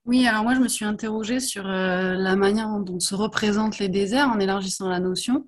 Oui, 0.08 0.26
alors 0.26 0.42
moi 0.42 0.54
je 0.54 0.60
me 0.60 0.68
suis 0.68 0.86
interrogée 0.86 1.38
sur 1.38 1.68
euh, 1.68 2.14
la 2.14 2.34
manière 2.34 2.70
dont 2.80 2.98
se 2.98 3.14
représentent 3.14 3.78
les 3.78 3.90
déserts 3.90 4.28
en 4.28 4.40
élargissant 4.40 4.88
la 4.88 5.00
notion, 5.00 5.46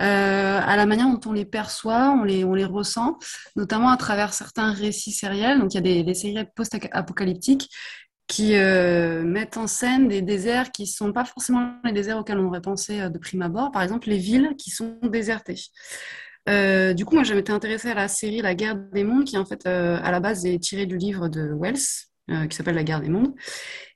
euh, 0.00 0.58
à 0.58 0.74
la 0.76 0.86
manière 0.86 1.06
dont 1.06 1.20
on 1.28 1.34
les 1.34 1.44
perçoit, 1.44 2.12
on 2.18 2.24
les, 2.24 2.44
ressent, 2.64 3.18
notamment 3.56 3.90
à 3.90 3.98
travers 3.98 4.32
certains 4.32 4.72
récits 4.72 5.12
sériels. 5.12 5.58
Donc 5.60 5.74
il 5.74 5.86
y 5.86 6.00
a 6.00 6.02
des, 6.02 6.14
séries 6.14 6.46
post-apocalyptiques 6.56 7.68
qui 8.26 8.56
euh, 8.56 9.22
mettent 9.22 9.58
en 9.58 9.66
scène 9.66 10.08
des 10.08 10.22
déserts 10.22 10.72
qui 10.72 10.84
ne 10.84 10.88
sont 10.88 11.12
pas 11.12 11.26
forcément 11.26 11.74
les 11.84 11.92
déserts 11.92 12.16
auxquels 12.16 12.38
on 12.38 12.46
aurait 12.46 12.62
pensé 12.62 13.10
de 13.10 13.18
prime 13.18 13.42
abord. 13.42 13.70
Par 13.70 13.82
exemple, 13.82 14.08
les 14.08 14.18
villes 14.18 14.54
qui 14.56 14.70
sont 14.70 14.96
désertées. 15.02 15.60
du 16.94 17.04
coup, 17.04 17.14
moi, 17.14 17.22
j'avais 17.22 17.40
été 17.40 17.52
intéressée 17.52 17.90
à 17.90 17.94
la 17.94 18.08
série 18.08 18.40
La 18.40 18.54
guerre 18.54 18.76
des 18.76 19.04
mondes, 19.04 19.24
qui 19.24 19.36
en 19.36 19.44
fait, 19.44 19.66
à 19.66 20.10
la 20.10 20.20
base, 20.20 20.46
est 20.46 20.58
tirée 20.58 20.86
du 20.86 20.96
livre 20.96 21.28
de 21.28 21.52
Wells, 21.52 22.08
qui 22.28 22.56
s'appelle 22.56 22.74
La 22.74 22.84
guerre 22.84 23.00
des 23.00 23.08
mondes. 23.08 23.34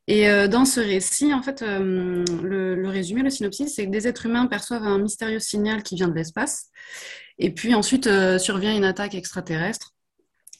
Et 0.09 0.29
euh, 0.29 0.49
dans 0.49 0.65
ce 0.65 0.81
récit, 0.81 1.33
en 1.33 1.43
fait, 1.43 1.63
euh, 1.63 2.25
le, 2.43 2.89
résumé, 2.89 3.23
le 3.23 3.31
synopsis, 3.31 3.75
c'est 3.75 3.87
que 3.87 3.91
des 3.91 4.09
êtres 4.09 4.27
humains 4.27 4.47
perçoivent 4.47 4.85
un 4.85 4.99
mystérieux 4.99 5.39
signal 5.39 5.83
qui 5.83 5.95
vient 5.95 6.09
de 6.09 6.15
l'espace. 6.15 6.71
Et 7.39 7.51
puis 7.51 7.75
ensuite 7.75 8.09
survient 8.39 8.77
une 8.77 8.85
attaque 8.85 9.15
extraterrestre 9.15 9.93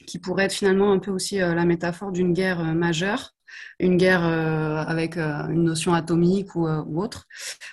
qui 0.07 0.19
pourrait 0.19 0.45
être 0.45 0.53
finalement 0.53 0.91
un 0.91 0.99
peu 0.99 1.11
aussi 1.11 1.37
la 1.37 1.65
métaphore 1.65 2.13
d'une 2.13 2.33
guerre 2.33 2.65
majeure, 2.75 3.35
une 3.79 3.99
guerre 3.99 4.25
avec 4.25 5.17
une 5.17 5.65
notion 5.65 5.93
atomique 5.93 6.57
ou, 6.57 6.67
autre, 6.67 7.27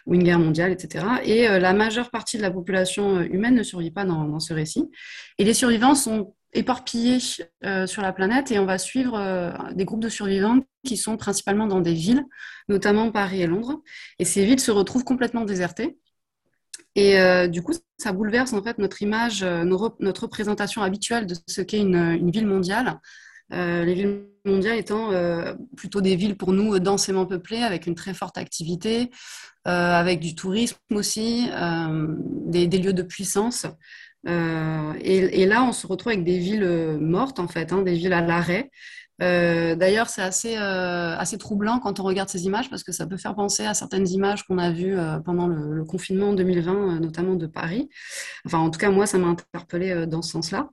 ou 0.06 0.16
une 0.16 0.24
guerre 0.24 0.38
mondiale, 0.38 0.72
etc. 0.72 1.06
Et 1.24 1.48
la 1.48 1.74
majeure 1.74 2.12
partie 2.12 2.38
de 2.38 2.42
la 2.42 2.52
population 2.52 3.22
humaine 3.22 3.56
ne 3.56 3.64
survit 3.64 3.90
pas 3.90 4.04
dans, 4.04 4.40
ce 4.40 4.54
récit. 4.54 4.92
Et 5.38 5.46
les 5.46 5.54
survivants 5.54 5.96
sont 5.96 6.36
éparpillés 6.54 7.20
euh, 7.64 7.86
sur 7.86 8.02
la 8.02 8.12
planète 8.12 8.52
et 8.52 8.60
on 8.60 8.66
va 8.66 8.78
suivre 8.78 9.16
euh, 9.16 9.52
des 9.74 9.86
groupes 9.86 10.02
de 10.02 10.10
survivants 10.10 10.60
qui 10.86 10.98
sont 10.98 11.18
principalement 11.18 11.68
dans 11.68 11.80
des 11.80 11.94
villes, 11.94 12.26
notamment 12.68 13.12
Paris 13.12 13.42
et 13.42 13.48
Londres. 13.48 13.82
Et 14.18 14.26
ces 14.26 14.46
villes 14.46 14.60
se 14.60 14.72
retrouvent 14.72 15.04
complètement 15.04 15.46
désertées. 15.46 16.00
Et 16.96 17.20
euh, 17.20 17.48
du 17.48 17.62
coup, 17.62 17.74
ça 17.98 18.12
bouleverse 18.14 18.54
en 18.54 18.64
fait 18.64 18.78
notre 18.80 19.02
image, 19.02 19.44
notre 19.44 20.24
représentation 20.24 20.82
habituelle 20.82 21.28
de 21.28 21.36
ce 21.48 21.62
qu'est 21.62 21.80
une, 21.80 22.32
ville 22.32 22.48
mondiale. 22.48 23.00
les 23.52 23.94
villes 23.94 24.26
mondiales 24.44 24.78
étant 24.78 25.12
plutôt 25.78 26.02
des 26.02 26.16
villes 26.16 26.36
pour 26.36 26.52
nous 26.52 26.80
densément 26.80 27.26
peuplées, 27.26 27.62
avec 27.62 27.86
une 27.86 27.96
très 27.96 28.14
forte 28.14 28.38
activité, 28.38 29.12
avec 29.66 30.20
du 30.20 30.34
tourisme 30.34 30.78
aussi, 30.92 31.50
des, 32.48 32.68
lieux 32.68 32.94
de 32.94 33.04
puissance. 33.04 33.68
Euh, 34.28 34.94
et, 35.02 35.46
là, 35.46 35.64
on 35.64 35.72
se 35.72 35.88
retrouve 35.88 36.12
avec 36.12 36.26
des 36.26 36.38
villes 36.38 36.64
euh, 36.64 36.98
mortes, 36.98 37.40
en 37.40 37.48
fait, 37.48 37.72
hein, 37.72 37.82
des 37.82 37.94
villes 37.94 38.14
à 38.14 38.22
l'arrêt. 38.22 38.70
Euh, 39.22 39.76
d'ailleurs, 39.76 40.10
c'est 40.10 40.22
assez, 40.22 41.38
troublant 41.38 41.80
quand 41.80 42.00
on 42.00 42.04
regarde 42.04 42.30
ces 42.30 42.46
images 42.46 42.70
parce 42.70 42.84
que 42.84 42.94
ça 42.94 43.06
peut 43.06 43.18
faire 43.18 43.36
penser 43.36 43.66
à 43.66 43.74
certaines 43.74 44.08
images 44.08 44.44
qu'on 44.44 44.58
a 44.58 44.72
vues 44.72 44.96
pendant 45.26 45.48
le, 45.48 45.84
confinement 45.84 46.30
en 46.30 46.34
2020, 46.34 47.02
notamment 47.02 47.36
de 47.36 47.46
Paris. 47.46 47.90
Enfin, 48.46 48.60
en 48.60 48.70
tout 48.70 48.80
cas, 48.80 48.92
moi, 48.92 49.06
ça 49.06 49.18
m'a 49.18 49.28
interpellée 49.28 50.08
dans 50.08 50.22
ce 50.22 50.32
sens-là. 50.32 50.70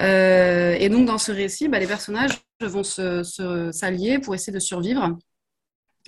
et 0.00 0.88
donc, 0.88 1.06
dans 1.06 1.18
ce 1.18 1.32
récit, 1.32 1.68
bah, 1.68 1.78
les 1.78 1.86
personnages 1.86 2.40
vont 2.62 2.82
s'allier 2.82 4.20
pour 4.20 4.34
essayer 4.34 4.54
de 4.54 4.58
survivre, 4.58 5.14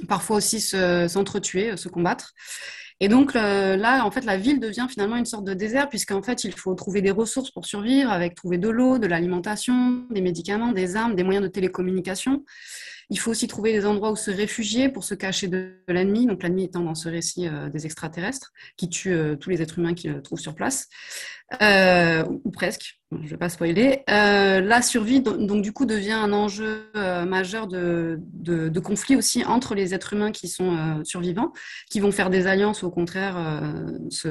parfois 0.09 0.37
aussi 0.39 0.61
s'entretuer, 0.61 1.73
se, 1.73 1.77
se 1.77 1.89
combattre. 1.91 2.33
Et 3.01 3.09
donc 3.09 3.35
là, 3.35 4.05
en 4.05 4.11
fait, 4.11 4.25
la 4.25 4.37
ville 4.37 4.59
devient 4.59 4.87
finalement 4.91 5.17
une 5.17 5.25
sorte 5.25 5.45
de 5.45 5.55
désert, 5.55 5.89
puisqu'en 5.89 6.23
fait, 6.23 6.43
il 6.43 6.53
faut 6.53 6.75
trouver 6.75 7.01
des 7.01 7.13
ressources 7.13 7.51
pour 7.51 7.65
survivre, 7.65 8.11
avec 8.11 8.35
trouver 8.35 8.59
de 8.59 8.69
l'eau, 8.69 8.99
de 8.99 9.07
l'alimentation, 9.07 10.05
des 10.11 10.21
médicaments, 10.21 10.73
des 10.73 10.97
armes, 10.97 11.15
des 11.15 11.23
moyens 11.23 11.45
de 11.47 11.51
télécommunication. 11.51 12.45
Il 13.11 13.19
faut 13.19 13.31
aussi 13.31 13.47
trouver 13.49 13.73
des 13.73 13.87
endroits 13.87 14.11
où 14.11 14.17
se 14.17 14.31
réfugier 14.31 14.89
pour 14.89 15.03
se 15.03 15.15
cacher 15.15 15.49
de, 15.49 15.73
l'ennemi, 15.89 16.27
donc 16.27 16.43
l'ennemi 16.43 16.65
étant 16.65 16.81
dans 16.81 16.95
ce 16.95 17.09
récit 17.09 17.49
euh, 17.49 17.71
des 17.71 17.87
extraterrestres, 17.87 18.53
qui 18.77 18.89
tuent 18.89 19.15
euh, 19.15 19.37
tous 19.37 19.49
les 19.49 19.63
êtres 19.63 19.79
humains 19.79 19.95
qu'ils 19.95 20.21
trouvent 20.23 20.41
sur 20.41 20.55
place, 20.55 20.89
euh, 21.63 22.25
ou 22.45 22.51
presque, 22.51 23.01
je 23.13 23.17
ne 23.17 23.27
vais 23.27 23.39
pas 23.39 23.49
spoiler. 23.49 24.03
la 24.07 24.83
survie, 24.83 25.23
donc, 25.23 25.63
du 25.63 25.73
coup, 25.73 25.87
devient 25.87 26.13
un 26.13 26.35
enjeu 26.35 26.91
majeur 26.95 27.67
de, 27.67 28.81
conflit 28.81 29.17
aussi 29.17 29.45
entre 29.45 29.75
les 29.75 29.95
êtres 29.95 30.13
humains 30.13 30.31
qui 30.31 30.49
sont 30.49 31.03
survivants, 31.05 31.53
qui 31.91 32.01
vont 32.01 32.13
faire 32.13 32.29
des 32.29 32.47
alliances, 32.47 32.85
au 32.85 32.91
contraire, 32.91 33.63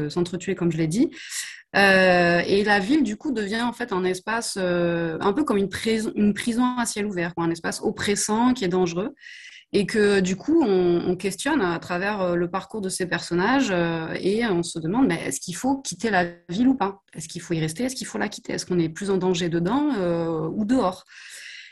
s'entretuer, 0.10 0.54
comme 0.54 0.72
je 0.72 0.78
l'ai 0.78 0.88
dit. 0.88 1.10
Euh, 1.78 2.42
et 2.48 2.64
la 2.64 2.80
ville, 2.80 3.04
du 3.04 3.18
coup, 3.18 3.32
devient 3.32 3.62
en 3.62 3.74
fait 3.74 3.92
un 3.92 4.04
espace 4.04 4.58
euh, 4.58 5.18
un 5.22 5.34
peu 5.34 5.44
comme 5.44 5.58
une 5.58 5.70
prison, 5.70 6.12
une 6.16 6.34
prison 6.34 6.64
à 6.78 6.86
ciel 6.86 7.06
ouvert, 7.06 7.36
quoi, 7.36 7.44
un 7.44 7.52
espace 7.52 7.82
oppressant 7.82 8.54
qui 8.54 8.66
est 8.66 8.70
dangereux. 8.70 9.14
Et 9.74 9.86
que 9.86 10.22
du 10.22 10.38
coup, 10.38 10.64
on, 10.66 11.18
questionne 11.18 11.62
à 11.62 11.78
travers 11.80 12.22
euh, 12.22 12.36
le 12.36 12.50
parcours 12.50 12.80
de 12.80 12.88
ces 12.88 13.06
personnages 13.06 13.70
et 14.22 14.46
on 14.46 14.64
se 14.64 14.80
demande 14.80 15.08
mais 15.08 15.22
est-ce 15.26 15.42
qu'il 15.42 15.58
faut 15.58 15.78
quitter 15.82 16.10
la 16.10 16.26
ville 16.48 16.70
ou 16.70 16.76
pas? 16.76 17.02
Est-ce 17.14 17.28
qu'il 17.28 17.42
faut 17.42 17.54
y 17.54 17.60
rester? 17.60 17.84
Est-ce 17.84 17.96
qu'il 17.96 18.08
faut 18.08 18.18
la 18.18 18.30
quitter? 18.30 18.54
Est-ce 18.54 18.66
qu'on 18.66 18.80
est 18.80 18.88
plus 18.88 19.10
en 19.10 19.18
danger 19.18 19.50
dedans 19.50 19.90
ou 20.54 20.64
dehors? 20.64 21.04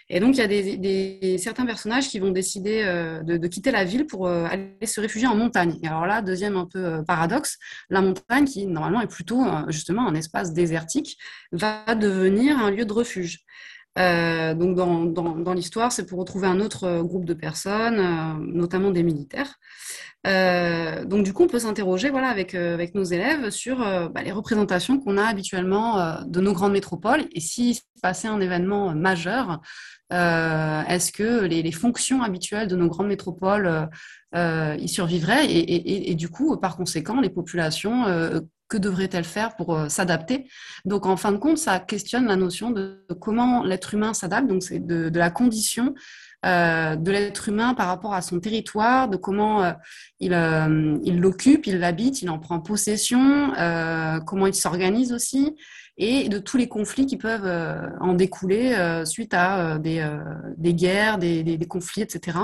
Et 0.08 0.20
donc, 0.20 0.36
il 0.36 0.40
y 0.40 0.42
a 0.42 0.48
des, 0.48 1.38
certains 1.40 1.66
personnages 1.66 2.10
qui 2.10 2.20
vont 2.20 2.30
décider 2.30 2.84
euh, 2.86 3.24
de, 3.24 3.48
quitter 3.48 3.72
la 3.72 3.84
ville 3.84 4.06
pour 4.06 4.28
euh, 4.28 4.46
aller 4.46 4.86
se 4.86 5.02
réfugier 5.02 5.28
en 5.28 5.36
montagne. 5.36 5.80
Et 5.82 5.88
alors 5.88 6.06
là, 6.06 6.22
deuxième 6.22 6.58
un 6.58 6.66
peu 6.66 6.86
euh, 6.86 7.02
paradoxe, 7.02 7.58
la 7.90 8.02
montagne, 8.02 8.46
qui 8.46 8.68
normalement 8.68 9.02
est 9.02 9.08
plutôt 9.08 9.44
justement 9.70 10.08
un 10.08 10.14
espace 10.14 10.54
désertique, 10.54 11.18
va 11.52 11.96
devenir 11.96 12.60
un 12.60 12.70
lieu 12.70 12.86
de 12.86 12.94
refuge. 12.94 13.40
donc 13.98 14.76
dans, 14.76 15.06
dans, 15.06 15.54
l'histoire, 15.54 15.92
c'est 15.92 16.06
pour 16.06 16.20
retrouver 16.20 16.48
un 16.48 16.60
autre 16.60 17.02
groupe 17.02 17.26
de 17.26 17.34
personnes, 17.34 18.02
notamment 18.54 18.92
des 18.92 19.04
militaires. 19.04 19.58
donc 20.24 21.24
du 21.24 21.34
coup, 21.34 21.44
on 21.44 21.48
peut 21.48 21.60
s'interroger 21.60 22.10
voilà, 22.10 22.28
avec, 22.28 22.54
avec 22.56 22.94
nos 22.94 23.04
élèves 23.04 23.50
sur 23.50 23.78
bah, 23.78 24.22
les 24.24 24.32
représentations 24.32 25.00
qu'on 25.00 25.18
a 25.18 25.24
habituellement 25.24 26.22
de 26.26 26.42
nos 26.42 26.54
grandes 26.54 26.74
métropoles 26.74 27.26
et 27.32 27.40
s'il 27.40 27.76
se 27.76 27.82
passait 28.02 28.28
un 28.28 28.42
événement 28.42 28.94
majeur, 28.94 29.62
est-ce 30.12 31.12
que 31.12 31.46
les, 31.46 31.72
fonctions 31.72 32.22
habituelles 32.22 32.68
de 32.68 32.76
nos 32.76 32.88
grandes 32.88 33.08
métropoles 33.08 33.90
euh, 34.36 34.76
y 34.80 34.90
survivraient 34.90 35.46
et, 35.50 36.14
du 36.16 36.28
coup, 36.28 36.58
par 36.58 36.76
conséquent, 36.76 37.22
les 37.22 37.30
populations, 37.30 38.06
euh, 38.08 38.42
que 38.68 38.78
devraient-elles 38.78 39.24
faire 39.24 39.56
pour 39.56 39.76
euh, 39.76 39.88
s'adapter? 39.88 40.50
Donc, 40.84 41.06
en 41.06 41.16
fin 41.16 41.32
de 41.32 41.38
compte, 41.38 41.58
ça 41.58 41.80
questionne 41.80 42.26
la 42.26 42.36
notion 42.36 42.72
de, 42.72 43.06
comment 43.22 43.64
l'être 43.64 43.94
humain 43.94 44.14
s'adapte, 44.14 44.48
donc 44.48 44.64
c'est 44.64 44.86
de, 44.86 45.10
la 45.18 45.30
condition 45.30 45.94
de 46.44 47.10
l'être 47.10 47.50
humain 47.50 47.74
par 47.74 47.88
rapport 47.88 48.14
à 48.14 48.22
son 48.22 48.40
territoire, 48.40 49.10
de 49.10 49.18
comment 49.18 49.74
il 50.20 50.30
l'occupe, 51.20 51.66
il 51.66 51.80
l'habite, 51.80 52.22
il 52.22 52.30
en 52.30 52.38
prend 52.38 52.60
possession, 52.60 53.52
comment 54.28 54.46
il 54.46 54.54
s'organise 54.54 55.12
aussi, 55.12 55.56
et 55.98 56.30
de 56.30 56.40
tous 56.40 56.58
les 56.58 56.68
conflits 56.68 57.06
qui 57.06 57.18
peuvent 57.18 57.50
en 58.02 58.14
découler 58.14 59.04
suite 59.06 59.34
à 59.34 59.78
des, 59.80 60.74
guerres, 60.74 61.18
des, 61.18 61.68
conflits, 61.68 62.02
etc. 62.02 62.38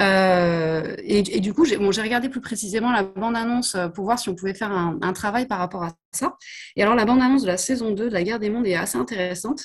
Euh, 0.00 0.94
et, 0.98 1.40
du 1.40 1.54
coup, 1.54 1.64
j'ai 1.64 1.76
regardé 1.76 2.28
plus 2.28 2.40
précisément 2.40 2.92
la 2.92 3.02
bande-annonce 3.02 3.74
euh, 3.74 3.88
pour 3.88 4.04
voir 4.04 4.18
si 4.18 4.28
on 4.28 4.34
pouvait 4.34 4.54
faire 4.54 4.70
un, 4.70 4.98
un, 5.00 5.12
travail 5.12 5.46
par 5.46 5.58
rapport 5.58 5.84
à 5.84 5.92
ça. 6.12 6.36
Et 6.76 6.82
alors, 6.82 6.94
la 6.94 7.04
bande-annonce 7.04 7.42
de 7.42 7.46
la 7.46 7.56
saison 7.56 7.92
2 7.92 8.08
de 8.08 8.12
la 8.12 8.22
guerre 8.22 8.38
des 8.38 8.50
mondes 8.50 8.66
est 8.66 8.74
assez 8.74 8.98
intéressante. 8.98 9.64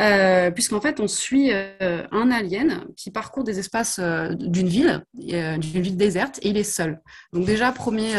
Euh, 0.00 0.50
puisqu'en 0.50 0.80
fait, 0.80 0.98
on 0.98 1.08
suit 1.08 1.50
euh, 1.52 2.06
un 2.10 2.30
alien 2.30 2.86
qui 2.96 3.10
parcourt 3.10 3.44
des 3.44 3.58
espaces 3.58 3.98
euh, 3.98 4.34
d'une 4.34 4.68
ville, 4.68 5.04
d'une 5.14 5.82
ville 5.82 5.96
déserte, 5.96 6.38
et 6.42 6.48
il 6.48 6.56
est 6.56 6.64
seul. 6.64 7.00
Donc 7.34 7.44
déjà, 7.44 7.70
premier, 7.70 8.14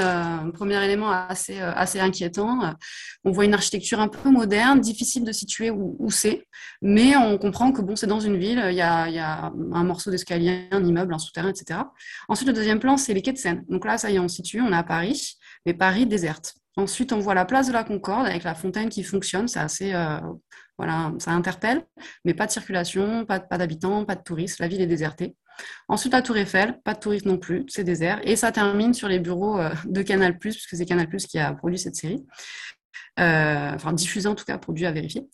premier 0.54 0.84
élément 0.84 1.10
assez, 1.10 1.60
inquiétant. 2.00 2.76
On 3.24 3.32
voit 3.32 3.46
une 3.46 3.54
architecture 3.54 4.00
un 4.00 4.08
peu 4.08 4.30
moderne, 4.30 4.80
difficile 4.80 5.24
de 5.24 5.32
situer 5.32 5.72
où, 5.72 6.12
c'est, 6.12 6.46
mais 6.82 7.16
on 7.16 7.38
comprend 7.38 7.72
que 7.72 7.82
bon, 7.82 7.96
c'est 7.96 8.08
dans 8.08 8.20
une 8.20 8.38
ville, 8.38 8.64
il 8.70 8.76
y 8.76 8.82
a, 8.82 9.08
il 9.08 9.16
y 9.16 9.20
a 9.20 9.52
un 9.74 9.84
morceau 9.84 10.12
d'escalier, 10.12 10.68
un 10.72 10.84
immeuble, 10.84 11.14
un 11.14 11.20
souterrain, 11.20 11.50
etc. 11.50 11.80
Ensuite, 12.28 12.48
le 12.48 12.54
deuxième 12.54 12.80
plan, 12.80 12.98
c'est 12.98 13.14
les 13.14 13.22
quais 13.22 13.34
de 13.34 13.38
Seine. 13.38 13.64
Donc 13.70 13.86
là, 13.86 13.98
ça 13.98 14.12
y 14.12 14.16
est, 14.16 14.20
on 14.20 14.28
situe, 14.28 14.62
on 14.62 14.72
est 14.72 14.76
à 14.76 14.84
Paris, 14.84 15.38
mais 15.66 15.74
Paris 15.74 16.06
déserte. 16.06 16.56
Ensuite, 16.78 17.12
on 17.12 17.20
voit 17.20 17.34
la 17.34 17.46
place 17.46 17.68
de 17.68 17.74
la 17.74 17.84
Concorde 17.84 18.28
avec 18.28 18.44
la 18.44 18.56
fontaine 18.56 18.90
qui 18.90 19.04
fonctionne. 19.04 19.48
C'est 19.48 19.60
assez, 19.60 19.94
voilà, 20.82 21.14
ça 21.20 21.30
interpelle, 21.30 21.86
mais 22.26 22.34
pas 22.34 22.48
de 22.48 22.52
circulation, 22.52 23.24
pas, 23.24 23.38
d'habitants, 23.40 24.04
pas 24.04 24.16
de 24.16 24.24
touristes, 24.24 24.58
la 24.58 24.68
ville 24.68 24.82
est 24.82 24.88
désertée. 24.88 25.36
Ensuite, 25.88 26.12
la 26.12 26.24
Tour 26.24 26.38
Eiffel, 26.38 26.80
pas 26.84 26.96
de 26.96 27.00
touristes 27.00 27.28
non 27.28 27.38
plus, 27.38 27.66
c'est 27.68 27.84
désert. 27.84 28.20
Et 28.24 28.36
ça 28.36 28.52
termine 28.52 28.96
sur 28.96 29.08
les 29.08 29.20
bureaux 29.20 29.60
euh, 29.60 29.70
de 29.86 30.02
Canal+, 30.02 30.40
puisque 30.40 30.76
c'est 30.76 30.86
Canal+, 30.88 31.08
qui 31.08 31.38
a 31.38 31.54
produit 31.54 31.78
cette 31.78 31.96
série. 31.96 32.26
Euh, 33.20 33.72
enfin 33.76 33.94
diffusé 33.94 34.28
en 34.28 34.34
tout 34.34 34.46
cas, 34.46 34.58
produit 34.58 34.88
à 34.88 34.92
vérifier. 34.92 35.28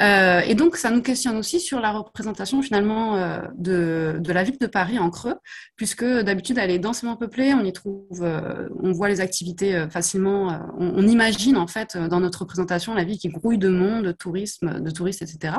Euh, 0.00 0.40
et 0.40 0.54
donc, 0.54 0.76
ça 0.76 0.90
nous 0.90 1.02
questionne 1.02 1.36
aussi 1.36 1.60
sur 1.60 1.78
la 1.78 1.92
représentation 1.92 2.62
finalement 2.62 3.16
euh, 3.16 3.42
de, 3.56 4.16
de, 4.20 4.32
la 4.32 4.42
ville 4.42 4.56
de 4.58 4.66
Paris 4.66 4.98
en 4.98 5.10
creux, 5.10 5.34
puisque 5.76 6.04
d'habitude 6.04 6.56
elle 6.58 6.70
est 6.70 6.78
densément 6.78 7.16
peuplée, 7.16 7.52
on 7.52 7.62
y 7.62 7.72
trouve, 7.72 8.22
euh, 8.22 8.68
on 8.82 8.92
voit 8.92 9.08
les 9.08 9.20
activités 9.20 9.86
facilement, 9.90 10.72
on, 10.78 11.06
imagine 11.06 11.58
en 11.58 11.66
fait 11.66 11.96
dans 11.96 12.20
notre 12.20 12.40
représentation 12.40 12.94
la 12.94 13.04
ville 13.04 13.18
qui 13.18 13.28
grouille 13.28 13.58
de 13.58 13.68
monde, 13.68 14.04
de 14.04 14.12
tourisme, 14.12 14.80
de 14.80 14.90
touristes, 14.90 15.20
etc. 15.20 15.56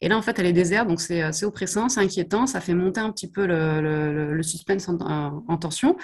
Et 0.00 0.08
là 0.08 0.16
en 0.16 0.22
fait 0.22 0.38
elle 0.38 0.46
est 0.46 0.52
déserte, 0.52 0.88
donc 0.88 1.00
c'est 1.00 1.44
oppressant, 1.44 1.88
c'est 1.88 2.00
inquiétant, 2.00 2.46
ça 2.46 2.60
fait 2.60 2.74
monter 2.74 3.00
un 3.00 3.12
petit 3.12 3.30
peu 3.30 3.46
le 3.46 4.42
suspense 4.42 4.88
en, 4.88 5.44
en 5.46 5.56
tension. 5.58 5.96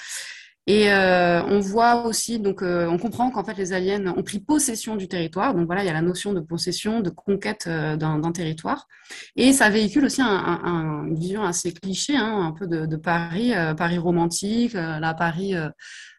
Et 0.69 0.93
euh, 0.93 1.43
on 1.45 1.61
voit 1.61 2.05
aussi, 2.05 2.39
donc 2.39 2.62
euh, 2.62 2.87
on 2.89 2.99
comprend 2.99 3.31
qu'en 3.31 3.43
fait 3.43 3.57
les 3.57 3.73
aliens 3.73 4.07
ont 4.14 4.23
pris 4.23 4.39
possession 4.39 4.97
du 4.97 5.09
territoire. 5.09 5.55
Donc 5.55 5.64
voilà, 5.64 5.83
il 5.83 5.87
y 5.87 5.89
a 5.89 5.95
la 5.95 6.03
notion 6.03 6.35
de 6.35 6.41
possession, 6.41 7.01
de 7.01 7.09
conquête 7.09 7.64
euh, 7.66 7.97
d'un 7.97 8.33
territoire. 8.33 8.87
Et 9.35 9.55
ça 9.55 9.71
véhicule 9.71 10.05
aussi 10.05 10.21
un, 10.21 11.07
une 11.07 11.19
vision 11.19 11.43
assez 11.43 11.73
cliché, 11.73 12.14
hein, 12.19 12.43
un 12.43 12.53
peu 12.53 12.66
de, 12.66 12.97
Paris, 12.97 13.55
Paris 13.79 13.97
romantique, 13.97 14.75
la 14.75 15.14
Paris. 15.14 15.55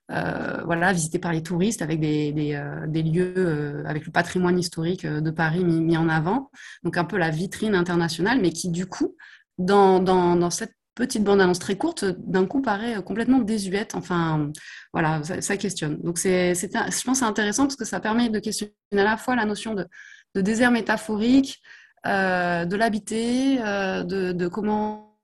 voilà, 0.07 0.93
visité 0.93 1.19
par 1.19 1.31
les 1.31 1.43
touristes 1.43 1.83
avec 1.83 1.99
des, 1.99 2.31
des, 2.31 3.03
lieux, 3.03 3.83
avec 3.85 4.07
le 4.07 4.11
patrimoine 4.11 4.57
historique 4.57 5.05
de 5.05 5.29
Paris 5.29 5.63
mis, 5.63 5.79
mis, 5.79 5.97
en 5.97 6.09
avant. 6.09 6.49
Donc 6.83 6.97
un 6.97 7.05
peu 7.05 7.17
la 7.17 7.29
vitrine 7.29 7.75
internationale, 7.75 8.39
mais 8.41 8.49
qui 8.49 8.71
du 8.71 8.87
coup, 8.87 9.15
dans, 9.59 9.99
dans, 9.99 10.35
dans 10.35 10.49
cette 10.49 10.73
petite 10.99 11.23
bande-annonce 11.23 11.59
très 11.59 11.77
courte, 11.77 12.03
d'un 12.03 12.45
coup 12.45 12.61
paraît 12.61 13.01
complètement 13.01 13.39
désuète. 13.39 13.95
Enfin, 13.95 14.51
voilà, 14.93 15.23
ça, 15.23 15.57
questionne. 15.57 15.97
Donc, 16.01 16.17
c'est, 16.17 16.53
je 16.53 16.67
pense 17.03 17.03
que 17.05 17.13
c'est 17.13 17.23
intéressant 17.23 17.63
parce 17.63 17.77
que 17.77 17.85
ça 17.85 18.01
permet 18.01 18.29
de 18.29 18.39
questionner 18.39 18.73
à 18.91 19.03
la 19.03 19.17
fois 19.17 19.35
la 19.35 19.45
notion 19.45 19.73
de, 19.73 19.87
désert 20.35 20.71
métaphorique, 20.71 21.61
euh, 22.05 22.65
de 22.65 22.75
l'habiter, 22.75 23.59
euh, 23.61 24.03
de, 24.03 24.47
comment, 24.49 25.17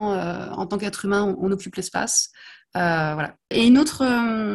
euh, 0.00 0.50
en 0.50 0.66
tant 0.66 0.78
qu'être 0.78 1.04
humain, 1.04 1.36
on, 1.40 1.50
occupe 1.50 1.74
l'espace. 1.74 2.30
Voilà. 2.74 3.34
Et 3.50 3.66
une 3.66 3.78
autre 3.78 4.04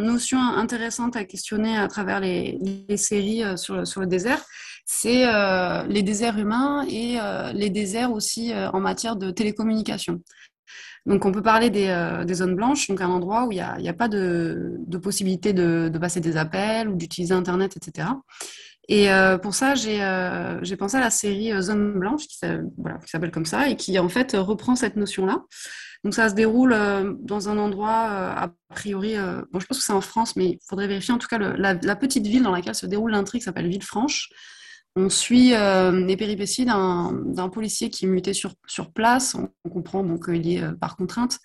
notion 0.04 0.40
intéressante 0.40 1.16
à 1.16 1.26
questionner 1.26 1.78
à 1.78 1.88
travers 1.88 2.20
les, 2.20 2.58
séries 2.98 3.44
sur, 3.58 3.86
sur 3.86 4.02
le 4.02 4.08
désert, 4.08 4.42
c'est 4.86 5.28
euh, 5.28 5.84
les 5.88 6.04
déserts 6.04 6.38
humains 6.38 6.86
et 6.88 7.20
euh, 7.20 7.52
les 7.54 7.72
déserts 7.72 8.12
aussi 8.12 8.54
euh, 8.54 8.70
en 8.70 8.80
matière 8.80 9.16
de 9.16 9.32
télécommunication. 9.32 10.22
Donc, 11.08 11.26
on 11.26 11.32
peut 11.32 11.42
parler 11.42 11.70
des, 11.70 12.34
zones 12.34 12.56
blanches, 12.56 12.88
donc 12.88 13.02
un 13.02 13.10
endroit 13.10 13.46
où 13.46 13.52
il 13.52 13.64
n'y 13.80 13.90
a, 13.90 13.94
pas 13.94 14.08
de, 14.08 14.80
possibilité 15.02 15.54
de, 15.54 15.92
passer 16.00 16.20
des 16.20 16.36
appels 16.36 16.88
ou 16.88 16.96
d'utiliser 16.96 17.34
Internet, 17.36 17.78
etc. 17.78 18.08
Et 18.88 19.08
pour 19.44 19.54
ça, 19.54 19.76
j'ai 19.76 20.76
pensé 20.78 20.98
à 20.98 21.00
la 21.00 21.12
série 21.12 21.52
Zone 21.62 22.00
blanche, 22.00 22.26
qui 22.26 22.40
s'appelle 23.06 23.30
comme 23.30 23.46
ça, 23.46 23.70
et 23.70 23.76
qui 23.76 24.00
en 24.00 24.10
fait 24.10 24.32
reprend 24.36 24.76
cette 24.76 24.96
notion-là. 24.96 25.44
Donc, 26.06 26.14
ça 26.14 26.30
se 26.30 26.36
déroule 26.36 26.74
dans 27.20 27.50
un 27.50 27.58
endroit, 27.58 27.90
a 27.90 28.50
priori, 28.70 29.16
bon, 29.52 29.60
je 29.60 29.66
pense 29.66 29.80
que 29.80 29.84
c'est 29.84 29.92
en 29.92 30.02
France, 30.02 30.36
mais 30.36 30.46
il 30.52 30.60
faudrait 30.70 30.88
vérifier. 30.88 31.14
En 31.14 31.18
tout 31.18 31.28
cas, 31.28 31.40
la, 31.40 31.96
petite 31.96 32.26
ville 32.28 32.44
dans 32.44 32.52
laquelle 32.52 32.76
se 32.76 32.86
déroule 32.86 33.12
l'intrigue 33.12 33.42
s'appelle 33.42 33.68
Villefranche. 33.68 34.30
On 34.98 35.10
suit 35.10 35.54
euh, 35.54 36.06
les 36.06 36.16
péripéties 36.16 36.64
d'un 36.64 37.50
policier 37.52 37.90
qui 37.90 38.06
est 38.06 38.08
muté 38.08 38.34
sur, 38.34 38.56
place. 38.94 39.36
On, 39.36 39.70
comprend 39.70 40.18
qu'il 40.18 40.50
est 40.50 40.64
euh, 40.64 40.72
par 40.72 40.96
contrainte. 40.96 41.40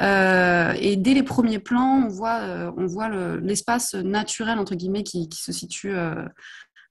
Euh, 0.00 0.72
et 0.78 0.96
dès 0.96 1.12
les 1.12 1.22
premiers 1.22 1.58
plans, 1.58 2.08
on 2.08 2.86
voit 2.86 3.10
l'espace 3.42 3.94
naturel 3.94 4.58
entre 4.58 4.74
guillemets 4.74 5.02
qui, 5.02 5.28
se 5.32 5.52
situe 5.52 5.94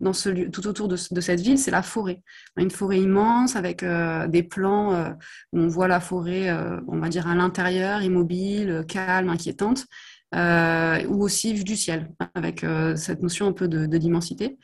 tout 0.02 0.68
autour 0.68 0.88
de, 0.88 0.96
cette 0.96 1.40
ville, 1.40 1.58
c'est 1.58 1.72
la 1.72 1.82
forêt. 1.82 2.22
Une 2.58 2.72
forêt 2.72 3.00
immense 3.00 3.56
avec 3.56 3.84
des 3.84 4.44
plans 4.44 5.16
où 5.54 5.60
on 5.60 5.68
voit 5.68 5.88
la 5.88 6.00
forêt, 6.00 6.52
on 6.88 7.00
va 7.00 7.10
dire 7.10 7.28
à 7.28 7.36
l'intérieur, 7.36 8.02
immobile, 8.02 8.86
calme, 8.88 9.30
inquiétante. 9.30 9.86
ou 10.34 11.24
aussi 11.24 11.54
vue 11.54 11.64
du 11.64 11.76
ciel, 11.76 12.12
avec 12.34 12.66
cette 12.96 13.22
notion 13.22 13.48
un 13.48 13.54
peu 13.54 13.68
de, 13.68 13.86
d'immensité. 13.86 14.58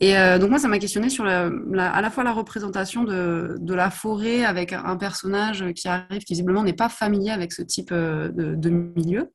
Et 0.00 0.16
euh, 0.16 0.38
donc 0.38 0.50
moi, 0.50 0.58
ça 0.58 0.68
m'a 0.68 0.78
questionné 0.78 1.10
sur 1.10 1.26
à 1.26 1.50
la 2.00 2.10
fois 2.10 2.22
la 2.22 2.32
représentation 2.32 3.02
de, 3.02 3.56
de, 3.58 3.74
la 3.74 3.90
forêt 3.90 4.44
avec 4.44 4.72
un 4.72 4.96
personnage 4.96 5.64
qui 5.74 5.88
arrive, 5.88 6.22
qui 6.22 6.34
visiblement 6.34 6.62
n'est 6.62 6.72
pas 6.72 6.88
familier 6.88 7.30
avec 7.30 7.52
ce 7.52 7.62
type 7.62 7.90
euh, 7.90 8.28
de, 8.28 8.54
de 8.54 8.70
milieu. 8.70 9.32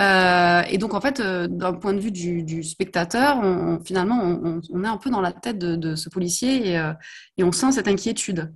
Euh, 0.00 0.62
et 0.68 0.78
donc 0.78 0.94
en 0.94 1.00
fait, 1.00 1.20
euh, 1.20 1.46
d'un 1.46 1.74
point 1.74 1.92
de 1.92 2.00
vue 2.00 2.12
du, 2.12 2.62
spectateur, 2.62 3.42
finalement, 3.84 4.22
on, 4.70 4.84
est 4.84 4.88
un 4.88 4.96
peu 4.96 5.10
dans 5.10 5.20
la 5.20 5.32
tête 5.32 5.58
de, 5.58 5.94
ce 5.94 6.08
policier 6.08 6.70
et, 6.70 6.78
euh, 6.78 6.92
et, 7.36 7.44
on 7.44 7.52
sent 7.52 7.72
cette 7.72 7.88
inquiétude. 7.88 8.52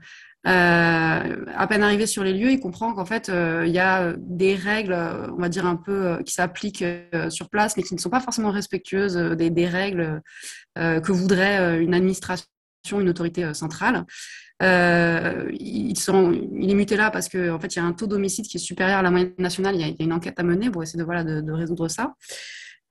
À 0.46 1.66
peine 1.68 1.82
arrivé 1.82 2.06
sur 2.06 2.22
les 2.22 2.32
lieux, 2.34 2.50
il 2.50 2.60
comprend 2.60 2.92
qu'en 2.94 3.06
fait, 3.06 3.30
il 3.30 3.70
y 3.70 3.78
a 3.78 4.12
des 4.18 4.54
règles, 4.54 4.94
on 5.32 5.40
va 5.40 5.48
dire 5.48 5.66
un 5.66 5.76
peu, 5.76 6.22
qui 6.24 6.34
s'appliquent 6.34 6.84
sur 7.30 7.48
place, 7.48 7.76
mais 7.76 7.82
qui 7.82 7.94
ne 7.94 8.00
sont 8.00 8.10
pas 8.10 8.20
forcément 8.20 8.50
respectueuses 8.50 9.16
des 9.16 9.66
règles 9.66 10.20
que 10.76 11.12
voudrait 11.12 11.82
une 11.82 11.94
administration, 11.94 12.46
une 12.92 13.08
autorité 13.08 13.54
centrale. 13.54 14.04
Euh, 14.62 15.50
il, 15.58 15.98
sont, 15.98 16.32
il, 16.32 16.70
est 16.70 16.74
muté 16.74 16.96
là 16.96 17.10
parce 17.10 17.28
qu'en 17.28 17.54
en 17.54 17.58
fait, 17.58 17.74
il 17.74 17.78
y 17.78 17.82
a 17.82 17.84
un 17.84 17.92
taux 17.92 18.06
d'homicide 18.06 18.46
qui 18.46 18.56
est 18.56 18.60
supérieur 18.60 18.98
à 18.98 19.02
la 19.02 19.10
moyenne 19.10 19.32
nationale. 19.38 19.74
Il 19.74 19.80
y 19.80 19.84
a, 19.84 20.04
une 20.04 20.12
enquête 20.12 20.38
à 20.38 20.42
mener 20.42 20.70
pour 20.70 20.82
essayer 20.82 20.98
de, 20.98 21.04
voilà, 21.04 21.24
de, 21.24 21.40
de 21.40 21.52
résoudre 21.52 21.88
ça. 21.88 22.14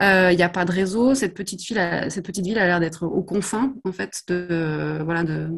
Euh, 0.02 0.32
il 0.32 0.36
n'y 0.36 0.44
a 0.44 0.50
pas 0.50 0.66
de 0.66 0.72
réseau. 0.72 1.16
Cette 1.16 1.34
petite, 1.34 1.62
cette 1.62 2.26
petite 2.26 2.46
ville 2.46 2.60
a 2.60 2.66
l'air 2.66 2.80
d'être 2.80 3.06
aux 3.06 3.24
confins 3.24 3.74
en 3.86 3.92
fait 3.94 4.22
de, 4.28 5.02
voilà, 5.04 5.24
de, 5.24 5.50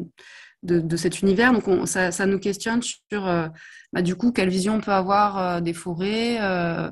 de, 0.62 0.96
cet 0.96 1.22
univers. 1.22 1.52
Donc, 1.52 1.64
ça, 1.86 2.26
nous 2.26 2.38
questionne 2.38 2.82
sur, 2.82 3.26
euh, 3.26 3.48
bah, 3.92 4.02
du 4.02 4.16
coup, 4.16 4.32
quelle 4.32 4.48
vision 4.48 4.74
on 4.76 4.80
peut 4.80 4.92
avoir 4.92 5.38
euh, 5.38 5.60
des 5.60 5.72
forêts, 5.72 6.38
euh, 6.40 6.90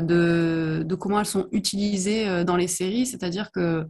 de, 0.00 0.94
comment 0.98 1.20
elles 1.20 1.26
sont 1.26 1.48
utilisées 1.52 2.44
dans 2.44 2.56
les 2.56 2.68
séries. 2.68 3.06
C'est-à-dire 3.06 3.50
que 3.52 3.86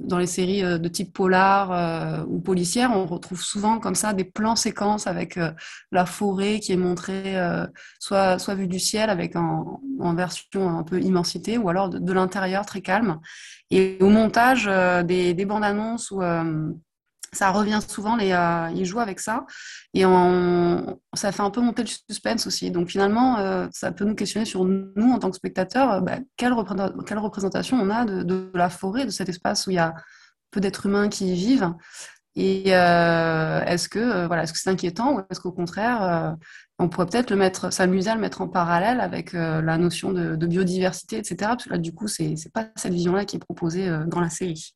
dans 0.00 0.18
les 0.18 0.26
séries 0.26 0.62
de 0.62 0.88
type 0.88 1.12
polar 1.12 2.26
ou 2.28 2.40
policière, 2.40 2.90
on 2.94 3.06
retrouve 3.06 3.42
souvent 3.42 3.78
comme 3.78 3.94
ça 3.94 4.12
des 4.12 4.24
plans 4.24 4.56
séquences 4.56 5.06
avec 5.06 5.38
la 5.92 6.06
forêt 6.06 6.60
qui 6.60 6.72
est 6.72 6.76
montrée 6.76 7.36
soit, 7.98 8.38
soit 8.38 8.54
vue 8.54 8.66
du 8.66 8.80
ciel 8.80 9.10
avec 9.10 9.36
en, 9.36 9.80
version 10.14 10.78
un 10.78 10.82
peu 10.82 11.00
immensité 11.00 11.58
ou 11.58 11.68
alors 11.68 11.88
de, 11.88 12.12
l'intérieur 12.12 12.66
très 12.66 12.80
calme. 12.80 13.20
Et 13.70 13.98
au 14.00 14.08
montage 14.08 14.70
des, 15.06 15.34
des 15.34 15.44
bandes 15.44 15.64
annonces 15.64 16.10
ou 16.10 16.22
ça 17.32 17.50
revient 17.50 17.78
souvent, 17.86 18.16
les, 18.16 18.32
euh, 18.32 18.70
ils 18.74 18.84
jouent 18.84 19.00
avec 19.00 19.20
ça. 19.20 19.46
Et 19.94 20.02
ça 20.02 21.32
fait 21.32 21.42
un 21.42 21.50
peu 21.50 21.60
monter 21.60 21.82
le 21.82 21.88
suspense 21.88 22.46
aussi. 22.46 22.70
Donc 22.70 22.88
finalement, 22.88 23.38
euh, 23.38 23.68
ça 23.72 23.92
peut 23.92 24.04
nous 24.04 24.14
questionner 24.14 24.46
sur 24.46 24.64
nous, 24.64 25.12
en 25.12 25.18
tant 25.18 25.30
que 25.30 25.36
spectateurs, 25.36 25.92
euh, 25.92 26.00
bah, 26.00 26.18
quelle, 26.36 26.52
représentation 26.52 27.78
on 27.80 27.90
a 27.90 28.04
de, 28.04 28.50
la 28.54 28.70
forêt, 28.70 29.04
de 29.04 29.10
cet 29.10 29.28
espace 29.28 29.66
où 29.66 29.70
il 29.70 29.74
y 29.74 29.78
a 29.78 29.94
peu 30.50 30.60
d'êtres 30.60 30.86
humains 30.86 31.08
qui 31.08 31.32
y 31.32 31.34
vivent. 31.34 31.72
Et 32.36 32.70
est-ce 32.70 33.88
que 33.88 34.26
voilà, 34.26 34.44
est-ce 34.44 34.52
que 34.52 34.58
c'est 34.58 34.70
inquiétant 34.70 35.16
ou 35.16 35.20
est-ce 35.30 35.40
qu'au 35.40 35.52
contraire, 35.52 36.36
on 36.78 36.88
pourrait 36.88 37.06
peut-être 37.06 37.30
le 37.30 37.36
mettre, 37.36 37.72
s'amuser 37.72 38.10
à 38.10 38.14
le 38.14 38.20
mettre 38.20 38.40
en 38.40 38.48
parallèle 38.48 39.00
avec 39.00 39.32
la 39.32 39.76
notion 39.76 40.12
de, 40.12 40.36
de, 40.36 40.46
biodiversité, 40.46 41.18
etc. 41.18 41.36
Parce 41.40 41.64
que 41.64 41.70
là, 41.70 41.78
du 41.78 41.92
coup, 41.92 42.06
c'est 42.06 42.36
pas 42.54 42.68
cette 42.76 42.94
vision-là 42.94 43.24
qui 43.24 43.36
est 43.36 43.40
proposée 43.40 43.90
dans 44.06 44.20
la 44.20 44.30
série. 44.30 44.74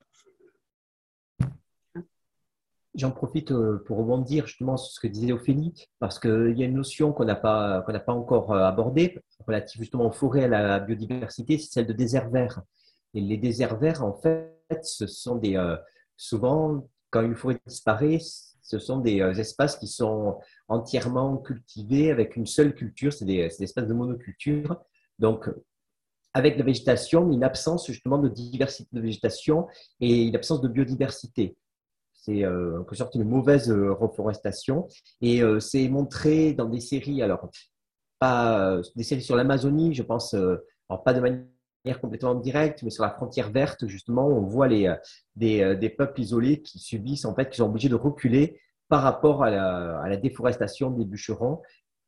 J'en 2.95 3.11
profite 3.11 3.51
euh, 3.51 3.83
pour 3.87 3.99
rebondir 3.99 4.47
justement 4.47 4.77
sur 4.77 4.93
ce 4.93 5.01
que 5.01 5.09
disait 5.09 5.33
Ophélie, 5.33 5.89
parce 5.99 6.21
qu'il 6.21 6.55
y 6.57 6.63
a 6.63 6.67
une 6.67 6.77
notion 6.77 7.13
qu'on 7.13 7.25
n'a 7.25 7.35
pas, 7.35 7.83
qu'on 7.83 7.93
pas 7.93 8.13
encore 8.13 8.53
euh, 8.53 8.63
abordée, 8.63 9.19
relative 9.47 9.81
justement 9.81 10.07
aux 10.07 10.13
forêts, 10.13 10.45
à 10.45 10.49
la 10.49 10.79
biodiversité, 10.79 11.59
c'est 11.59 11.73
celle 11.73 11.87
de 11.89 11.93
désert 11.93 12.31
vert. 12.31 12.63
Et 13.13 13.21
les 13.21 13.37
déserts 13.37 13.79
verts, 13.79 14.05
en 14.05 14.15
fait, 14.15 14.55
ce 14.83 15.09
sont 15.09 15.35
des, 15.35 15.57
euh, 15.57 15.77
souvent, 16.17 16.87
quand 17.11 17.23
une 17.23 17.35
forêt 17.35 17.61
disparaît, 17.67 18.21
ce 18.63 18.79
sont 18.79 18.99
des 18.99 19.21
espaces 19.41 19.77
qui 19.77 19.89
sont 19.89 20.39
entièrement 20.69 21.37
cultivés 21.39 22.13
avec 22.13 22.37
une 22.37 22.47
seule 22.47 22.75
culture, 22.75 23.13
c'est 23.13 23.25
des, 23.25 23.49
des, 23.49 23.65
espaces 23.65 23.89
de 23.89 23.93
monoculture. 23.93 24.81
Donc, 25.19 25.51
avec 26.33 26.57
la 26.57 26.65
végétation, 26.65 27.31
une 27.31 27.45
absence 27.45 27.89
justement 27.89 28.19
de 28.19 28.29
diversité 28.29 28.89
de 28.93 29.01
végétation 29.01 29.67
et 30.01 30.23
une 30.27 30.37
absence 30.37 30.61
de 30.61 30.69
biodiversité 30.69 31.57
c'est 32.25 32.45
euh, 32.45 32.81
en 32.81 32.85
quelque 32.85 32.97
sorte 32.97 33.15
une 33.15 33.25
mauvaise 33.25 33.71
euh, 33.71 33.93
reforestation. 33.93 34.89
Et 35.21 35.43
euh, 35.43 35.61
c'est 35.61 35.89
montré 35.89 36.53
dans 36.53 36.69
des 36.69 36.81
séries, 36.81 37.23
alors 37.23 37.49
pas 38.19 38.81
des 38.97 39.03
séries 39.03 39.23
sur 39.23 39.37
l'Amazonie, 39.37 39.93
je 39.95 40.03
pense, 40.03 40.35
alors 40.35 41.03
pas 41.05 41.13
de 41.13 41.21
manière 41.21 42.01
complètement 42.01 42.35
directe, 42.35 42.83
mais 42.83 42.91
sur 42.91 43.03
la 43.03 43.11
frontière 43.11 43.51
verte, 43.51 43.87
justement, 43.87 44.27
on 44.27 44.47
voit 44.47 44.69
les, 44.69 44.95
des, 45.37 45.77
des, 45.77 45.91
peuples 45.91 46.21
isolés 46.21 46.63
qui 46.63 46.79
subissent, 46.79 47.27
en 47.27 47.35
fait, 47.35 47.51
qui 47.51 47.59
sont 47.59 47.67
obligés 47.67 47.91
de 47.91 47.97
reculer 47.97 48.61
par 48.89 49.03
rapport 49.03 49.43
à 49.43 49.51
la, 49.51 49.99
à 50.01 50.09
la 50.09 50.17
déforestation 50.17 50.91
des 50.91 51.05
bûcherons 51.05 51.61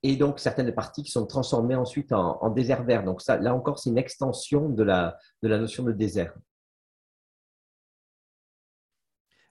et 0.02 0.16
donc 0.16 0.38
certaines 0.38 0.72
parties 0.72 1.02
qui 1.02 1.10
sont 1.10 1.26
transformées 1.26 1.74
ensuite 1.74 2.12
en, 2.12 2.38
en 2.40 2.50
désert 2.50 2.84
vert. 2.84 3.04
Donc 3.04 3.20
ça, 3.20 3.36
là 3.36 3.54
encore, 3.54 3.78
c'est 3.78 3.90
une 3.90 3.98
extension 3.98 4.68
de 4.68 4.84
la, 4.84 5.18
de 5.42 5.48
la 5.48 5.58
notion 5.58 5.82
de 5.82 5.92
désert. 5.92 6.32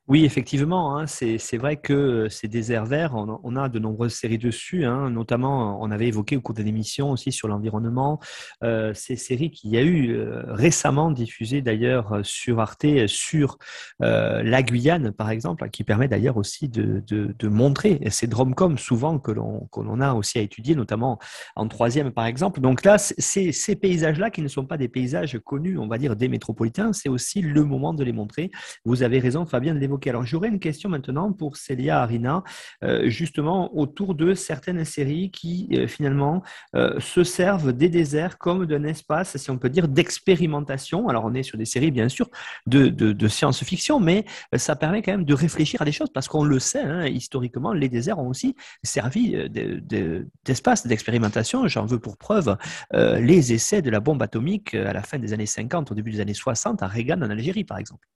Oui, 0.07 0.23
effectivement, 0.23 0.99
hein, 0.99 1.07
c'est 1.07 1.57
vrai 1.57 1.77
que 1.77 2.29
ces 2.29 2.47
déserts 2.47 2.85
verts, 2.85 3.15
on, 3.15 3.55
a 3.55 3.69
de 3.69 3.79
nombreuses 3.79 4.13
séries 4.13 4.37
dessus, 4.37 4.85
hein, 4.85 5.09
notamment 5.09 5.81
on 5.81 5.89
avait 5.89 6.05
évoqué 6.07 6.37
au 6.37 6.41
cours 6.41 6.53
de 6.53 6.61
l'émission 6.61 7.09
aussi 7.09 7.31
sur 7.31 7.47
l'environnement, 7.47 8.19
euh, 8.63 8.93
ces 8.93 9.15
séries 9.15 9.49
qu'il 9.49 9.71
y 9.71 9.77
a 9.79 9.81
eu 9.81 10.13
euh, 10.13 10.43
récemment 10.53 11.09
diffusées 11.09 11.63
d'ailleurs 11.63 12.19
sur 12.21 12.59
Arte, 12.59 12.85
sur 13.07 13.57
euh, 14.03 14.43
la 14.43 14.61
Guyane 14.61 15.11
par 15.11 15.31
exemple, 15.31 15.67
qui 15.71 15.83
permet 15.83 16.07
d'ailleurs 16.07 16.37
aussi 16.37 16.69
de, 16.69 17.47
montrer 17.47 17.99
ces 18.11 18.27
dromcoms 18.27 18.77
souvent 18.77 19.17
que 19.17 19.31
l'on 19.31 20.01
a 20.01 20.13
aussi 20.13 20.37
à 20.37 20.41
étudier, 20.41 20.75
notamment 20.75 21.17
en 21.55 21.67
troisième 21.67 22.11
par 22.11 22.27
exemple. 22.27 22.61
Donc 22.61 22.83
là, 22.83 22.99
ces, 22.99 23.75
paysages-là 23.75 24.29
qui 24.29 24.43
ne 24.43 24.47
sont 24.49 24.67
pas 24.67 24.77
des 24.77 24.87
paysages 24.87 25.39
connus, 25.43 25.79
on 25.79 25.87
va 25.87 25.97
dire, 25.97 26.15
des 26.15 26.27
métropolitains, 26.27 26.93
c'est 26.93 27.09
aussi 27.09 27.41
le 27.41 27.63
moment 27.63 27.95
de 27.95 28.03
les 28.03 28.13
montrer. 28.13 28.51
Vous 28.83 29.01
avez 29.01 29.17
raison, 29.17 29.47
Fabien, 29.47 29.73
de 29.73 29.79
alors 30.05 30.25
j'aurais 30.25 30.49
une 30.49 30.59
question 30.59 30.89
maintenant 30.89 31.31
pour 31.31 31.57
Célia 31.57 32.01
Arina, 32.01 32.43
euh, 32.83 33.09
justement 33.09 33.75
autour 33.77 34.15
de 34.15 34.33
certaines 34.33 34.85
séries 34.85 35.31
qui 35.31 35.69
euh, 35.73 35.87
finalement 35.87 36.43
euh, 36.75 36.99
se 36.99 37.23
servent 37.23 37.73
des 37.73 37.89
déserts 37.89 38.37
comme 38.37 38.65
d'un 38.65 38.83
espace, 38.83 39.37
si 39.37 39.49
on 39.51 39.57
peut 39.57 39.69
dire, 39.69 39.87
d'expérimentation. 39.87 41.07
Alors 41.07 41.25
on 41.25 41.33
est 41.33 41.43
sur 41.43 41.57
des 41.57 41.65
séries 41.65 41.91
bien 41.91 42.09
sûr 42.09 42.29
de, 42.65 43.27
science-fiction, 43.27 43.99
mais 43.99 44.25
ça 44.55 44.75
permet 44.75 45.01
quand 45.01 45.11
même 45.11 45.25
de 45.25 45.33
réfléchir 45.33 45.81
à 45.81 45.85
des 45.85 45.91
choses 45.91 46.09
parce 46.13 46.27
qu'on 46.27 46.43
le 46.43 46.59
sait, 46.59 46.81
hein, 46.81 47.05
historiquement, 47.07 47.73
les 47.73 47.89
déserts 47.89 48.19
ont 48.19 48.27
aussi 48.27 48.55
servi 48.83 49.35
d'espace 49.49 50.85
d'expérimentation. 50.85 51.67
J'en 51.67 51.85
veux 51.85 51.99
pour 51.99 52.17
preuve 52.17 52.55
les 52.93 53.53
essais 53.53 53.81
de 53.81 53.89
la 53.89 53.99
bombe 53.99 54.21
atomique 54.21 54.75
à 54.75 54.93
la 54.93 55.01
fin 55.01 55.17
des 55.17 55.33
années 55.33 55.45
50, 55.45 55.91
au 55.91 55.95
début 55.95 56.11
des 56.11 56.19
années 56.19 56.33
60 56.33 56.83
à 56.83 56.87
Reagan 56.87 57.21
en 57.21 57.29
Algérie 57.29 57.63
par 57.63 57.79
exemple. 57.79 58.07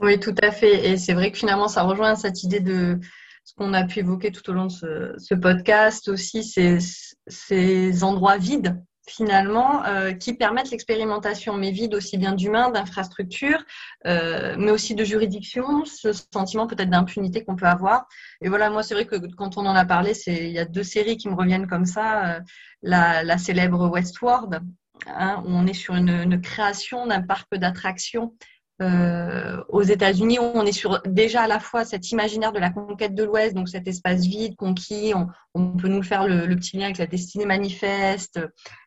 Oui, 0.00 0.18
tout 0.20 0.34
à 0.42 0.50
fait. 0.50 0.90
Et 0.90 0.96
c'est 0.96 1.14
vrai 1.14 1.32
que 1.32 1.38
finalement, 1.38 1.68
ça 1.68 1.82
rejoint 1.82 2.14
cette 2.14 2.42
idée 2.42 2.60
de 2.60 2.98
ce 3.44 3.54
qu'on 3.54 3.72
a 3.72 3.84
pu 3.84 4.00
évoquer 4.00 4.30
tout 4.30 4.48
au 4.50 4.52
long 4.52 4.66
de 4.66 5.16
ce, 5.18 5.34
podcast 5.34 6.08
aussi, 6.08 6.44
ces, 6.44 6.78
ces 7.26 8.04
endroits 8.04 8.36
vides 8.36 8.80
finalement, 9.08 9.84
euh, 9.84 10.12
qui 10.12 10.34
permettent 10.34 10.70
l'expérimentation, 10.70 11.56
mais 11.56 11.70
vides 11.70 11.94
aussi 11.94 12.18
bien 12.18 12.34
d'humains, 12.34 12.70
d'infrastructures, 12.70 13.64
euh, 14.06 14.54
mais 14.58 14.70
aussi 14.70 14.94
de 14.94 15.04
juridiction, 15.04 15.84
ce 15.84 16.12
sentiment 16.12 16.66
peut-être 16.66 16.90
d'impunité 16.90 17.44
qu'on 17.44 17.56
peut 17.56 17.66
avoir. 17.66 18.06
Et 18.40 18.48
voilà, 18.48 18.70
moi, 18.70 18.82
c'est 18.82 18.94
vrai 18.94 19.06
que 19.06 19.16
quand 19.34 19.56
on 19.56 19.66
en 19.66 19.74
a 19.74 19.84
parlé, 19.84 20.12
il 20.26 20.50
y 20.50 20.58
a 20.58 20.64
deux 20.64 20.82
séries 20.82 21.16
qui 21.16 21.28
me 21.28 21.34
reviennent 21.34 21.66
comme 21.66 21.86
ça. 21.86 22.36
Euh, 22.36 22.40
la, 22.82 23.38
célèbre 23.38 23.88
Westworld, 23.88 24.60
hein, 25.06 25.42
où 25.44 25.50
on 25.50 25.66
est 25.66 25.74
sur 25.74 25.94
une 25.94 26.40
création 26.40 27.06
d'un 27.06 27.22
parc 27.22 27.54
d'attractions 27.56 28.34
euh, 28.80 29.62
aux 29.68 29.82
États-Unis, 29.82 30.38
on 30.38 30.64
est 30.64 30.72
sur 30.72 31.02
déjà 31.04 31.42
à 31.42 31.46
la 31.48 31.58
fois 31.58 31.84
cet 31.84 32.12
imaginaire 32.12 32.52
de 32.52 32.60
la 32.60 32.70
conquête 32.70 33.14
de 33.14 33.24
l'Ouest, 33.24 33.54
donc 33.54 33.68
cet 33.68 33.88
espace 33.88 34.24
vide 34.24 34.54
conquis, 34.54 35.12
on, 35.54 35.76
peut 35.76 35.88
nous 35.88 36.02
faire 36.02 36.28
le, 36.28 36.54
petit 36.54 36.76
lien 36.76 36.84
avec 36.84 36.98
la 36.98 37.06
destinée 37.06 37.46
manifeste, 37.46 38.40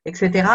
etc. 0.06 0.48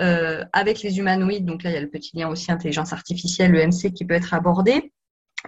Euh, 0.00 0.44
avec 0.52 0.82
les 0.82 0.98
humanoïdes, 0.98 1.46
donc 1.46 1.62
là 1.62 1.70
il 1.70 1.74
y 1.74 1.76
a 1.76 1.80
le 1.80 1.88
petit 1.88 2.16
lien 2.16 2.28
aussi 2.28 2.52
intelligence 2.52 2.92
artificielle, 2.92 3.52
le 3.52 3.66
MC 3.66 3.92
qui 3.94 4.04
peut 4.04 4.14
être 4.14 4.34
abordé. 4.34 4.92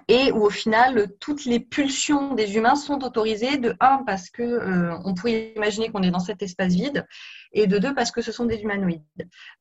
Et 0.09 0.33
où 0.33 0.45
au 0.45 0.51
final, 0.51 1.07
toutes 1.21 1.45
les 1.45 1.61
pulsions 1.61 2.35
des 2.35 2.57
humains 2.57 2.75
sont 2.75 3.05
autorisées, 3.05 3.59
de 3.59 3.77
un, 3.79 4.03
parce 4.05 4.29
que 4.29 4.43
euh, 4.43 4.99
on 5.05 5.15
pourrait 5.15 5.53
imaginer 5.55 5.91
qu'on 5.91 6.03
est 6.03 6.11
dans 6.11 6.19
cet 6.19 6.43
espace 6.43 6.73
vide, 6.73 7.07
et 7.53 7.69
de 7.69 7.79
deux, 7.79 7.95
parce 7.95 8.11
que 8.11 8.21
ce 8.21 8.33
sont 8.33 8.45
des 8.45 8.57
humanoïdes. 8.57 9.03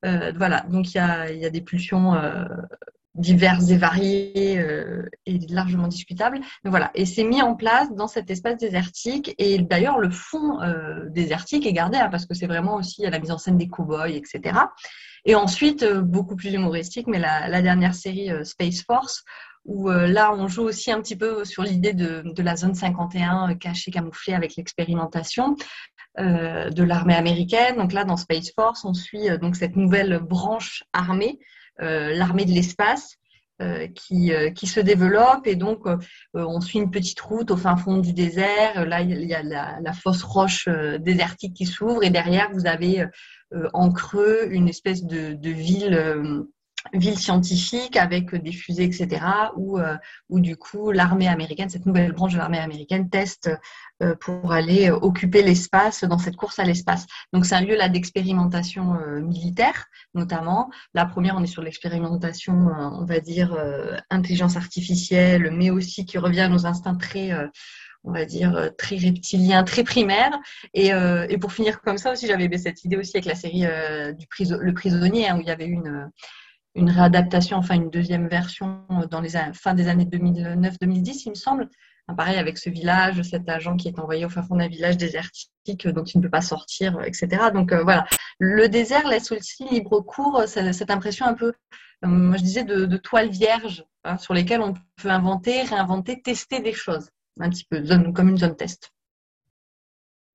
voilà, 0.02 0.62
donc 0.70 0.96
il 0.96 0.98
y 0.98 1.46
a, 1.46 1.50
des 1.52 1.62
pulsions 1.62 2.14
diverses 3.16 3.70
et 3.70 3.78
variées 3.78 4.58
euh, 4.58 5.08
et 5.26 5.40
largement 5.50 5.88
discutables. 5.88 6.40
Voilà, 6.64 6.92
et 6.96 7.06
c'est 7.06 7.24
mis 7.24 7.42
en 7.42 7.56
place 7.56 7.94
dans 7.94 8.08
cet 8.08 8.32
espace 8.32 8.58
désertique. 8.58 9.36
Et 9.38 9.60
d'ailleurs, 9.60 10.00
le 10.00 10.10
fond 10.10 10.62
euh, 10.62 11.08
désertique 11.10 11.66
est 11.66 11.74
gardé 11.74 11.98
hein, 11.98 12.10
parce 12.10 12.26
que 12.26 12.34
c'est 12.34 12.48
vraiment 12.48 12.76
aussi 12.76 13.06
à 13.06 13.10
la 13.10 13.20
mise 13.20 13.32
en 13.32 13.38
scène 13.38 13.58
des 13.58 13.68
cow-boys, 13.68 14.10
etc. 14.10 14.60
Et 15.26 15.36
ensuite, 15.36 15.84
euh, 15.84 16.02
beaucoup 16.02 16.36
plus 16.36 16.54
humoristique, 16.54 17.08
mais 17.08 17.20
la, 17.20 17.62
dernière 17.62 17.94
série 17.94 18.30
Space 18.44 18.84
Force, 18.84 19.24
où 19.66 19.90
là, 19.90 20.34
on 20.34 20.50
joue 20.50 20.64
aussi 20.64 20.92
un 20.92 21.00
petit 21.00 21.16
peu 21.16 21.46
sur 21.46 21.64
l'idée 21.64 21.94
de, 21.94 22.22
de, 22.26 22.44
la 22.44 22.58
zone 22.58 22.76
51 22.76 23.56
cachée, 23.56 23.92
camouflée 23.92 24.34
avec 24.34 24.58
l'expérimentation. 24.58 25.56
de 26.18 26.84
l'armée 26.84 27.16
américaine. 27.16 27.78
Donc 27.78 27.94
là, 27.94 28.04
dans 28.04 28.18
Space 28.18 28.52
Force, 28.54 28.84
on 28.84 28.94
suit 28.94 29.30
donc 29.40 29.56
cette 29.56 29.78
nouvelle 29.78 30.20
branche 30.20 30.84
armée 30.92 31.40
l'armée 31.80 32.46
de 32.46 32.52
l'espace 32.52 33.18
euh, 33.62 33.88
qui, 33.88 34.34
euh, 34.34 34.50
qui, 34.50 34.66
se 34.66 34.80
développe 34.80 35.46
et 35.46 35.56
donc 35.56 35.86
on 36.34 36.60
suit 36.60 36.80
une 36.80 36.90
petite 36.90 37.20
route 37.22 37.52
au 37.52 37.56
fin 37.56 37.78
fond 37.78 37.98
du 37.98 38.12
désert. 38.12 38.86
Là, 38.88 39.02
il 39.02 39.24
y 39.26 39.36
a 39.36 39.44
la, 39.44 39.80
la 39.80 39.94
fosse 39.94 40.24
roche 40.24 40.68
désertique 41.00 41.54
qui 41.54 41.68
s'ouvre 41.68 42.04
et 42.04 42.10
derrière, 42.10 42.50
vous 42.52 42.66
avez 42.66 43.06
en 43.74 43.92
creux 43.92 44.48
une 44.50 44.68
espèce 44.68 45.04
de, 45.04 45.34
de 45.34 45.50
ville 45.52 46.46
ville 46.92 47.18
scientifique 47.18 47.96
avec 47.96 48.36
des 48.36 48.52
fusées, 48.52 48.84
etc., 48.84 49.26
où, 49.56 49.80
euh, 49.80 49.96
du 50.30 50.58
coup 50.58 50.92
l'armée 50.92 51.28
américaine, 51.28 51.70
cette 51.70 51.86
nouvelle 51.86 52.12
branche 52.12 52.34
de 52.34 52.38
l'armée 52.38 52.60
américaine, 52.60 53.10
teste 53.10 53.50
euh, 54.02 54.16
pour 54.16 54.52
aller 54.52 54.92
occuper 54.92 55.44
l'espace 55.44 56.04
dans 56.04 56.18
cette 56.18 56.36
course 56.36 56.60
à 56.60 56.64
l'espace. 56.64 57.06
Donc 57.32 57.46
c'est 57.46 57.56
un 57.56 57.62
lieu 57.62 57.76
là 57.76 57.90
d'expérimentation 57.90 58.96
euh, 58.96 59.22
militaire, 59.22 59.86
notamment. 60.14 60.70
La 60.94 61.06
première, 61.06 61.36
on 61.38 61.44
est 61.44 61.48
sur 61.48 61.62
l'expérimentation, 61.62 62.54
on 62.54 63.06
va 63.06 63.20
dire, 63.20 63.58
intelligence 64.10 64.58
artificielle, 64.58 65.52
mais 65.52 65.70
aussi 65.70 66.06
qui 66.06 66.18
revient 66.18 66.42
à 66.42 66.50
nos 66.50 66.66
instincts 66.66 66.96
très 66.96 67.32
on 68.06 68.12
va 68.12 68.26
dire, 68.26 68.72
très 68.78 68.98
reptilien, 68.98 69.64
très 69.64 69.84
primaire. 69.84 70.32
Et, 70.74 70.88
et, 70.88 71.38
pour 71.38 71.54
finir 71.54 71.82
comme 71.82 71.98
ça 71.98 72.12
aussi, 72.12 72.28
j'avais 72.28 72.50
cette 72.58 72.84
idée 72.84 72.98
aussi 72.98 73.16
avec 73.16 73.26
la 73.26 73.36
série 73.36 73.66
du 74.18 74.28
Le 74.40 74.74
Prisonnier, 74.74 75.30
hein, 75.30 75.38
où 75.38 75.42
il 75.42 75.48
y 75.48 75.52
avait 75.52 75.66
une, 75.66 76.10
une 76.76 76.90
réadaptation, 76.90 77.58
enfin 77.58 77.76
une 77.76 77.90
deuxième 77.90 78.28
version 78.28 78.86
dans 79.10 79.22
les 79.22 79.32
fin 79.54 79.74
des 79.74 79.88
années 79.88 80.06
2009-2010, 80.06 81.24
il 81.26 81.30
me 81.32 81.36
semble. 81.36 81.70
pareil 82.18 82.38
avec 82.38 82.58
ce 82.58 82.70
village, 82.70 83.22
cet 83.22 83.48
agent 83.48 83.78
qui 83.78 83.88
est 83.88 84.00
envoyé 84.00 84.26
au 84.26 84.30
fin 84.30 84.44
fond 84.44 84.56
d'un 84.56 84.68
village 84.68 84.98
désertique 84.98 85.88
dont 85.88 86.04
il 86.04 86.18
ne 86.18 86.24
peut 86.24 86.30
pas 86.30 86.42
sortir, 86.42 87.02
etc. 87.04 87.52
Donc 87.54 87.74
voilà, 87.74 88.06
le 88.40 88.68
désert 88.70 89.08
laisse 89.08 89.32
aussi 89.32 89.66
libre 89.70 90.02
cours 90.02 90.44
cette 90.48 90.90
impression 90.90 91.26
un 91.26 91.36
peu, 91.36 91.54
je 92.02 92.42
disais, 92.42 92.64
de, 92.64 92.98
toile 92.98 93.30
vierge 93.30 93.86
hein, 94.04 94.18
sur 94.18 94.34
lesquelles 94.34 94.62
on 94.62 94.74
peut 94.74 95.10
inventer, 95.10 95.62
réinventer, 95.64 96.22
tester 96.22 96.60
des 96.60 96.74
choses, 96.74 97.10
un 97.40 97.50
petit 97.50 97.66
peu 97.70 97.84
comme 98.14 98.30
une 98.30 98.38
zone 98.38 98.56
test. 98.56 98.92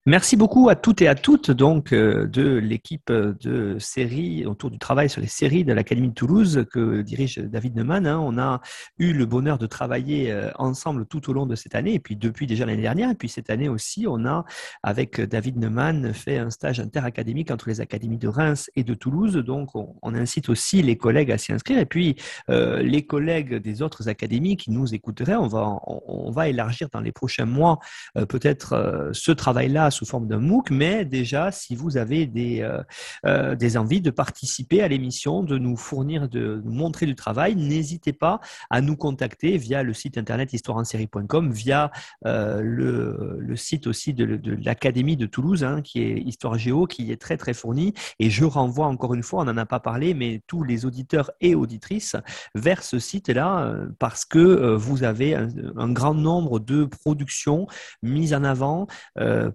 Merci 0.08 0.36
beaucoup 0.36 0.70
à 0.70 0.74
toutes 0.74 1.02
et 1.02 1.06
à 1.06 1.14
toutes 1.14 1.50
donc 1.50 1.92
euh, 1.92 2.26
de 2.26 2.56
l'équipe 2.56 3.12
de 3.12 3.76
séries 3.78 4.46
autour 4.46 4.70
du 4.70 4.78
travail 4.78 5.10
sur 5.10 5.20
les 5.20 5.26
séries 5.26 5.66
de 5.66 5.74
l'Académie 5.74 6.08
de 6.08 6.14
Toulouse 6.14 6.64
que 6.72 7.02
dirige 7.02 7.36
David 7.36 7.76
Neumann. 7.76 8.06
Hein. 8.06 8.18
On 8.18 8.38
a 8.38 8.62
eu 8.98 9.12
le 9.12 9.26
bonheur 9.26 9.58
de 9.58 9.66
travailler 9.66 10.32
euh, 10.32 10.50
ensemble 10.54 11.04
tout 11.04 11.28
au 11.28 11.34
long 11.34 11.44
de 11.44 11.54
cette 11.54 11.74
année 11.74 11.92
et 11.92 11.98
puis 11.98 12.16
depuis 12.16 12.46
déjà 12.46 12.64
l'année 12.64 12.80
dernière 12.80 13.10
et 13.10 13.16
puis 13.16 13.28
cette 13.28 13.50
année 13.50 13.68
aussi 13.68 14.06
on 14.08 14.24
a 14.24 14.46
avec 14.82 15.20
David 15.20 15.58
Neumann 15.58 16.14
fait 16.14 16.38
un 16.38 16.48
stage 16.48 16.80
interacadémique 16.80 17.50
entre 17.50 17.68
les 17.68 17.82
académies 17.82 18.16
de 18.16 18.28
Reims 18.28 18.70
et 18.76 18.84
de 18.84 18.94
Toulouse. 18.94 19.34
Donc 19.34 19.74
on, 19.74 20.14
incite 20.14 20.48
aussi 20.48 20.80
les 20.80 20.96
collègues 20.96 21.30
à 21.32 21.36
s'y 21.36 21.52
inscrire 21.52 21.78
et 21.78 21.84
puis 21.84 22.16
euh, 22.48 22.80
les 22.80 23.04
collègues 23.04 23.56
des 23.56 23.82
autres 23.82 24.08
académies 24.08 24.56
qui 24.56 24.70
nous 24.70 24.94
écouteraient, 24.94 25.36
on 25.36 25.48
va 25.48 25.80
on, 25.86 26.30
va 26.30 26.48
élargir 26.48 26.88
dans 26.90 27.00
les 27.00 27.12
prochains 27.12 27.44
mois 27.44 27.78
peut-être 28.14 29.10
ce 29.12 29.32
travail-là 29.32 29.90
sous 29.98 30.06
forme 30.06 30.28
d'un 30.28 30.38
MOOC, 30.38 30.70
mais 30.70 31.04
déjà, 31.04 31.50
si 31.50 31.74
vous 31.74 31.96
avez 31.96 32.26
des, 32.26 32.60
euh, 32.60 32.82
euh, 33.26 33.56
des 33.56 33.76
envies 33.76 34.00
de 34.00 34.10
participer 34.10 34.80
à 34.80 34.86
l'émission, 34.86 35.42
de 35.42 35.58
nous 35.58 35.76
fournir, 35.76 36.28
de 36.28 36.62
nous 36.64 36.72
montrer 36.72 37.04
du 37.04 37.16
travail, 37.16 37.56
n'hésitez 37.56 38.12
pas 38.12 38.40
à 38.70 38.80
nous 38.80 38.96
contacter 38.96 39.58
via 39.58 39.82
le 39.82 39.92
site 39.92 40.16
internet 40.16 40.52
histoireensérie.com, 40.52 41.50
via 41.50 41.90
euh, 42.26 42.60
le, 42.62 43.38
le, 43.40 43.56
site 43.56 43.88
aussi 43.88 44.14
de, 44.14 44.40
l'Académie 44.64 45.16
de 45.16 45.26
Toulouse, 45.26 45.64
hein, 45.64 45.82
qui 45.82 46.00
est 46.00 46.20
Histoire 46.20 46.56
Géo, 46.58 46.86
qui 46.86 47.10
est 47.10 47.20
très 47.20 47.36
très 47.36 47.54
fourni. 47.54 47.92
Et 48.20 48.30
je 48.30 48.44
renvoie 48.44 48.86
encore 48.86 49.14
une 49.14 49.24
fois, 49.24 49.42
on 49.42 49.46
n'en 49.46 49.56
a 49.56 49.66
pas 49.66 49.80
parlé, 49.80 50.14
mais 50.14 50.42
tous 50.46 50.62
les 50.62 50.86
auditeurs 50.86 51.32
et 51.40 51.56
auditrices 51.56 52.14
vers 52.54 52.84
ce 52.84 53.00
site-là, 53.00 53.74
parce 53.98 54.24
que 54.24 54.74
vous 54.76 55.02
avez 55.02 55.34
un, 55.34 55.88
grand 55.88 56.14
nombre 56.14 56.60
de 56.60 56.84
productions 56.84 57.66
mises 58.02 58.34
en 58.34 58.44
avant 58.44 58.86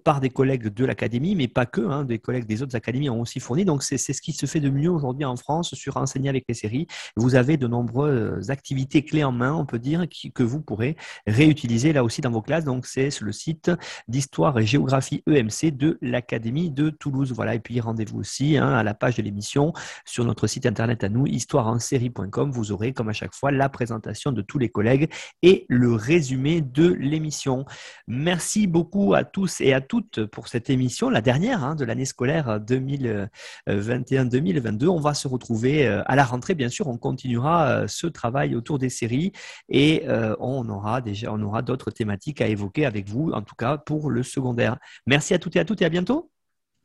par 0.04 0.20
des 0.20 0.33
collègues 0.34 0.68
de 0.68 0.86
l'académie, 0.86 1.36
mais 1.36 1.48
pas 1.48 1.66
que, 1.66 1.82
hein, 1.82 2.04
des 2.04 2.20
collègues 2.20 2.46
des 2.46 2.62
autres 2.62 2.76
académies 2.76 3.10
ont 3.10 3.22
aussi 3.22 3.40
fourni. 3.40 3.64
Donc, 3.64 3.84
c'est 3.84 3.98
ce 3.98 4.22
qui 4.22 4.34
se 4.34 4.46
fait 4.46 4.60
de 4.60 4.70
mieux 4.70 4.90
aujourd'hui 4.90 5.24
en 5.24 5.38
France 5.38 5.74
sur 5.76 5.96
enseigner 5.98 6.30
avec 6.30 6.46
les 6.50 6.54
séries. 6.54 6.88
Vous 7.16 7.36
avez 7.36 7.56
de 7.56 7.68
nombreuses 7.68 8.50
activités 8.50 9.04
clés 9.06 9.24
en 9.24 9.32
main, 9.32 9.54
on 9.54 9.66
peut 9.66 9.80
dire, 9.80 10.06
que 10.34 10.44
vous 10.44 10.60
pourrez 10.60 10.98
réutiliser 11.28 11.94
là 11.94 12.04
aussi 12.04 12.22
dans 12.22 12.32
vos 12.32 12.42
classes. 12.42 12.66
Donc, 12.66 12.86
c'est 12.86 13.10
le 13.22 13.32
site 13.32 13.72
d'histoire 14.08 14.60
et 14.60 14.66
géographie 14.66 15.24
EMC 15.28 15.72
de 15.72 15.98
l'Académie 16.02 16.72
de 16.72 16.90
Toulouse. 16.90 17.32
Voilà. 17.32 17.56
Et 17.56 17.60
puis, 17.60 17.80
rendez-vous 17.80 18.20
aussi 18.20 18.58
hein, 18.58 18.74
à 18.74 18.84
la 18.84 18.94
page 18.94 19.16
de 19.16 19.22
l'émission 19.22 19.74
sur 20.06 20.26
notre 20.26 20.48
site 20.48 20.66
internet 20.66 21.04
à 21.04 21.10
nous, 21.10 21.28
histoireensérie.com. 21.28 22.52
Vous 22.52 22.72
aurez, 22.72 22.94
comme 22.94 23.10
à 23.10 23.14
chaque 23.14 23.34
fois, 23.34 23.52
la 23.52 23.70
présentation 23.70 24.32
de 24.32 24.42
tous 24.42 24.58
les 24.58 24.70
collègues 24.70 25.10
et 25.42 25.66
le 25.70 25.94
résumé 25.94 26.62
de 26.62 26.88
l'émission. 26.88 27.66
Merci 28.08 28.68
beaucoup 28.68 29.14
à 29.14 29.24
tous 29.24 29.62
et 29.62 29.74
à 29.74 29.82
toutes 29.82 30.13
pour 30.22 30.48
cette 30.48 30.70
émission, 30.70 31.10
la 31.10 31.22
dernière 31.22 31.64
hein, 31.64 31.76
de 31.76 31.86
l'année 31.86 32.06
scolaire 32.06 32.60
2021-2022. 32.60 34.88
On 34.88 35.00
va 35.00 35.14
se 35.14 35.28
retrouver 35.28 35.88
euh, 35.88 36.02
à 36.06 36.16
la 36.16 36.24
rentrée, 36.24 36.56
bien 36.56 36.70
sûr. 36.70 36.88
On 36.88 36.98
continuera 36.98 37.70
euh, 37.70 37.88
ce 37.88 38.08
travail 38.08 38.56
autour 38.56 38.80
des 38.80 38.90
séries 38.90 39.32
et 39.70 40.04
euh, 40.08 40.36
on 40.40 40.68
aura 40.70 41.02
déjà, 41.02 41.32
on 41.32 41.42
aura 41.42 41.62
d'autres 41.62 41.92
thématiques 41.92 42.42
à 42.42 42.48
évoquer 42.48 42.86
avec 42.86 43.10
vous, 43.10 43.32
en 43.32 43.42
tout 43.42 43.56
cas 43.56 43.78
pour 43.78 44.10
le 44.10 44.24
secondaire. 44.24 44.78
Merci 45.06 45.34
à 45.34 45.40
toutes 45.40 45.56
et 45.56 45.60
à 45.60 45.66
toutes 45.66 45.82
et 45.82 45.86
à 45.86 45.90
bientôt. 45.90 46.30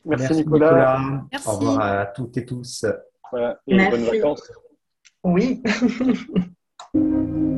Merci, 0.05 0.35
Nicolas. 0.35 1.01
Au 1.47 1.53
revoir 1.53 1.81
à 1.81 2.07
toutes 2.07 2.37
et 2.37 2.45
tous. 2.45 2.85
et 3.66 3.91
bonnes 3.91 4.05
vacances. 4.05 4.53
Oui. 5.24 5.62